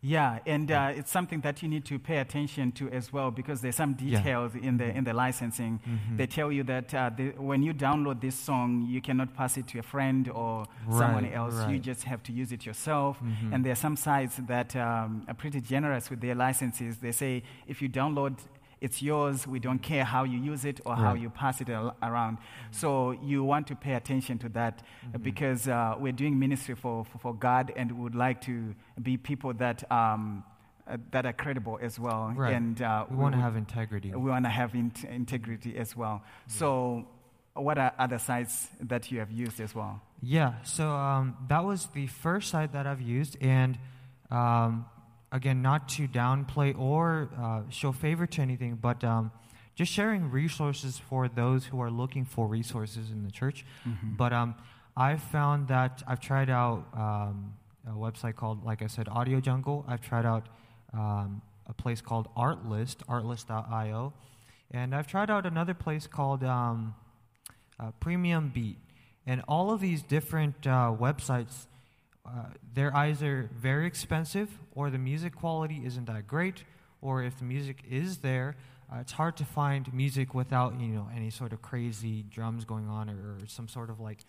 Yeah, 0.01 0.39
and 0.45 0.69
uh, 0.69 0.91
it's 0.99 1.09
something 1.11 1.39
that 1.41 1.61
you 1.63 1.69
need 1.69 1.85
to 1.85 1.97
pay 1.97 2.17
attention 2.17 2.71
to 2.73 2.89
as 2.89 3.13
well 3.13 3.29
because 3.31 3.61
there's 3.61 3.77
some 3.77 3.95
Yeah. 3.99 4.17
details 4.17 4.51
in 4.55 4.75
the 4.77 4.87
in 4.97 5.03
the 5.05 5.13
licensing. 5.13 5.79
Mhm. 5.79 6.17
They 6.17 6.27
tell 6.27 6.51
you 6.51 6.63
that 6.73 6.93
uh, 6.93 7.09
the, 7.17 7.25
when 7.51 7.63
you 7.63 7.73
download 7.73 8.19
this 8.19 8.35
song, 8.49 8.81
you 8.93 8.99
cannot 9.01 9.29
pass 9.39 9.55
it 9.57 9.65
to 9.71 9.79
a 9.79 9.83
friend 9.93 10.27
or 10.41 10.65
someone 10.89 11.23
Right, 11.23 11.39
else. 11.39 11.55
You 11.71 11.79
just 11.79 12.03
have 12.11 12.21
to 12.23 12.31
use 12.41 12.51
it 12.51 12.65
yourself. 12.65 13.13
Mhm. 13.21 13.53
And 13.53 13.63
there 13.63 13.71
are 13.77 13.81
some 13.87 13.95
sites 13.95 14.35
that 14.53 14.75
um, 14.75 15.23
are 15.29 15.35
pretty 15.43 15.61
generous 15.61 16.09
with 16.09 16.19
their 16.19 16.35
licenses. 16.35 16.97
They 16.97 17.13
say 17.13 17.43
if 17.65 17.81
you 17.81 17.87
download, 18.01 18.33
it's 18.85 19.01
yours. 19.01 19.47
We 19.47 19.59
don't 19.67 19.79
care 19.91 20.03
how 20.03 20.23
you 20.25 20.37
use 20.51 20.63
it 20.71 20.77
or 20.85 20.93
how 20.95 21.13
you 21.23 21.29
pass 21.29 21.61
it 21.61 21.69
al- 21.69 21.95
around. 22.09 22.37
So 22.71 23.11
you 23.11 23.43
want 23.51 23.65
to 23.67 23.75
pay 23.75 23.93
attention 24.01 24.37
to 24.39 24.49
that 24.49 24.75
Mhm. 24.83 25.23
because 25.23 25.61
uh, 25.67 25.95
we're 26.03 26.17
doing 26.23 26.37
ministry 26.37 26.75
for, 26.75 27.05
for, 27.05 27.17
for 27.23 27.33
God 27.33 27.65
and 27.77 27.91
we 27.91 28.01
would 28.05 28.15
like 28.27 28.39
to 28.41 28.55
be 29.01 29.13
people 29.17 29.53
that, 29.63 29.79
um, 29.99 30.43
uh, 30.85 30.97
that 31.11 31.25
are 31.25 31.33
credible 31.43 31.79
as 31.81 31.97
well. 32.05 32.33
Right. 32.35 32.53
And 32.53 32.81
uh, 32.81 33.05
we 33.09 33.15
want 33.15 33.35
to 33.35 33.41
have 33.41 33.55
integrity. 33.55 34.09
we 34.25 34.29
want 34.35 34.45
to 34.45 34.51
have 34.61 34.75
int- 34.75 35.05
integrity 35.05 35.77
as 35.83 35.95
well. 35.95 36.21
So, 36.47 37.07
what 37.55 37.77
are 37.77 37.91
other 37.99 38.17
sites 38.19 38.67
that 38.81 39.11
you 39.11 39.19
have 39.19 39.31
used 39.31 39.61
as 39.61 39.73
well? 39.75 40.01
Yeah, 40.21 40.53
so 40.63 40.83
um, 40.89 41.25
that 41.47 41.63
was 41.63 41.85
the 41.93 42.07
first 42.07 42.49
site 42.49 42.71
that 42.73 42.85
I've 42.87 43.01
used, 43.19 43.37
and 43.41 43.77
um, 44.31 44.85
again, 45.33 45.61
not 45.61 45.89
to 45.89 46.07
downplay 46.07 46.77
or 46.77 47.27
uh, 47.37 47.61
show 47.69 47.91
favor 47.91 48.27
to 48.27 48.41
anything, 48.41 48.75
but 48.75 49.03
um, 49.03 49.31
just 49.75 49.91
sharing 49.91 50.29
resources 50.29 50.99
for 51.09 51.27
those 51.27 51.65
who 51.65 51.81
are 51.81 51.89
looking 51.89 52.23
for 52.23 52.47
resources 52.47 53.09
in 53.09 53.23
the 53.23 53.31
church. 53.31 53.65
Mm-hmm. 53.85 54.15
But 54.15 54.31
um, 54.31 54.55
I've 54.95 55.23
found 55.23 55.67
that 55.69 56.03
I've 56.07 56.19
tried 56.19 56.51
out 56.51 56.85
um, 56.93 57.55
a 57.87 57.95
website 57.95 58.35
called, 58.35 58.63
like 58.63 58.83
I 58.83 58.87
said, 58.87 59.09
Audio 59.09 59.41
Jungle. 59.41 59.83
I've 59.87 60.01
tried 60.01 60.25
out 60.25 60.47
um, 60.93 61.41
a 61.65 61.73
place 61.73 61.99
called 61.99 62.27
Artlist, 62.37 62.97
artlist.io, 63.09 64.13
and 64.69 64.95
I've 64.95 65.07
tried 65.07 65.31
out 65.31 65.47
another 65.47 65.73
place 65.73 66.05
called 66.05 66.43
um, 66.43 66.93
uh, 67.79 67.89
Premium 67.99 68.51
Beat. 68.53 68.77
And 69.25 69.41
all 69.47 69.71
of 69.71 69.79
these 69.79 70.03
different 70.03 70.67
uh, 70.67 70.93
websites, 70.99 71.65
uh, 72.25 72.45
they're 72.73 72.95
either 72.95 73.49
very 73.55 73.85
expensive 73.85 74.49
or 74.73 74.89
the 74.89 74.97
music 74.97 75.35
quality 75.35 75.81
isn't 75.85 76.05
that 76.05 76.27
great, 76.27 76.63
or 77.01 77.23
if 77.23 77.37
the 77.37 77.45
music 77.45 77.83
is 77.89 78.17
there, 78.17 78.55
uh, 78.91 78.99
it's 78.99 79.13
hard 79.13 79.35
to 79.37 79.45
find 79.45 79.93
music 79.93 80.33
without 80.33 80.79
you 80.79 80.87
know 80.87 81.09
any 81.15 81.29
sort 81.29 81.53
of 81.53 81.61
crazy 81.61 82.23
drums 82.29 82.65
going 82.65 82.87
on 82.87 83.09
or, 83.09 83.13
or 83.13 83.47
some 83.47 83.67
sort 83.67 83.89
of 83.89 83.99
like 83.99 84.19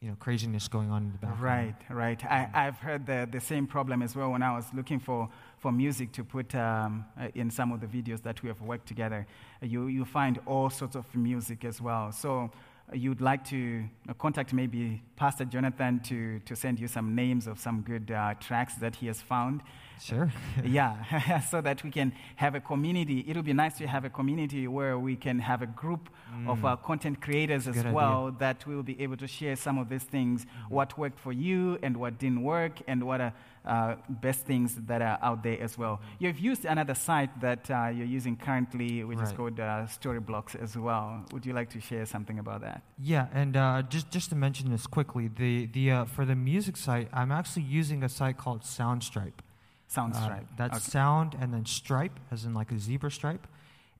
you 0.00 0.08
know 0.08 0.16
craziness 0.18 0.68
going 0.68 0.90
on 0.90 1.02
in 1.04 1.12
the 1.12 1.18
background. 1.18 1.74
Right, 1.88 1.96
right. 1.96 2.24
I, 2.24 2.48
I've 2.52 2.78
heard 2.78 3.06
the, 3.06 3.28
the 3.30 3.40
same 3.40 3.66
problem 3.66 4.02
as 4.02 4.16
well 4.16 4.30
when 4.32 4.42
I 4.42 4.52
was 4.52 4.66
looking 4.74 4.98
for, 4.98 5.28
for 5.58 5.70
music 5.70 6.10
to 6.12 6.24
put 6.24 6.54
um, 6.54 7.04
uh, 7.20 7.28
in 7.34 7.50
some 7.50 7.70
of 7.70 7.80
the 7.80 7.86
videos 7.86 8.22
that 8.22 8.42
we 8.42 8.48
have 8.48 8.60
worked 8.60 8.88
together. 8.88 9.26
Uh, 9.62 9.66
You, 9.66 9.86
you 9.86 10.04
find 10.04 10.40
all 10.44 10.70
sorts 10.70 10.96
of 10.96 11.04
music 11.14 11.64
as 11.64 11.80
well. 11.80 12.10
So 12.10 12.50
you'd 12.94 13.20
like 13.20 13.44
to 13.46 13.84
contact 14.18 14.52
maybe 14.52 15.02
Pastor 15.16 15.44
Jonathan 15.44 16.00
to, 16.00 16.38
to 16.40 16.54
send 16.56 16.78
you 16.80 16.88
some 16.88 17.14
names 17.14 17.46
of 17.46 17.58
some 17.58 17.82
good 17.82 18.10
uh, 18.10 18.34
tracks 18.40 18.74
that 18.76 18.96
he 18.96 19.06
has 19.06 19.20
found. 19.20 19.60
Sure. 20.00 20.32
yeah, 20.64 21.38
so 21.50 21.60
that 21.60 21.84
we 21.84 21.90
can 21.90 22.12
have 22.36 22.54
a 22.54 22.60
community. 22.60 23.24
It'll 23.28 23.42
be 23.42 23.52
nice 23.52 23.78
to 23.78 23.86
have 23.86 24.04
a 24.04 24.10
community 24.10 24.66
where 24.66 24.98
we 24.98 25.14
can 25.16 25.38
have 25.38 25.62
a 25.62 25.66
group 25.66 26.08
of 26.48 26.60
Mm. 26.60 26.64
uh, 26.64 26.76
content 26.76 27.20
creators 27.20 27.68
as 27.68 27.74
Good 27.74 27.80
idea. 27.86 27.92
well 27.92 28.34
that 28.38 28.66
will 28.66 28.82
be 28.82 28.98
able 29.02 29.18
to 29.18 29.26
share 29.26 29.54
some 29.54 29.76
of 29.78 29.88
these 29.90 30.02
things, 30.04 30.46
Mm-hmm. 30.46 30.74
what 30.74 30.96
worked 30.98 31.18
for 31.18 31.30
you 31.32 31.78
and 31.82 31.96
what 31.98 32.18
didn't 32.18 32.42
work, 32.42 32.80
and 32.88 33.04
what 33.04 33.20
are 33.20 33.32
uh, 33.64 33.94
best 34.08 34.44
things 34.46 34.74
that 34.86 35.00
are 35.02 35.18
out 35.22 35.42
there 35.42 35.60
as 35.60 35.78
well. 35.78 36.00
You've 36.18 36.38
used 36.38 36.64
another 36.64 36.94
site 36.94 37.40
that 37.40 37.70
uh, 37.70 37.88
you're 37.94 38.06
using 38.06 38.36
currently, 38.36 39.04
which 39.04 39.20
is 39.20 39.32
called 39.32 39.60
uh, 39.60 39.86
Storyblocks 39.86 40.54
as 40.60 40.76
well. 40.76 41.24
Would 41.32 41.46
you 41.46 41.52
like 41.52 41.70
to 41.70 41.80
share 41.80 42.06
something 42.06 42.38
about 42.38 42.60
that? 42.62 42.82
Yeah, 42.98 43.26
and 43.32 43.56
uh, 43.56 43.82
just 43.88 44.10
just 44.10 44.30
to 44.30 44.36
mention 44.36 44.70
this 44.70 44.86
quickly, 44.86 45.28
the 45.28 45.66
the 45.66 45.90
uh, 45.90 46.04
for 46.06 46.24
the 46.24 46.34
music 46.34 46.76
site, 46.76 47.08
I'm 47.12 47.30
actually 47.32 47.62
using 47.62 48.02
a 48.02 48.08
site 48.08 48.36
called 48.36 48.62
Soundstripe. 48.62 49.40
Soundstripe. 49.88 50.44
Uh, 50.44 50.56
that's 50.56 50.76
Okay. 50.78 50.90
sound 50.90 51.36
and 51.40 51.52
then 51.52 51.66
stripe, 51.66 52.18
as 52.30 52.44
in 52.44 52.54
like 52.54 52.72
a 52.72 52.78
zebra 52.78 53.10
stripe. 53.10 53.46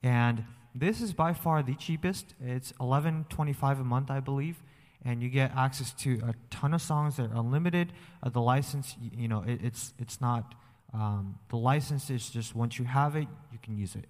And 0.03 0.45
this 0.75 1.01
is 1.01 1.13
by 1.13 1.35
far 1.35 1.63
the 1.63 1.75
cheapest. 1.75 2.35
It's 2.41 2.73
eleven 2.81 3.27
twenty 3.29 3.53
five 3.53 3.79
a 3.79 3.85
month, 3.85 4.11
I 4.11 4.21
believe, 4.21 4.63
and 5.05 5.23
you 5.23 5.29
get 5.29 5.55
access 5.57 5.93
to 5.93 6.21
a 6.27 6.35
ton 6.51 6.75
of 6.75 6.83
songs 6.83 7.17
that 7.17 7.31
are 7.31 7.37
unlimited. 7.37 7.93
Uh, 8.23 8.29
the 8.29 8.41
license, 8.41 8.97
you 9.17 9.29
know, 9.29 9.43
it, 9.47 9.61
it's 9.63 9.95
it's 9.99 10.21
not. 10.21 10.55
Um, 10.95 11.39
the 11.49 11.57
license 11.57 12.11
is 12.11 12.29
just 12.29 12.55
once 12.55 12.79
you 12.79 12.85
have 12.85 13.17
it, 13.17 13.27
you 13.51 13.59
can 13.63 13.77
use 13.77 13.95
it. 13.95 14.07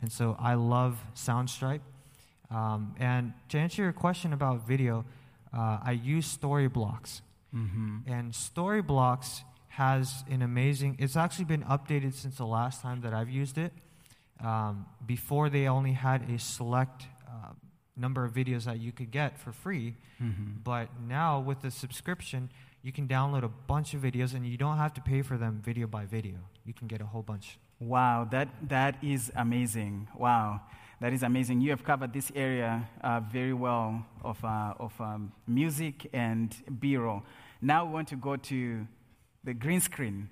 And 0.00 0.10
so 0.10 0.36
I 0.40 0.54
love 0.54 0.98
Soundstripe. 1.14 1.80
Um, 2.50 2.94
and 2.98 3.32
to 3.50 3.58
answer 3.58 3.82
your 3.82 3.92
question 3.92 4.32
about 4.32 4.66
video, 4.66 5.04
uh, 5.52 5.78
I 5.82 5.92
use 5.92 6.36
Storyblocks. 6.36 7.20
Mm-hmm. 7.54 7.98
And 8.06 8.32
Storyblocks 8.32 9.42
has 9.68 10.24
an 10.30 10.42
amazing, 10.42 10.96
it's 10.98 11.16
actually 11.16 11.46
been 11.46 11.62
updated 11.64 12.14
since 12.14 12.36
the 12.36 12.46
last 12.46 12.80
time 12.80 13.00
that 13.02 13.12
I've 13.12 13.30
used 13.30 13.58
it. 13.58 13.72
Um, 14.42 14.86
before, 15.04 15.48
they 15.48 15.68
only 15.68 15.92
had 15.92 16.28
a 16.30 16.38
select 16.38 17.06
number 17.96 18.24
of 18.24 18.32
videos 18.32 18.64
that 18.64 18.80
you 18.80 18.92
could 18.92 19.10
get 19.10 19.38
for 19.38 19.52
free. 19.52 19.94
Mm-hmm. 20.22 20.60
But 20.62 20.88
now, 21.06 21.40
with 21.40 21.60
the 21.62 21.70
subscription, 21.70 22.50
you 22.82 22.92
can 22.92 23.08
download 23.08 23.44
a 23.44 23.48
bunch 23.48 23.94
of 23.94 24.02
videos 24.02 24.34
and 24.34 24.46
you 24.46 24.56
don't 24.56 24.76
have 24.76 24.92
to 24.94 25.00
pay 25.00 25.22
for 25.22 25.38
them 25.38 25.60
video 25.64 25.86
by 25.86 26.04
video. 26.04 26.34
You 26.64 26.74
can 26.74 26.86
get 26.86 27.00
a 27.00 27.06
whole 27.06 27.22
bunch. 27.22 27.58
Wow, 27.80 28.28
that, 28.30 28.48
that 28.68 29.02
is 29.02 29.32
amazing. 29.36 30.08
Wow, 30.16 30.60
that 31.00 31.12
is 31.12 31.22
amazing. 31.22 31.60
You 31.60 31.70
have 31.70 31.84
covered 31.84 32.12
this 32.12 32.30
area 32.34 32.88
uh, 33.02 33.20
very 33.20 33.52
well 33.52 34.04
of, 34.22 34.42
uh, 34.44 34.74
of 34.78 34.92
um, 35.00 35.32
music 35.46 36.08
and 36.12 36.54
B 36.80 36.96
roll. 36.96 37.22
Now 37.60 37.84
we 37.86 37.92
want 37.92 38.08
to 38.08 38.16
go 38.16 38.36
to 38.36 38.86
the 39.42 39.54
green 39.54 39.80
screen. 39.80 40.28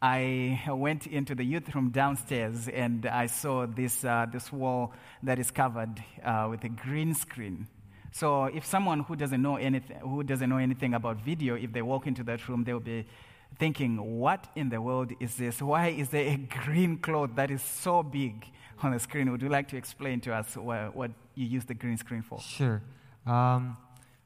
I 0.00 0.60
went 0.68 1.06
into 1.08 1.34
the 1.34 1.42
youth 1.42 1.74
room 1.74 1.90
downstairs 1.90 2.68
and 2.68 3.04
I 3.06 3.26
saw 3.26 3.66
this, 3.66 4.04
uh, 4.04 4.26
this 4.30 4.52
wall 4.52 4.92
that 5.24 5.38
is 5.40 5.50
covered 5.50 6.02
uh, 6.24 6.46
with 6.50 6.62
a 6.62 6.68
green 6.68 7.14
screen. 7.14 7.66
So 8.12 8.44
if 8.44 8.64
someone 8.64 9.00
who 9.00 9.16
doesn't 9.16 9.42
know 9.42 9.56
anything, 9.56 9.98
who 9.98 10.22
doesn't 10.22 10.48
know 10.48 10.58
anything 10.58 10.94
about 10.94 11.20
video, 11.20 11.56
if 11.56 11.72
they 11.72 11.82
walk 11.82 12.06
into 12.06 12.22
that 12.24 12.48
room, 12.48 12.64
they'll 12.64 12.80
be 12.80 13.06
thinking, 13.58 14.18
"What 14.18 14.48
in 14.56 14.70
the 14.70 14.80
world 14.80 15.12
is 15.20 15.36
this? 15.36 15.60
Why 15.60 15.88
is 15.88 16.08
there 16.08 16.26
a 16.26 16.36
green 16.36 16.98
cloth 16.98 17.30
that 17.34 17.50
is 17.50 17.62
so 17.62 18.02
big 18.02 18.46
on 18.82 18.92
the 18.92 18.98
screen?" 18.98 19.30
Would 19.30 19.42
you 19.42 19.48
like 19.48 19.68
to 19.68 19.76
explain 19.76 20.20
to 20.22 20.34
us 20.34 20.56
what, 20.56 20.96
what 20.96 21.10
you 21.34 21.46
use 21.46 21.64
the 21.66 21.74
green 21.74 21.98
screen 21.98 22.22
for? 22.22 22.40
Sure. 22.40 22.82
Um, 23.26 23.76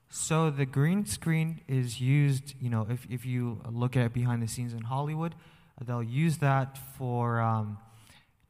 so 0.08 0.50
the 0.50 0.66
green 0.66 1.04
screen 1.06 1.62
is 1.66 2.00
used, 2.00 2.54
you 2.60 2.70
know, 2.70 2.86
if, 2.88 3.06
if 3.10 3.26
you 3.26 3.60
look 3.68 3.96
at 3.96 4.12
behind 4.12 4.42
the 4.42 4.48
scenes 4.48 4.74
in 4.74 4.82
Hollywood, 4.82 5.34
they'll 5.83 6.03
use 6.03 6.39
that 6.39 6.78
for 6.97 7.41
um, 7.41 7.78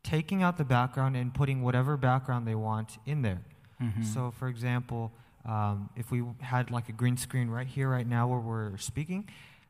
taking 0.03 0.43
out 0.43 0.59
the 0.59 0.64
background 0.64 1.16
and 1.16 1.33
putting 1.33 1.62
whatever 1.62 1.97
background 1.97 2.47
they 2.47 2.55
want 2.55 2.99
in 3.07 3.22
there. 3.22 3.43
Mhm. 3.80 4.05
So, 4.05 4.30
for 4.30 4.49
example, 4.49 5.12
um, 5.45 5.91
if 5.97 6.11
we 6.11 6.24
had 6.41 6.70
like 6.70 6.89
a 6.89 6.93
green 6.93 7.16
screen 7.16 7.49
right 7.49 7.66
here, 7.66 7.89
right 7.91 8.07
now, 8.07 8.28
where 8.28 8.39
we're 8.39 8.76
speaking, 8.76 9.28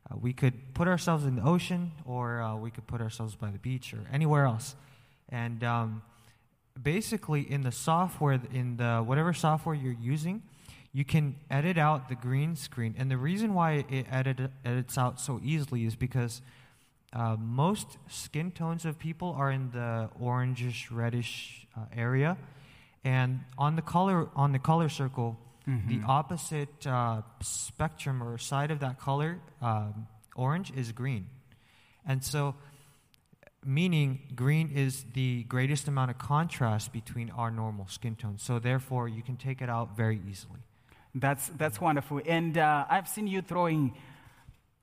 uh, 0.09 0.15
we 0.17 0.33
could 0.33 0.73
put 0.73 0.87
ourselves 0.87 1.25
in 1.25 1.35
the 1.35 1.43
ocean, 1.43 1.91
or 2.05 2.41
uh, 2.41 2.55
we 2.55 2.69
could 2.69 2.85
put 2.87 3.01
ourselves 3.01 3.35
by 3.35 3.49
the 3.49 3.57
beach, 3.57 3.93
or 3.93 4.05
anywhere 4.11 4.45
else. 4.45 4.75
And 5.29 5.63
um, 5.63 6.03
basically, 6.81 7.41
in 7.49 7.61
the 7.61 7.71
software, 7.71 8.39
in 8.51 8.77
the 8.77 8.99
whatever 8.99 9.33
software 9.33 9.73
you're 9.73 9.93
using, 9.93 10.43
you 10.91 11.03
can 11.03 11.35
edit 11.49 11.77
out 11.77 12.07
the 12.07 12.15
green 12.15 12.55
screen. 12.55 12.93
And 12.97 13.09
the 13.09 13.17
reason 13.17 13.53
why 13.55 13.85
it 13.89 14.05
edit, 14.11 14.51
edits 14.63 14.97
out 14.97 15.19
so 15.19 15.39
easily 15.43 15.85
is 15.85 15.95
because 15.95 16.41
uh, 17.13 17.37
most 17.39 17.97
skin 18.07 18.51
tones 18.51 18.85
of 18.85 18.97
people 18.97 19.35
are 19.37 19.51
in 19.51 19.71
the 19.71 20.09
orangish 20.21 20.91
reddish 20.91 21.67
uh, 21.77 21.81
area, 21.95 22.37
and 23.03 23.41
on 23.57 23.75
the 23.75 23.81
color 23.81 24.27
on 24.35 24.51
the 24.51 24.59
color 24.59 24.89
circle, 24.89 25.37
the 25.87 26.01
opposite 26.07 26.87
uh, 26.87 27.21
spectrum 27.41 28.21
or 28.21 28.37
side 28.37 28.71
of 28.71 28.79
that 28.79 28.99
color, 28.99 29.39
um, 29.61 30.07
orange, 30.35 30.71
is 30.75 30.91
green, 30.91 31.27
and 32.05 32.23
so 32.23 32.55
meaning 33.65 34.19
green 34.35 34.69
is 34.75 35.05
the 35.13 35.43
greatest 35.43 35.87
amount 35.87 36.11
of 36.11 36.17
contrast 36.17 36.91
between 36.91 37.29
our 37.31 37.51
normal 37.51 37.87
skin 37.87 38.15
tones. 38.15 38.43
So 38.43 38.59
therefore, 38.59 39.07
you 39.07 39.21
can 39.21 39.37
take 39.37 39.61
it 39.61 39.69
out 39.69 39.95
very 39.95 40.19
easily. 40.29 40.59
That's, 41.15 41.47
that's 41.57 41.79
wonderful. 41.79 42.21
And 42.25 42.57
uh, 42.57 42.85
I've 42.89 43.07
seen 43.07 43.27
you 43.27 43.41
throwing 43.41 43.93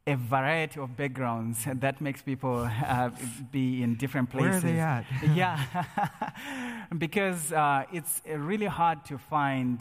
a 0.06 0.14
variety 0.16 0.80
of 0.80 0.96
backgrounds 0.96 1.66
that 1.72 2.00
makes 2.00 2.22
people 2.22 2.68
uh, 2.86 3.10
be 3.52 3.82
in 3.82 3.96
different 3.96 4.32
Where 4.34 4.44
are 4.48 4.60
places. 4.60 4.62
they 4.64 4.80
at? 4.80 5.04
yeah, 5.34 5.62
because 6.98 7.52
uh, 7.52 7.84
it's 7.92 8.22
really 8.26 8.66
hard 8.66 9.04
to 9.06 9.18
find 9.18 9.80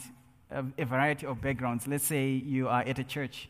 a, 0.51 0.63
a 0.77 0.85
variety 0.85 1.25
of 1.25 1.41
backgrounds. 1.41 1.87
Let's 1.87 2.03
say 2.05 2.29
you 2.29 2.67
are 2.67 2.81
at 2.81 2.99
a 2.99 3.03
church, 3.03 3.49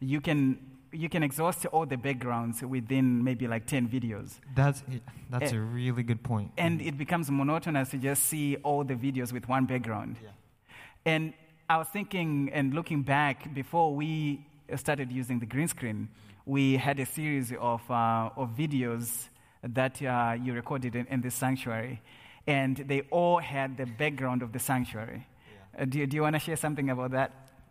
you 0.00 0.20
can 0.20 0.58
you 0.92 1.08
can 1.08 1.24
exhaust 1.24 1.66
all 1.66 1.86
the 1.86 1.96
backgrounds 1.96 2.62
within 2.62 3.24
maybe 3.24 3.48
like 3.48 3.66
ten 3.66 3.88
videos, 3.88 4.38
That's 4.54 4.84
that's 5.30 5.52
Eh, 5.52 5.56
a 5.56 5.60
really 5.60 6.02
good 6.04 6.22
point. 6.22 6.52
and 6.56 6.80
it 6.80 6.96
becomes 6.96 7.30
monotonous 7.30 7.90
to 7.90 7.98
just 7.98 8.24
see 8.24 8.56
all 8.62 8.84
the 8.84 8.94
videos 8.94 9.32
with 9.32 9.48
one 9.48 9.64
background. 9.66 10.18
Yeah. 10.22 10.28
And 11.04 11.32
I 11.68 11.78
was 11.78 11.88
thinking 11.88 12.50
and 12.52 12.74
looking 12.74 13.02
back 13.02 13.52
before 13.54 13.92
we 13.94 14.46
started 14.76 15.10
using 15.12 15.38
the 15.38 15.46
green 15.46 15.68
screen, 15.68 16.08
we 16.46 16.76
had 16.76 16.98
a 17.00 17.06
series 17.06 17.52
of, 17.60 17.80
uh, 17.90 18.30
of 18.36 18.50
videos 18.56 19.28
that 19.62 20.00
uh, 20.02 20.36
you 20.42 20.52
recorded 20.52 20.94
in, 20.94 21.06
in 21.06 21.20
the 21.22 21.30
sanctuary, 21.30 22.00
and 22.46 22.76
they 22.76 23.00
all 23.10 23.38
had 23.38 23.76
the 23.76 23.86
background 23.86 24.42
of 24.42 24.52
the 24.52 24.58
sanctuary. 24.58 25.26
Uh, 25.78 25.84
do, 25.86 25.98
you- 25.98 26.06
do 26.06 26.16
you 26.16 26.22
want 26.22 26.34
to 26.34 26.40
share 26.40 26.56
something 26.56 26.90
about 26.90 27.12
that? 27.12 27.30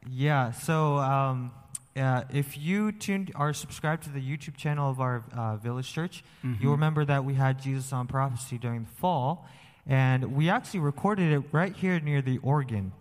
Yeah. 0.09 0.51
So 0.51 0.97
um, 0.97 1.51
uh, 1.95 2.23
if 2.33 2.57
you 2.57 2.91
tuned 2.91 3.31
are 3.35 3.53
subscribed 3.53 4.03
to 4.03 4.09
the 4.09 4.19
YouTube 4.19 4.57
channel 4.57 4.89
of 4.89 4.99
our 4.99 5.23
uh, 5.35 5.55
village 5.57 5.91
church, 5.93 6.23
you'll 6.59 6.71
remember 6.73 7.05
that 7.05 7.23
we 7.23 7.35
had 7.35 7.61
Jesus 7.61 7.93
on 7.93 8.07
prophecy 8.07 8.57
during 8.57 8.83
the 8.83 8.89
fall, 8.97 9.47
and 9.87 10.35
we 10.35 10.49
actually 10.49 10.79
recorded 10.81 11.31
it 11.31 11.43
right 11.51 11.73
here 11.75 11.99
near 11.99 12.21
the 12.21 12.39
organ. 12.39 12.91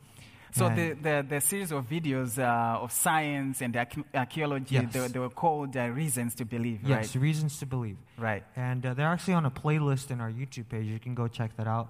So 0.53 0.68
the, 0.68 0.92
the, 1.00 1.26
the 1.28 1.40
series 1.40 1.72
of 1.72 1.88
videos 1.88 2.38
uh, 2.38 2.82
of 2.84 2.92
science 2.92 3.62
and 3.62 3.74
archaeology, 4.14 4.74
Yes. 4.74 4.92
they, 4.92 5.07
they 5.09 5.18
were 5.18 5.30
called 5.30 5.76
uh, 5.76 5.88
Reasons 5.88 6.34
to 6.36 6.44
Believe, 6.44 6.80
yes, 6.84 7.16
reasons 7.16 7.59
to 7.61 7.66
believe. 7.66 7.96
right? 8.18 8.24
Right. 8.32 8.44
and 8.57 8.84
uh, 8.84 8.94
they're 8.94 9.09
actually 9.09 9.34
on 9.34 9.46
a 9.46 9.50
playlist 9.50 10.11
in 10.11 10.20
our 10.20 10.30
YouTube 10.30 10.68
page. 10.68 10.86
You 10.86 10.98
can 10.98 11.14
go 11.14 11.26
check 11.28 11.57
that 11.57 11.66
out. 11.66 11.88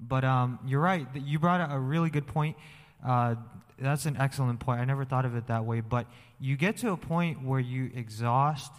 But 0.00 0.24
um, 0.24 0.58
you're 0.66 0.80
right. 0.80 1.06
You 1.14 1.38
brought 1.38 1.60
out 1.60 1.70
a 1.74 1.78
really 1.78 2.10
good 2.10 2.26
point. 2.26 2.56
Uh, 3.04 3.36
that's 3.78 4.06
an 4.06 4.16
excellent 4.18 4.60
point. 4.60 4.80
I 4.80 4.84
never 4.84 5.04
thought 5.04 5.24
of 5.24 5.34
it 5.36 5.46
that 5.46 5.64
way. 5.64 5.80
But 5.80 6.06
you 6.40 6.56
get 6.56 6.76
to 6.78 6.90
a 6.90 6.96
point 6.96 7.42
where 7.42 7.60
you 7.60 7.90
exhaust 7.94 8.72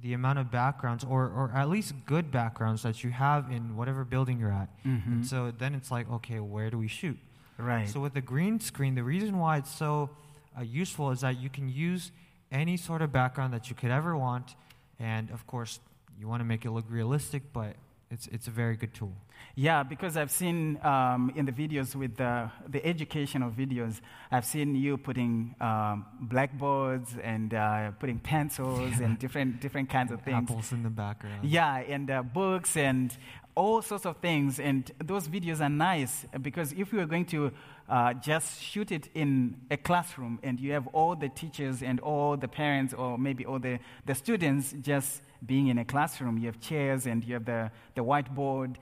the 0.00 0.12
amount 0.12 0.38
of 0.38 0.50
backgrounds, 0.52 1.02
or, 1.04 1.24
or 1.24 1.50
at 1.54 1.68
least 1.68 1.92
good 2.06 2.30
backgrounds 2.30 2.82
that 2.82 3.02
you 3.02 3.10
have 3.10 3.50
in 3.50 3.76
whatever 3.76 4.04
building 4.04 4.38
you're 4.38 4.52
at. 4.52 4.68
And 4.84 5.26
so 5.26 5.50
then 5.50 5.74
it's 5.74 5.90
like, 5.90 6.08
okay, 6.12 6.38
where 6.38 6.70
do 6.70 6.78
we 6.78 6.86
shoot? 6.86 7.18
Right. 7.58 7.88
So 7.88 8.00
with 8.00 8.14
the 8.14 8.20
green 8.20 8.60
screen, 8.60 8.94
the 8.94 9.02
reason 9.02 9.38
why 9.38 9.58
it's 9.58 9.74
so 9.74 10.10
uh, 10.56 10.62
useful 10.62 11.10
is 11.10 11.20
that 11.20 11.40
you 11.40 11.50
can 11.50 11.68
use 11.68 12.12
any 12.50 12.76
sort 12.76 13.02
of 13.02 13.12
background 13.12 13.52
that 13.52 13.68
you 13.68 13.74
could 13.74 13.90
ever 13.90 14.16
want, 14.16 14.54
and 14.98 15.30
of 15.30 15.46
course, 15.46 15.80
you 16.18 16.28
want 16.28 16.40
to 16.40 16.44
make 16.44 16.64
it 16.64 16.70
look 16.70 16.86
realistic, 16.88 17.42
but 17.52 17.74
it's 18.10 18.26
it's 18.28 18.46
a 18.46 18.50
very 18.50 18.76
good 18.76 18.94
tool. 18.94 19.12
Yeah, 19.54 19.82
because 19.82 20.16
I've 20.16 20.30
seen 20.30 20.78
um, 20.84 21.32
in 21.34 21.44
the 21.44 21.52
videos 21.52 21.94
with 21.94 22.16
the, 22.16 22.50
the 22.68 22.84
educational 22.84 23.50
videos, 23.50 24.00
I've 24.30 24.44
seen 24.44 24.74
you 24.74 24.96
putting 24.96 25.54
um, 25.60 26.06
blackboards 26.20 27.16
and 27.22 27.52
uh, 27.54 27.90
putting 27.98 28.18
pencils 28.20 29.00
and 29.00 29.18
different, 29.18 29.60
different 29.60 29.90
kinds 29.90 30.12
of 30.12 30.22
things. 30.22 30.50
Apples 30.50 30.72
in 30.72 30.84
the 30.84 30.90
background. 30.90 31.44
Yeah, 31.44 31.76
and 31.76 32.10
uh, 32.10 32.22
books 32.22 32.76
and 32.76 33.16
all 33.58 33.82
sorts 33.82 34.06
of 34.06 34.14
things. 34.28 34.60
And 34.60 34.80
those 35.12 35.24
videos 35.28 35.60
are 35.60 35.68
nice 35.90 36.14
because 36.48 36.68
if 36.82 36.92
you 36.92 37.00
are 37.00 37.06
going 37.14 37.26
to 37.26 37.40
uh, 37.88 38.14
just 38.30 38.62
shoot 38.62 38.92
it 38.92 39.04
in 39.14 39.56
a 39.70 39.76
classroom 39.76 40.38
and 40.42 40.60
you 40.60 40.70
have 40.76 40.86
all 40.98 41.16
the 41.16 41.28
teachers 41.42 41.82
and 41.82 41.98
all 42.00 42.36
the 42.36 42.48
parents 42.48 42.94
or 42.94 43.18
maybe 43.18 43.44
all 43.50 43.58
the, 43.58 43.78
the 44.06 44.14
students 44.14 44.74
just 44.80 45.22
being 45.44 45.66
in 45.72 45.78
a 45.78 45.84
classroom, 45.84 46.38
you 46.38 46.46
have 46.46 46.60
chairs 46.60 47.06
and 47.06 47.24
you 47.24 47.34
have 47.34 47.44
the, 47.44 47.70
the 47.96 48.02
whiteboard, 48.10 48.76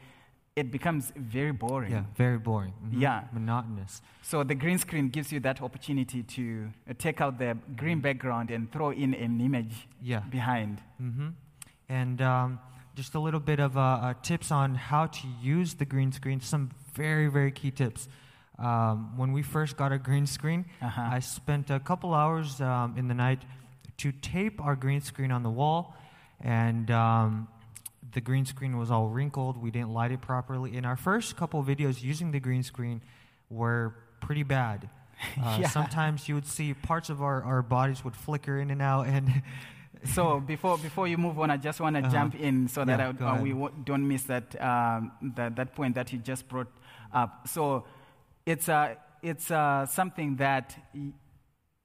it 0.56 0.70
becomes 0.70 1.12
very 1.16 1.52
boring. 1.52 1.92
Yeah, 1.92 2.04
very 2.16 2.38
boring. 2.38 2.72
Mhm. 2.84 3.00
Yeah. 3.00 3.20
monotonous. 3.32 4.02
So 4.22 4.42
the 4.44 4.54
green 4.54 4.78
screen 4.78 5.08
gives 5.10 5.30
you 5.32 5.40
that 5.40 5.60
opportunity 5.62 6.22
to 6.36 6.44
uh, 6.90 6.94
take 6.98 7.20
out 7.20 7.38
the 7.38 7.56
green 7.76 8.00
background 8.00 8.50
and 8.50 8.70
throw 8.72 8.90
in 8.90 9.14
an 9.14 9.40
image 9.40 9.74
Yeah. 10.02 10.20
behind. 10.30 10.80
hmm 10.98 11.28
And 11.88 12.20
um, 12.20 12.58
just 12.96 13.14
a 13.14 13.20
little 13.20 13.40
bit 13.40 13.60
of 13.60 13.76
uh, 13.76 13.80
uh, 13.80 14.14
tips 14.22 14.50
on 14.50 14.74
how 14.74 15.06
to 15.06 15.22
use 15.42 15.74
the 15.74 15.84
green 15.84 16.10
screen. 16.12 16.40
Some 16.40 16.70
very, 16.94 17.28
very 17.28 17.52
key 17.52 17.70
tips. 17.70 18.08
Um, 18.58 19.16
when 19.18 19.32
we 19.32 19.42
first 19.42 19.76
got 19.76 19.92
our 19.92 19.98
green 19.98 20.26
screen, 20.26 20.64
Uh-huh. 20.80 21.08
I 21.16 21.18
spent 21.20 21.70
a 21.70 21.78
couple 21.78 22.14
hours 22.14 22.60
um, 22.60 22.94
in 22.96 23.06
the 23.08 23.14
night 23.14 23.42
to 23.98 24.12
tape 24.12 24.60
our 24.64 24.74
green 24.76 25.00
screen 25.02 25.30
on 25.30 25.42
the 25.42 25.50
wall, 25.50 25.94
and 26.40 26.90
um, 26.90 27.48
the 28.14 28.20
green 28.22 28.46
screen 28.46 28.78
was 28.78 28.90
all 28.90 29.08
wrinkled. 29.08 29.60
We 29.62 29.70
didn't 29.70 29.90
light 29.92 30.10
it 30.10 30.22
properly. 30.22 30.76
And 30.76 30.86
our 30.86 30.96
first 30.96 31.36
couple 31.36 31.62
videos 31.62 32.02
using 32.02 32.30
the 32.30 32.40
green 32.40 32.62
screen 32.62 33.02
were 33.50 33.94
pretty 34.20 34.42
bad. 34.42 34.88
Uh, 35.42 35.58
Yeah. 35.60 35.68
Sometimes 35.68 36.28
you 36.28 36.34
would 36.34 36.46
see 36.46 36.74
parts 36.74 37.08
of 37.08 37.22
our, 37.22 37.42
our 37.42 37.62
bodies 37.62 38.04
would 38.04 38.14
flicker 38.16 38.58
in 38.60 38.70
and 38.70 38.82
out, 38.82 39.06
and 39.06 39.42
So 40.06 40.40
before, 40.40 40.78
before 40.78 41.08
you 41.08 41.18
move 41.18 41.38
on, 41.38 41.50
I 41.50 41.56
just 41.56 41.80
want 41.80 41.96
to 41.96 42.02
Uh-huh. 42.02 42.10
jump 42.12 42.34
in 42.34 42.68
so 42.68 42.84
that 42.84 43.00
I, 43.00 43.06
uh, 43.06 43.42
we 43.42 43.50
w- 43.50 43.72
don't 43.84 44.06
miss 44.06 44.24
that, 44.24 44.60
um, 44.62 45.12
that, 45.36 45.56
that 45.56 45.74
point 45.74 45.94
that 45.94 46.12
you 46.12 46.18
just 46.18 46.48
brought 46.48 46.70
up. 47.12 47.46
So 47.48 47.84
it's, 48.44 48.68
uh, 48.68 48.94
it's 49.22 49.50
uh, 49.50 49.86
something 49.86 50.36
that 50.36 50.76
is 50.94 51.12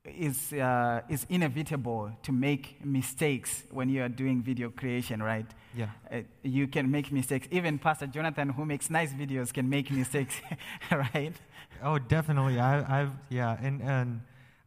is, 0.03 0.51
uh, 0.53 1.01
is 1.09 1.27
inevitable 1.29 2.11
to 2.23 2.31
make 2.31 2.83
mistakes 2.83 3.63
when 3.69 3.87
you 3.87 4.01
are 4.01 4.09
doing 4.09 4.41
video 4.41 4.71
creation, 4.71 5.21
right? 5.21 5.45
yeah. 5.75 5.89
Uh, 6.11 6.21
you 6.41 6.67
can 6.67 6.89
make 6.89 7.11
mistakes. 7.11 7.47
Even 7.51 7.77
Pastor 7.77 8.07
Jonathan, 8.07 8.49
who 8.49 8.65
makes 8.65 8.89
nice 8.89 9.13
videos, 9.13 9.53
can 9.53 9.69
make 9.69 9.91
mistakes, 9.91 10.41
right? 10.91 11.33
Oh, 11.83 11.99
definitely. 11.99 12.59
I, 12.59 13.01
I've 13.01 13.11
yeah, 13.29 13.57
and 13.61 13.79
and 13.83 14.21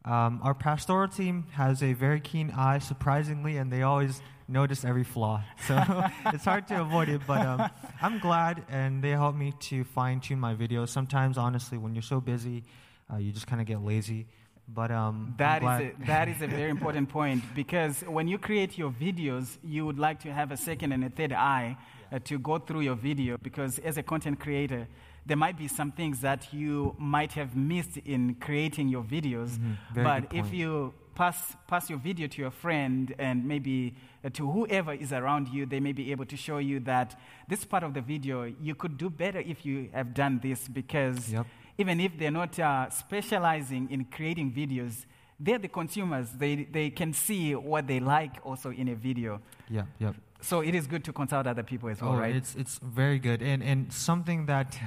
Um, 0.05 0.39
our 0.43 0.53
pastoral 0.53 1.07
team 1.07 1.45
has 1.53 1.81
a 1.81 1.93
very 1.93 2.19
keen 2.19 2.51
eye, 2.51 2.77
surprisingly, 2.77 3.57
and 3.57 3.71
they 3.71 3.81
always 3.81 4.21
notice 4.47 4.85
every 4.85 5.03
flaw. 5.03 5.43
So 5.67 5.75
it's 6.27 6.45
hard 6.45 6.67
to 6.67 6.81
avoid 6.81 7.09
it, 7.09 7.21
but 7.25 7.43
um, 7.45 7.69
I'm 8.01 8.19
glad, 8.19 8.63
and 8.69 9.03
they 9.03 9.09
help 9.09 9.35
me 9.35 9.53
to 9.61 9.83
fine 9.83 10.19
tune 10.19 10.39
my 10.39 10.53
videos. 10.53 10.89
Sometimes, 10.89 11.39
honestly, 11.39 11.79
when 11.79 11.95
you're 11.95 12.03
so 12.03 12.21
busy, 12.21 12.63
uh, 13.11 13.17
you 13.17 13.31
just 13.31 13.47
kind 13.47 13.59
of 13.59 13.65
get 13.67 13.81
lazy. 13.81 14.27
But 14.67 14.91
um, 14.91 15.35
that 15.37 15.61
is 15.61 15.69
a, 15.69 16.05
that 16.05 16.27
is 16.27 16.41
a 16.41 16.47
very 16.47 16.71
important 16.71 17.09
point 17.09 17.43
because 17.53 18.01
when 18.01 18.27
you 18.27 18.39
create 18.39 18.77
your 18.77 18.89
videos, 18.89 19.57
you 19.63 19.85
would 19.85 19.99
like 19.99 20.19
to 20.21 20.33
have 20.33 20.51
a 20.51 20.57
second 20.57 20.91
and 20.91 21.03
a 21.03 21.09
third 21.09 21.33
eye 21.33 21.77
uh, 22.11 22.17
to 22.23 22.39
go 22.39 22.57
through 22.57 22.81
your 22.81 22.95
video 22.95 23.37
because 23.37 23.77
as 23.79 23.97
a 23.97 24.03
content 24.03 24.39
creator, 24.39 24.87
there 25.25 25.37
might 25.37 25.57
be 25.57 25.67
some 25.67 25.91
things 25.91 26.21
that 26.21 26.53
you 26.53 26.95
might 26.99 27.33
have 27.33 27.55
missed 27.55 27.97
in 27.97 28.35
creating 28.35 28.87
your 28.89 29.03
videos. 29.03 29.57
Mhm. 29.57 29.77
But 30.03 30.33
if 30.33 30.53
you 30.53 30.93
pass, 31.15 31.55
pass 31.67 31.89
your 31.89 31.97
video 31.99 32.27
to 32.27 32.41
your 32.41 32.51
friend 32.51 33.13
and 33.17 33.45
maybe 33.45 33.95
uh, 34.23 34.29
to 34.29 34.51
whoever 34.51 34.93
is 34.93 35.11
around 35.13 35.47
you, 35.47 35.65
they 35.65 35.79
may 35.79 35.93
be 35.93 36.11
able 36.11 36.25
to 36.25 36.35
show 36.37 36.57
you 36.59 36.79
that 36.81 37.19
this 37.47 37.63
part 37.65 37.83
of 37.83 37.93
the 37.93 38.01
video 38.01 38.43
you 38.61 38.75
could 38.75 38.97
do 38.97 39.09
better 39.09 39.39
if 39.39 39.65
you 39.65 39.89
have 39.93 40.13
done 40.13 40.39
this 40.43 40.67
because 40.67 41.31
Yep. 41.31 41.45
even 41.77 41.99
if 41.99 42.17
they're 42.17 42.31
not 42.31 42.59
uh, 42.59 42.89
specializing 42.89 43.89
in 43.89 44.05
creating 44.05 44.51
videos, 44.51 45.05
they're 45.39 45.57
the 45.59 45.67
consumers. 45.67 46.31
They, 46.31 46.65
they 46.65 46.89
can 46.89 47.13
see 47.13 47.55
what 47.55 47.87
they 47.87 47.99
like 47.99 48.33
also 48.43 48.69
in 48.71 48.87
a 48.89 48.95
video. 48.95 49.41
Yeah, 49.69 49.83
yeah. 49.99 50.11
So 50.45 50.61
it 50.61 50.75
is 50.75 50.85
good 50.85 51.03
to 51.05 51.13
consult 51.13 51.47
other 51.47 51.63
people 51.63 51.89
as 51.89 52.01
well, 52.01 52.13
oh, 52.13 52.17
right? 52.19 52.35
It's 52.35 52.53
it's 52.55 52.77
very 52.77 53.17
good, 53.17 53.41
and 53.41 53.63
and 53.63 53.91
something 53.91 54.45
that 54.45 54.77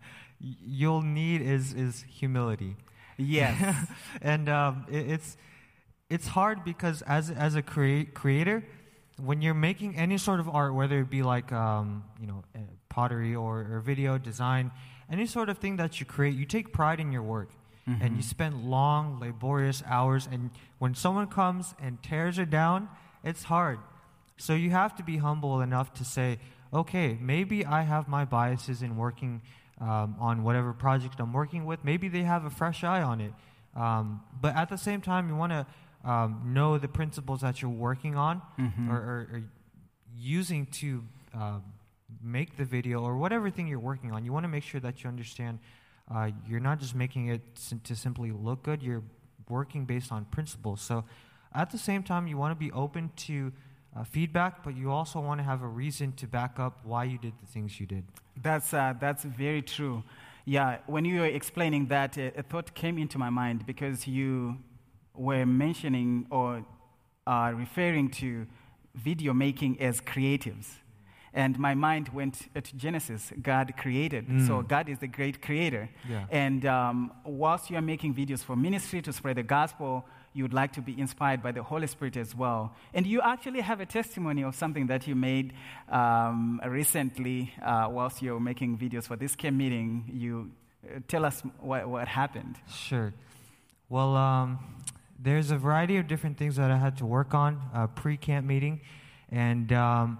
you'll 0.40 1.02
need 1.02 1.42
is 1.42 1.74
is 1.74 2.04
humility. 2.08 2.76
Yes. 3.16 3.88
and 4.22 4.48
um, 4.48 4.86
it, 4.88 5.10
it's 5.10 5.36
it's 6.08 6.28
hard 6.28 6.64
because 6.64 7.02
as 7.02 7.32
as 7.32 7.56
a 7.56 7.62
crea- 7.62 8.04
creator, 8.04 8.62
when 9.16 9.42
you're 9.42 9.54
making 9.54 9.96
any 9.96 10.18
sort 10.18 10.38
of 10.38 10.48
art, 10.48 10.72
whether 10.72 11.00
it 11.00 11.10
be 11.10 11.24
like 11.24 11.50
um, 11.52 12.04
you 12.20 12.28
know 12.28 12.44
uh, 12.54 12.60
pottery 12.88 13.34
or, 13.34 13.66
or 13.72 13.80
video 13.80 14.18
design, 14.18 14.70
any 15.10 15.26
sort 15.26 15.48
of 15.48 15.58
thing 15.58 15.78
that 15.78 15.98
you 15.98 16.06
create, 16.06 16.34
you 16.36 16.46
take 16.46 16.72
pride 16.72 17.00
in 17.00 17.10
your 17.10 17.22
work, 17.22 17.50
and 18.00 18.16
you 18.16 18.22
spend 18.22 18.70
long, 18.70 19.18
laborious 19.18 19.82
hours. 19.86 20.28
And 20.30 20.50
when 20.78 20.94
someone 20.94 21.26
comes 21.26 21.74
and 21.82 22.00
tears 22.02 22.38
it 22.38 22.50
down, 22.50 22.88
it's 23.24 23.44
hard. 23.44 23.78
So 24.38 24.54
you 24.54 24.70
have 24.70 24.94
to 24.96 25.02
be 25.02 25.16
humble 25.18 25.60
enough 25.60 25.92
to 25.94 26.04
say, 26.04 26.38
okay, 26.72 27.18
maybe 27.20 27.64
I 27.64 27.82
have 27.82 28.08
my 28.08 28.24
biases 28.24 28.82
in 28.82 28.96
working 28.96 29.42
um, 29.80 30.16
on 30.18 30.42
whatever 30.42 30.72
project 30.72 31.16
I'm 31.20 31.32
working 31.32 31.64
with. 31.64 31.84
Maybe 31.84 32.08
they 32.08 32.22
have 32.22 32.44
a 32.44 32.50
fresh 32.50 32.82
eye 32.84 33.02
on 33.02 33.20
it. 33.20 33.32
Um, 33.76 34.22
but 34.40 34.56
at 34.56 34.68
the 34.68 34.78
same 34.78 35.00
time, 35.00 35.28
you 35.28 35.36
want 35.36 35.52
to 35.52 35.66
um, 36.04 36.52
know 36.54 36.78
the 36.78 36.88
principles 36.88 37.40
that 37.40 37.60
you're 37.60 37.70
working 37.70 38.16
on 38.16 38.40
Mhm. 38.58 38.88
or, 38.88 38.96
or, 38.96 39.28
or 39.32 39.42
using 40.16 40.66
to 40.66 41.04
um, 41.34 41.62
make 42.22 42.56
the 42.56 42.64
video 42.64 43.02
or 43.02 43.16
whatever 43.16 43.50
thing 43.50 43.66
you're 43.66 43.78
working 43.78 44.12
on. 44.12 44.24
You 44.24 44.32
want 44.32 44.44
to 44.44 44.48
make 44.48 44.64
sure 44.64 44.80
that 44.80 45.02
you 45.02 45.08
understand 45.08 45.58
uh, 46.12 46.30
you're 46.48 46.60
not 46.60 46.78
just 46.80 46.94
making 46.94 47.26
it 47.28 47.42
to 47.84 47.94
simply 47.94 48.30
look 48.32 48.62
good, 48.62 48.82
you're 48.82 49.02
working 49.48 49.84
based 49.84 50.10
on 50.10 50.24
principles. 50.26 50.80
So 50.80 51.04
at 51.54 51.70
the 51.70 51.76
same 51.78 52.02
time, 52.02 52.26
you 52.26 52.36
want 52.38 52.52
to 52.52 52.58
be 52.58 52.72
open 52.72 53.10
to 53.26 53.52
uh, 53.96 54.04
feedback, 54.04 54.62
but 54.64 54.76
you 54.76 54.90
also 54.90 55.20
want 55.20 55.40
to 55.40 55.44
have 55.44 55.62
a 55.62 55.66
reason 55.66 56.12
to 56.12 56.26
back 56.26 56.58
up 56.58 56.78
why 56.84 57.04
you 57.04 57.18
did 57.18 57.32
the 57.40 57.46
things 57.46 57.80
you 57.80 57.86
did. 57.86 58.04
That's, 58.42 58.72
uh, 58.72 58.94
that's 59.00 59.24
very 59.24 59.62
true. 59.62 60.02
Yeah, 60.44 60.78
when 60.86 61.04
you 61.04 61.20
were 61.20 61.26
explaining 61.26 61.86
that, 61.88 62.16
a, 62.16 62.38
a 62.38 62.42
thought 62.42 62.74
came 62.74 62.98
into 62.98 63.18
my 63.18 63.30
mind 63.30 63.66
because 63.66 64.06
you 64.06 64.56
were 65.14 65.44
mentioning 65.44 66.26
or 66.30 66.64
uh, 67.26 67.52
referring 67.54 68.10
to 68.10 68.46
video 68.94 69.32
making 69.34 69.80
as 69.80 70.00
creatives. 70.00 70.66
And 71.34 71.58
my 71.58 71.74
mind 71.74 72.08
went 72.08 72.48
to 72.54 72.76
Genesis. 72.76 73.32
God 73.42 73.74
created. 73.76 74.24
So 74.46 74.62
Mm. 74.62 74.68
God 74.68 74.88
is 74.88 74.98
the 74.98 75.06
great 75.06 75.42
creator. 75.42 75.88
Yeah. 76.08 76.24
And 76.30 76.64
um, 76.64 77.12
whilst 77.24 77.68
you 77.70 77.76
are 77.76 77.82
making 77.82 78.14
videos 78.14 78.42
for 78.42 78.56
ministry 78.56 79.02
to 79.02 79.12
spread 79.12 79.36
the 79.36 79.42
gospel, 79.42 80.06
you 80.32 80.44
would 80.44 80.54
like 80.54 80.72
to 80.74 80.80
be 80.80 80.98
inspired 80.98 81.42
by 81.42 81.52
the 81.52 81.62
Holy 81.62 81.86
Spirit 81.86 82.16
as 82.16 82.34
well. 82.34 82.74
And 82.94 83.06
you 83.06 83.20
actually 83.20 83.60
have 83.60 83.80
a 83.80 83.86
testimony 83.86 84.42
of 84.42 84.54
something 84.54 84.86
that 84.86 85.06
you 85.06 85.14
made 85.14 85.52
um, 85.88 86.60
recently 86.66 87.52
uh, 87.62 87.88
whilst 87.90 88.22
you 88.22 88.34
were 88.34 88.40
making 88.40 88.78
videos 88.78 89.04
for 89.04 89.16
this 89.16 89.34
camp 89.34 89.56
meeting. 89.56 90.04
You 90.12 90.50
uh, 90.84 91.00
tell 91.08 91.24
us 91.24 91.42
what, 91.60 91.88
what 91.88 92.08
happened. 92.08 92.56
Sure. 92.68 93.12
Well, 93.88 94.16
um, 94.16 94.58
there's 95.18 95.50
a 95.50 95.56
variety 95.56 95.96
of 95.96 96.06
different 96.06 96.36
things 96.38 96.56
that 96.56 96.70
I 96.70 96.76
had 96.76 96.96
to 96.98 97.06
work 97.06 97.34
on 97.34 97.60
uh, 97.74 97.86
pre-camp 97.88 98.46
meeting, 98.46 98.80
and 99.32 99.72
um, 99.72 100.18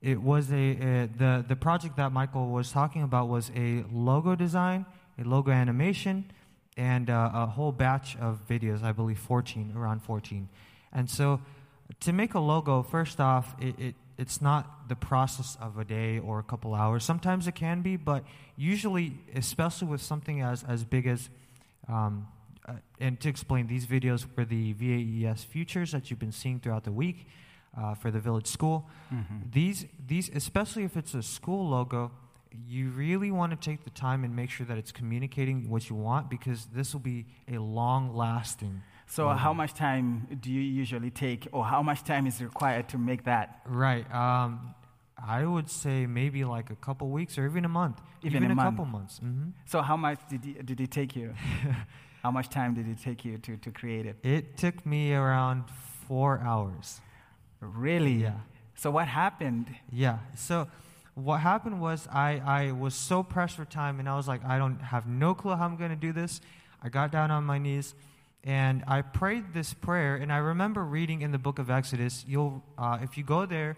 it 0.00 0.20
was 0.20 0.50
a, 0.50 0.54
a 0.54 1.08
the 1.16 1.44
the 1.46 1.54
project 1.54 1.96
that 1.96 2.10
Michael 2.10 2.48
was 2.48 2.72
talking 2.72 3.02
about 3.02 3.28
was 3.28 3.52
a 3.54 3.84
logo 3.92 4.34
design, 4.34 4.84
a 5.18 5.24
logo 5.24 5.52
animation, 5.52 6.24
and 6.76 7.10
uh, 7.10 7.30
a 7.34 7.46
whole 7.46 7.72
batch 7.72 8.16
of 8.16 8.46
videos. 8.48 8.82
I 8.82 8.92
believe 8.92 9.18
14, 9.18 9.74
around 9.76 10.02
14, 10.02 10.48
and 10.92 11.08
so 11.08 11.40
to 12.00 12.12
make 12.12 12.34
a 12.34 12.40
logo, 12.40 12.82
first 12.82 13.20
off, 13.20 13.54
it, 13.60 13.78
it 13.78 13.94
it's 14.18 14.40
not 14.40 14.88
the 14.88 14.94
process 14.94 15.56
of 15.60 15.78
a 15.78 15.84
day 15.84 16.18
or 16.18 16.38
a 16.38 16.42
couple 16.42 16.74
hours. 16.74 17.02
Sometimes 17.02 17.46
it 17.46 17.54
can 17.54 17.82
be, 17.82 17.96
but 17.96 18.24
usually, 18.56 19.14
especially 19.34 19.88
with 19.88 20.02
something 20.02 20.40
as 20.40 20.62
as 20.64 20.84
big 20.84 21.06
as 21.06 21.30
um, 21.88 22.28
uh, 22.66 22.74
and 23.00 23.18
to 23.20 23.28
explain, 23.28 23.66
these 23.66 23.86
videos 23.86 24.26
were 24.36 24.44
the 24.44 24.72
VAES 24.74 25.44
futures 25.44 25.92
that 25.92 26.10
you've 26.10 26.20
been 26.20 26.32
seeing 26.32 26.60
throughout 26.60 26.84
the 26.84 26.92
week 26.92 27.26
uh, 27.76 27.94
for 27.94 28.10
the 28.10 28.20
village 28.20 28.46
school. 28.46 28.88
These, 29.50 29.86
these, 30.06 30.30
especially 30.34 30.84
if 30.84 30.96
it's 30.96 31.14
a 31.14 31.22
school 31.22 31.68
logo, 31.68 32.12
you 32.66 32.90
really 32.90 33.30
want 33.30 33.50
to 33.52 33.56
take 33.56 33.84
the 33.84 33.90
time 33.90 34.24
and 34.24 34.34
make 34.34 34.50
sure 34.50 34.66
that 34.66 34.78
it's 34.78 34.92
communicating 34.92 35.68
what 35.70 35.88
you 35.88 35.96
want 35.96 36.30
because 36.30 36.66
this 36.66 36.92
will 36.92 37.00
be 37.00 37.26
a 37.48 37.58
long-lasting. 37.58 38.82
So, 39.06 39.26
logo. 39.26 39.38
how 39.38 39.52
much 39.52 39.74
time 39.74 40.26
do 40.40 40.50
you 40.50 40.60
usually 40.60 41.10
take, 41.10 41.48
or 41.52 41.64
how 41.64 41.82
much 41.82 42.02
time 42.04 42.26
is 42.26 42.40
required 42.42 42.88
to 42.90 42.98
make 42.98 43.24
that? 43.24 43.60
Right. 43.66 44.10
Um, 44.14 44.74
I 45.24 45.44
would 45.44 45.70
say 45.70 46.06
maybe 46.06 46.44
like 46.44 46.70
a 46.70 46.76
couple 46.76 47.08
weeks 47.08 47.38
or 47.38 47.46
even 47.46 47.64
a 47.64 47.68
month. 47.68 48.00
Even 48.22 48.42
a 48.44 48.46
a, 48.46 48.54
month. 48.54 48.70
couple 48.70 48.86
months. 48.86 49.18
hmm 49.18 49.50
So, 49.66 49.82
how 49.82 49.96
much 49.96 50.18
did, 50.30 50.44
you, 50.44 50.54
did 50.62 50.80
it 50.80 50.90
take 50.90 51.14
you? 51.14 51.34
how 52.22 52.30
much 52.30 52.48
time 52.48 52.74
did 52.74 52.88
it 52.88 52.98
take 53.02 53.24
you 53.24 53.38
to, 53.38 53.56
to 53.56 53.70
create 53.70 54.06
it? 54.06 54.16
It 54.22 54.56
took 54.56 54.86
me 54.86 55.12
around 55.14 55.64
four 56.08 56.38
hours. 56.40 57.00
Really? 57.60 58.14
Yeah. 58.14 58.34
So, 58.74 58.90
what 58.90 59.06
happened? 59.06 59.66
Yeah. 59.92 60.18
So 60.36 60.68
what 61.14 61.40
happened 61.40 61.80
was 61.80 62.08
I, 62.10 62.40
I 62.44 62.72
was 62.72 62.94
so 62.94 63.22
pressed 63.22 63.56
for 63.56 63.64
time 63.64 64.00
and 64.00 64.08
I 64.08 64.16
was 64.16 64.26
like, 64.26 64.44
I 64.44 64.58
don't 64.58 64.78
have 64.78 65.06
no 65.06 65.34
clue 65.34 65.54
how 65.54 65.64
I'm 65.64 65.76
going 65.76 65.90
to 65.90 65.96
do 65.96 66.12
this. 66.12 66.40
I 66.82 66.88
got 66.88 67.12
down 67.12 67.30
on 67.30 67.44
my 67.44 67.58
knees 67.58 67.94
and 68.44 68.82
I 68.88 69.02
prayed 69.02 69.52
this 69.52 69.74
prayer. 69.74 70.16
And 70.16 70.32
I 70.32 70.38
remember 70.38 70.84
reading 70.84 71.22
in 71.22 71.30
the 71.30 71.38
book 71.38 71.58
of 71.58 71.70
Exodus, 71.70 72.24
you'll, 72.26 72.62
uh, 72.78 72.98
if 73.02 73.16
you 73.18 73.24
go 73.24 73.46
there, 73.46 73.76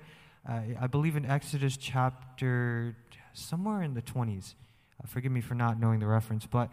uh, 0.49 0.61
I 0.81 0.87
believe 0.87 1.17
in 1.17 1.27
Exodus 1.27 1.77
chapter 1.77 2.97
somewhere 3.33 3.83
in 3.83 3.95
the 3.95 4.03
20s. 4.03 4.55
Uh, 5.03 5.07
forgive 5.07 5.33
me 5.33 5.41
for 5.41 5.55
not 5.55 5.81
knowing 5.81 6.01
the 6.01 6.07
reference, 6.07 6.47
but 6.47 6.71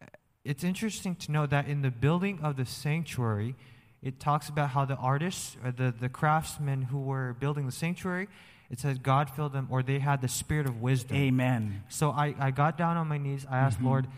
uh, 0.00 0.06
it's 0.44 0.62
interesting 0.62 1.16
to 1.16 1.32
know 1.32 1.46
that 1.46 1.66
in 1.66 1.82
the 1.82 1.90
building 1.90 2.38
of 2.42 2.56
the 2.56 2.64
sanctuary, 2.64 3.56
it 4.02 4.20
talks 4.20 4.48
about 4.48 4.70
how 4.70 4.84
the 4.84 4.96
artists, 4.96 5.56
or 5.64 5.72
the, 5.72 5.92
the 5.98 6.08
craftsmen 6.08 6.82
who 6.82 7.00
were 7.00 7.34
building 7.34 7.66
the 7.66 7.72
sanctuary, 7.72 8.28
it 8.72 8.80
says 8.80 8.98
God 8.98 9.28
filled 9.28 9.52
them, 9.52 9.68
or 9.70 9.82
they 9.82 9.98
had 9.98 10.22
the 10.22 10.28
spirit 10.28 10.66
of 10.66 10.80
wisdom. 10.80 11.16
Amen. 11.16 11.84
So 11.90 12.10
I, 12.10 12.34
I 12.40 12.50
got 12.50 12.78
down 12.78 12.96
on 12.96 13.06
my 13.06 13.18
knees. 13.18 13.46
I 13.48 13.58
asked, 13.58 13.80
Mhm. 13.80 13.84
Lord, 13.84 14.08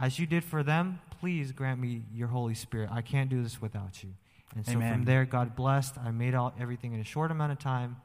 as 0.00 0.18
you 0.18 0.26
did 0.26 0.44
for 0.44 0.62
them, 0.62 1.00
please 1.20 1.50
grant 1.50 1.80
me 1.80 2.02
your 2.14 2.28
Holy 2.28 2.54
Spirit. 2.54 2.88
I 2.92 3.02
can't 3.02 3.28
do 3.28 3.42
this 3.42 3.60
without 3.60 4.02
you. 4.04 4.10
And 4.54 4.64
so 4.64 4.72
Amen. 4.72 4.92
from 4.92 5.04
there, 5.04 5.24
God 5.24 5.56
blessed. 5.56 5.98
I 5.98 6.12
made 6.12 6.34
all, 6.34 6.54
everything 6.58 6.92
in 6.92 7.00
a 7.00 7.04
short 7.04 7.30
amount 7.32 7.50
of 7.52 7.58
time, 7.58 7.96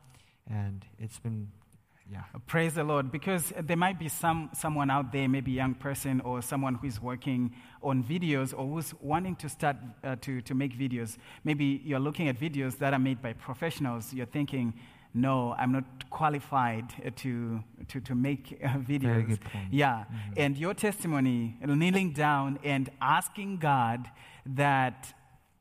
and 0.49 0.83
it's 0.97 1.19
been, 1.19 1.49
yeah. 2.11 2.23
Praise 2.47 2.73
the 2.73 2.83
Lord. 2.83 3.11
Because 3.11 3.53
there 3.61 3.77
might 3.77 3.99
be 3.99 4.09
some, 4.09 4.49
someone 4.53 4.89
out 4.89 5.11
there, 5.11 5.29
maybe 5.29 5.51
a 5.51 5.55
young 5.55 5.75
person 5.75 6.19
or 6.21 6.41
someone 6.41 6.75
who 6.75 6.87
is 6.87 6.99
working 6.99 7.53
on 7.83 8.03
videos 8.03 8.53
or 8.57 8.65
who's 8.67 8.93
wanting 9.01 9.35
to 9.35 9.47
start 9.47 9.77
uh, 10.03 10.15
to, 10.21 10.41
to 10.41 10.55
make 10.55 10.77
videos. 10.77 11.17
Maybe 11.43 11.79
you're 11.85 11.99
looking 11.99 12.27
at 12.27 12.39
videos 12.39 12.79
that 12.79 12.93
are 12.93 12.99
made 12.99 13.21
by 13.21 13.33
professionals. 13.33 14.13
You're 14.13 14.25
thinking, 14.25 14.73
no, 15.13 15.53
I'm 15.57 15.71
not 15.71 16.09
qualified 16.09 16.89
to, 17.17 17.63
to, 17.89 17.99
to 17.99 18.15
make 18.15 18.59
uh, 18.63 18.69
videos. 18.77 19.01
Very 19.01 19.23
good 19.23 19.41
point. 19.41 19.67
Yeah. 19.71 20.05
Mhm. 20.05 20.33
And 20.37 20.57
your 20.57 20.73
testimony, 20.73 21.57
kneeling 21.65 22.13
down 22.13 22.59
and 22.63 22.89
asking 23.01 23.57
God 23.57 24.09
that, 24.45 25.13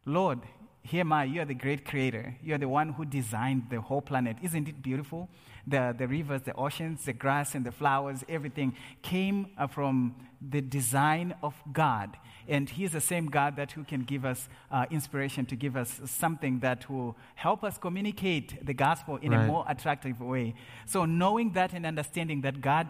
Lord, 0.07 0.41
here 0.83 1.01
am 1.01 1.13
I, 1.13 1.25
you 1.25 1.41
are 1.43 1.45
the 1.45 1.55
great 1.55 1.85
creator. 1.85 2.37
You 2.43 2.55
are 2.55 2.59
the 2.59 2.69
one 2.69 2.91
who 2.95 3.05
designed 3.05 3.65
the 3.71 3.81
whole 3.81 4.01
planet. 4.01 4.37
Isn't 4.43 4.69
it 4.69 4.83
beautiful 4.83 5.29
the, 5.67 5.95
the 5.97 6.07
rivers, 6.09 6.43
the 6.43 6.55
oceans, 6.55 7.05
the 7.05 7.13
grass, 7.13 7.55
and 7.55 7.65
the 7.65 7.73
flowers, 7.73 8.25
everything 8.29 8.75
came 9.03 9.51
uh, 9.59 9.67
from 9.67 10.15
the 10.41 10.61
design 10.61 11.35
of 11.43 11.55
God. 11.73 12.17
And 12.51 12.69
He's 12.69 12.91
the 12.91 13.01
same 13.01 13.27
God 13.27 13.55
that 13.57 13.73
who 13.73 13.85
can 13.85 14.03
give 14.03 14.25
us 14.25 14.49
uh, 14.73 14.85
inspiration 14.91 15.47
to 15.47 15.57
give 15.57 15.77
us 15.77 16.01
something 16.05 16.59
that 16.59 16.91
will 16.91 17.17
help 17.37 17.63
us 17.63 17.79
communicate 17.79 18.67
the 18.67 18.75
gospel 18.75 19.19
in 19.23 19.33
a 19.33 19.47
more 19.47 19.65
attractive 19.69 20.21
way. 20.21 20.55
So, 20.85 21.05
knowing 21.05 21.53
that 21.53 21.73
and 21.73 21.87
understanding 21.87 22.41
that 22.41 22.61
God, 22.61 22.89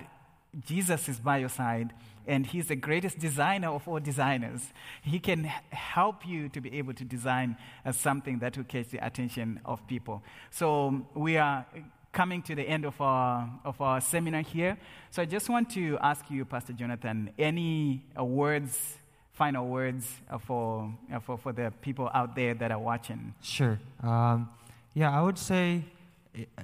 Jesus 0.67 1.11
is 1.11 1.21
by 1.21 1.37
your 1.39 1.51
side, 1.51 1.93
and 2.27 2.47
He's 2.47 2.69
the 2.69 2.77
greatest 2.77 3.19
designer 3.19 3.69
of 3.69 3.87
all 3.87 4.01
designers, 4.01 4.73
He 5.03 5.19
can 5.19 5.45
help 5.45 6.27
you 6.27 6.49
to 6.49 6.61
be 6.63 6.79
able 6.79 6.95
to 6.95 7.05
design 7.05 7.59
uh, 7.85 7.93
something 7.93 8.39
that 8.39 8.57
will 8.57 8.65
catch 8.65 8.89
the 8.89 9.05
attention 9.07 9.61
of 9.67 9.87
people. 9.87 10.23
So, 10.51 11.07
we 11.15 11.37
are 11.37 11.67
coming 12.13 12.41
to 12.43 12.55
the 12.55 12.63
end 12.63 12.87
of 12.87 12.99
our, 12.99 13.49
of 13.65 13.79
our 13.83 14.01
seminar 14.01 14.41
here. 14.41 14.79
So, 15.11 15.21
I 15.21 15.27
just 15.27 15.51
want 15.51 15.69
to 15.73 15.99
ask 16.01 16.31
you, 16.31 16.47
Pastor 16.47 16.73
Jonathan, 16.73 17.31
any 17.39 18.07
uh, 18.19 18.25
words, 18.25 18.97
final 19.41 19.67
words 19.69 20.07
uh, 20.29 20.37
for, 20.37 20.93
uh, 21.11 21.19
for, 21.19 21.39
for 21.39 21.53
the 21.55 21.73
people 21.81 22.11
out 22.13 22.37
there 22.37 22.53
that 22.53 22.71
are 22.71 22.79
watching? 22.79 23.33
Sure. 23.41 23.81
Um, 24.03 24.51
yeah, 24.93 25.19
I 25.19 25.23
would 25.23 25.39
say 25.39 25.85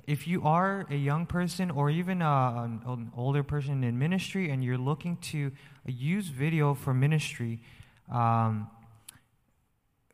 if 0.07 0.29
you 0.29 0.43
are 0.43 0.85
a 0.91 0.95
young 0.95 1.25
person 1.25 1.71
or 1.71 1.89
even 1.89 2.21
uh, 2.21 2.65
an, 2.65 2.83
an 2.87 3.13
older 3.17 3.43
person 3.43 3.83
in 3.83 3.99
ministry 3.99 4.51
and 4.51 4.63
you're 4.63 4.77
looking 4.91 5.17
to 5.33 5.53
use 5.87 6.27
video 6.27 6.75
for 6.75 6.93
ministry, 6.93 7.61
um, 8.13 8.69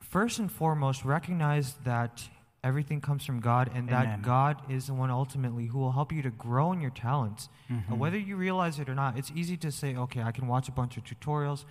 first 0.00 0.38
and 0.38 0.50
foremost, 0.50 1.04
recognize 1.04 1.74
that 1.84 2.22
everything 2.62 3.00
comes 3.00 3.26
from 3.26 3.40
God 3.40 3.72
and 3.74 3.90
Amen. 3.90 4.04
that 4.04 4.22
God 4.22 4.54
is 4.70 4.86
the 4.86 4.94
one 4.94 5.10
ultimately 5.10 5.66
who 5.66 5.80
will 5.80 5.90
help 5.98 6.12
you 6.12 6.22
to 6.22 6.30
grow 6.30 6.70
in 6.70 6.80
your 6.80 6.92
talents. 6.92 7.48
Uh, 7.68 7.96
whether 7.96 8.16
you 8.18 8.36
realize 8.36 8.78
it 8.78 8.88
or 8.88 8.94
not, 8.94 9.18
it's 9.18 9.32
easy 9.34 9.56
to 9.56 9.72
say, 9.72 9.96
okay, 9.96 10.22
I 10.22 10.30
can 10.30 10.46
watch 10.46 10.68
a 10.68 10.72
bunch 10.72 10.96
of 10.96 11.02
tutorials. 11.02 11.64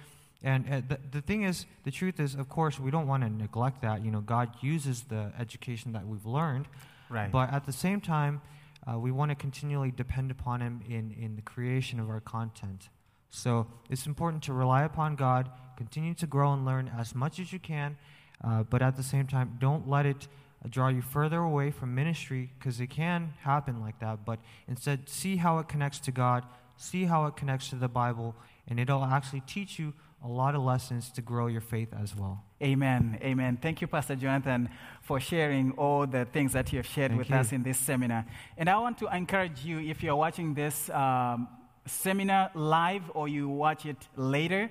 And 0.44 0.66
uh, 0.68 0.82
the, 0.88 1.00
the 1.12 1.22
thing 1.22 1.44
is, 1.44 1.66
the 1.84 1.92
truth 1.92 2.20
is, 2.20 2.36
of 2.36 2.50
course, 2.50 2.80
we 2.80 2.90
don't 2.90 3.08
want 3.08 3.24
to 3.24 3.30
neglect 3.30 3.82
that. 3.82 4.04
You 4.04 4.12
know, 4.12 4.22
God 4.22 4.50
uses 4.62 5.04
the 5.04 5.32
education 5.40 5.94
that 5.94 6.08
we've 6.08 6.26
learned. 6.26 6.68
Right. 7.10 7.32
But 7.32 7.54
at 7.54 7.66
the 7.66 7.74
same 7.74 8.02
time, 8.02 8.42
uh, 8.90 8.98
we 8.98 9.12
want 9.12 9.30
to 9.30 9.36
continually 9.36 9.92
depend 9.92 10.32
upon 10.32 10.62
Him 10.62 10.82
in, 10.88 11.12
in 11.12 11.36
the 11.36 11.42
creation 11.42 12.00
of 12.00 12.10
our 12.10 12.20
content. 12.22 12.90
So 13.30 13.68
it's 13.90 14.08
important 14.08 14.44
to 14.44 14.54
rely 14.54 14.84
upon 14.84 15.16
God, 15.16 15.50
continue 15.78 16.14
to 16.16 16.28
grow 16.28 16.54
and 16.54 16.66
learn 16.66 16.92
as 16.98 17.16
much 17.16 17.40
as 17.40 17.54
you 17.54 17.60
can, 17.60 17.98
uh, 18.44 18.64
but 18.64 18.82
at 18.82 18.98
the 18.98 19.04
same 19.04 19.28
time, 19.28 19.58
don't 19.60 19.88
let 19.88 20.06
it 20.06 20.28
draw 20.70 20.90
you 20.90 21.02
further 21.02 21.40
away 21.40 21.72
from 21.72 21.96
ministry 21.96 22.52
because 22.58 22.80
it 22.80 22.88
can 22.88 23.34
happen 23.42 23.80
like 23.80 24.00
that. 24.00 24.26
But 24.26 24.40
instead, 24.68 25.10
see 25.10 25.38
how 25.38 25.60
it 25.60 25.68
connects 25.68 26.00
to 26.02 26.12
God, 26.12 26.46
see 26.78 27.06
how 27.06 27.26
it 27.26 27.36
connects 27.36 27.70
to 27.70 27.76
the 27.76 27.88
Bible, 27.88 28.36
and 28.68 28.80
it'll 28.80 29.04
actually 29.06 29.42
teach 29.42 29.80
you 29.80 29.94
a 30.24 30.28
lot 30.28 30.56
of 30.56 30.62
lessons 30.62 31.10
to 31.12 31.22
grow 31.22 31.48
your 31.48 31.62
faith 31.62 31.90
as 32.00 32.16
well. 32.16 32.44
Amen. 32.62 33.18
Amen. 33.24 33.58
Thank 33.60 33.82
you, 33.82 33.88
Pastor 33.88 34.16
Jonathan, 34.16 34.70
for 35.02 35.20
sharing 35.20 35.72
all 35.72 36.06
the 36.06 36.26
things 36.26 36.54
that 36.54 36.72
you 36.72 36.78
have 36.78 36.86
shared 36.86 37.12
Thank 37.12 37.20
with 37.20 37.30
you. 37.30 37.36
us 37.36 37.52
in 37.52 37.64
this 37.64 37.78
seminar. 37.78 38.26
And 38.58 38.70
I 38.70 38.78
want 38.78 39.00
to 39.00 39.08
encourage 39.08 39.66
you, 39.66 39.80
if 39.80 40.04
you're 40.04 40.16
watching 40.16 40.54
this 40.54 40.90
um, 40.92 41.48
seminar 41.88 42.52
live 42.54 43.04
or 43.16 43.28
you 43.28 43.50
watch 43.50 43.86
it 43.88 43.98
later, 44.16 44.70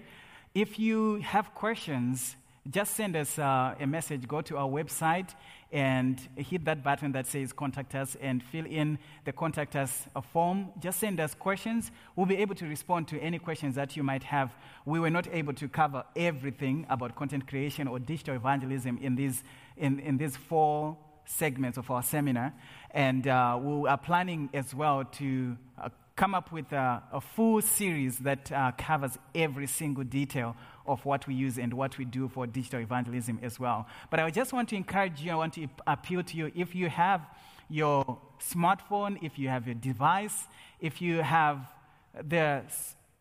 if 0.54 0.78
you 0.78 1.16
have 1.16 1.52
questions, 1.54 2.36
just 2.68 2.94
send 2.94 3.16
us 3.16 3.38
uh, 3.38 3.74
a 3.80 3.86
message. 3.86 4.28
Go 4.28 4.40
to 4.42 4.56
our 4.56 4.68
website 4.68 5.34
and 5.72 6.20
hit 6.36 6.64
that 6.64 6.82
button 6.82 7.12
that 7.12 7.26
says 7.26 7.52
contact 7.52 7.94
us 7.94 8.16
and 8.20 8.42
fill 8.42 8.66
in 8.66 8.98
the 9.24 9.32
contact 9.32 9.76
us 9.76 10.06
uh, 10.16 10.20
form. 10.20 10.68
Just 10.80 10.98
send 10.98 11.20
us 11.20 11.34
questions. 11.34 11.92
We'll 12.16 12.26
be 12.26 12.36
able 12.38 12.56
to 12.56 12.66
respond 12.66 13.06
to 13.08 13.20
any 13.20 13.38
questions 13.38 13.76
that 13.76 13.96
you 13.96 14.02
might 14.02 14.24
have. 14.24 14.52
We 14.84 14.98
were 14.98 15.10
not 15.10 15.28
able 15.32 15.52
to 15.54 15.68
cover 15.68 16.04
everything 16.16 16.86
about 16.90 17.14
content 17.14 17.46
creation 17.46 17.86
or 17.86 17.98
digital 17.98 18.34
evangelism 18.34 18.98
in 18.98 19.14
these, 19.14 19.44
in, 19.76 20.00
in 20.00 20.18
these 20.18 20.36
four 20.36 20.96
segments 21.24 21.78
of 21.78 21.90
our 21.90 22.02
seminar. 22.02 22.52
And 22.90 23.28
uh, 23.28 23.58
we 23.62 23.88
are 23.88 23.98
planning 23.98 24.50
as 24.52 24.74
well 24.74 25.04
to 25.04 25.56
uh, 25.80 25.90
come 26.20 26.34
up 26.34 26.52
with 26.52 26.70
a, 26.72 27.02
a 27.14 27.18
full 27.18 27.62
series 27.62 28.18
that 28.18 28.52
uh, 28.52 28.70
covers 28.76 29.16
every 29.34 29.66
single 29.66 30.04
detail 30.04 30.54
of 30.86 31.02
what 31.06 31.26
we 31.26 31.32
use 31.32 31.56
and 31.56 31.72
what 31.72 31.96
we 31.96 32.04
do 32.04 32.28
for 32.28 32.46
digital 32.46 32.78
evangelism 32.78 33.38
as 33.40 33.58
well. 33.58 33.86
But 34.10 34.20
I 34.20 34.28
just 34.28 34.52
want 34.52 34.68
to 34.68 34.76
encourage 34.76 35.22
you, 35.22 35.32
I 35.32 35.36
want 35.36 35.54
to 35.54 35.66
appeal 35.86 36.22
to 36.22 36.36
you 36.36 36.52
if 36.54 36.74
you 36.74 36.90
have 36.90 37.22
your 37.70 38.18
smartphone, 38.38 39.16
if 39.22 39.38
you 39.38 39.48
have 39.48 39.64
your 39.66 39.76
device, 39.76 40.46
if 40.78 41.00
you 41.00 41.22
have 41.22 41.72
the, 42.22 42.64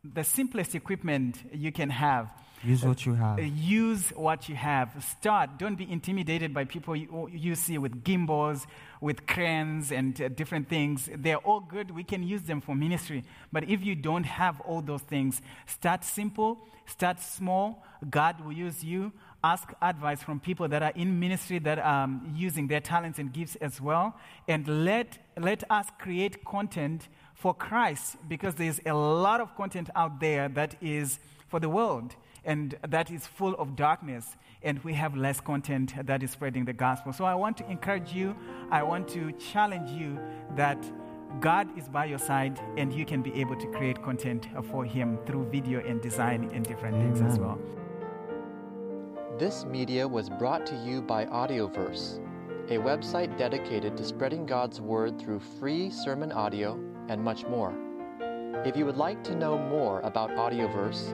the 0.03 0.25
simplest 0.25 0.75
equipment 0.75 1.37
you 1.53 1.71
can 1.71 1.89
have, 1.89 2.33
Use 2.63 2.83
what 2.83 3.05
you 3.05 3.13
have. 3.13 3.39
use 3.39 4.09
what 4.15 4.49
you 4.49 4.55
have. 4.55 4.89
Start. 5.17 5.57
Don't 5.57 5.75
be 5.75 5.89
intimidated 5.89 6.53
by 6.53 6.65
people 6.65 6.93
you, 6.93 7.29
you 7.31 7.55
see 7.55 7.77
with 7.77 8.03
gimbals, 8.03 8.67
with 8.99 9.25
cranes, 9.27 9.91
and 9.91 10.21
uh, 10.21 10.27
different 10.27 10.67
things. 10.67 11.09
They're 11.15 11.37
all 11.37 11.61
good. 11.61 11.91
We 11.91 12.03
can 12.03 12.21
use 12.21 12.41
them 12.41 12.59
for 12.59 12.75
ministry. 12.75 13.23
But 13.53 13.69
if 13.69 13.85
you 13.85 13.95
don't 13.95 14.25
have 14.25 14.59
all 14.61 14.81
those 14.81 15.01
things, 15.01 15.41
start 15.67 16.03
simple, 16.03 16.59
start 16.85 17.21
small. 17.21 17.85
God 18.09 18.43
will 18.43 18.51
use 18.51 18.83
you. 18.83 19.13
Ask 19.41 19.71
advice 19.81 20.21
from 20.21 20.41
people 20.41 20.67
that 20.67 20.83
are 20.83 20.91
in 20.95 21.17
ministry 21.17 21.59
that 21.59 21.79
are 21.79 22.03
um, 22.03 22.33
using 22.35 22.67
their 22.67 22.81
talents 22.81 23.19
and 23.19 23.31
gifts 23.31 23.55
as 23.61 23.79
well. 23.79 24.17
And 24.49 24.83
let, 24.83 25.17
let 25.37 25.63
us 25.71 25.87
create 25.97 26.43
content 26.43 27.07
for 27.35 27.53
Christ 27.53 28.17
because 28.27 28.55
there's 28.55 28.81
a 28.85 28.93
lot 28.93 29.39
of 29.39 29.55
content 29.55 29.89
out 29.95 30.19
there 30.19 30.49
that 30.49 30.75
is 30.81 31.19
for 31.47 31.61
the 31.61 31.69
world 31.69 32.15
and 32.45 32.77
that 32.87 33.11
is 33.11 33.27
full 33.27 33.53
of 33.55 33.75
darkness 33.75 34.35
and 34.61 34.83
we 34.83 34.93
have 34.93 35.15
less 35.15 35.39
content 35.39 35.93
that 36.05 36.21
is 36.21 36.31
spreading 36.31 36.65
the 36.65 36.73
gospel. 36.73 37.13
So 37.13 37.25
i 37.25 37.35
want 37.35 37.57
to 37.57 37.69
encourage 37.69 38.13
you 38.13 38.35
i 38.71 38.83
want 38.83 39.07
to 39.09 39.31
challenge 39.33 39.89
you 39.89 40.19
that 40.55 40.79
god 41.39 41.67
is 41.77 41.87
by 41.87 42.05
your 42.05 42.19
side 42.19 42.59
and 42.77 42.91
you 42.91 43.05
can 43.05 43.21
be 43.21 43.33
able 43.39 43.55
to 43.55 43.67
create 43.67 44.01
content 44.01 44.47
for 44.71 44.83
him 44.83 45.17
through 45.25 45.45
video 45.49 45.79
and 45.85 46.01
design 46.01 46.49
and 46.53 46.65
different 46.65 46.97
things 46.97 47.21
as 47.21 47.39
well. 47.39 47.59
This 49.39 49.63
media 49.63 50.05
was 50.05 50.29
brought 50.29 50.65
to 50.65 50.75
you 50.75 51.01
by 51.01 51.25
Audioverse, 51.25 52.19
a 52.69 52.77
website 52.77 53.37
dedicated 53.37 53.95
to 53.95 54.03
spreading 54.03 54.45
God's 54.45 54.81
Word 54.81 55.17
through 55.17 55.39
free 55.39 55.89
sermon 55.89 56.33
audio 56.33 56.77
and 57.07 57.23
much 57.23 57.45
more. 57.45 57.73
If 58.65 58.75
you 58.75 58.85
would 58.85 58.97
like 58.97 59.23
to 59.23 59.35
know 59.35 59.57
more 59.57 60.01
about 60.01 60.31
Audioverse, 60.31 61.13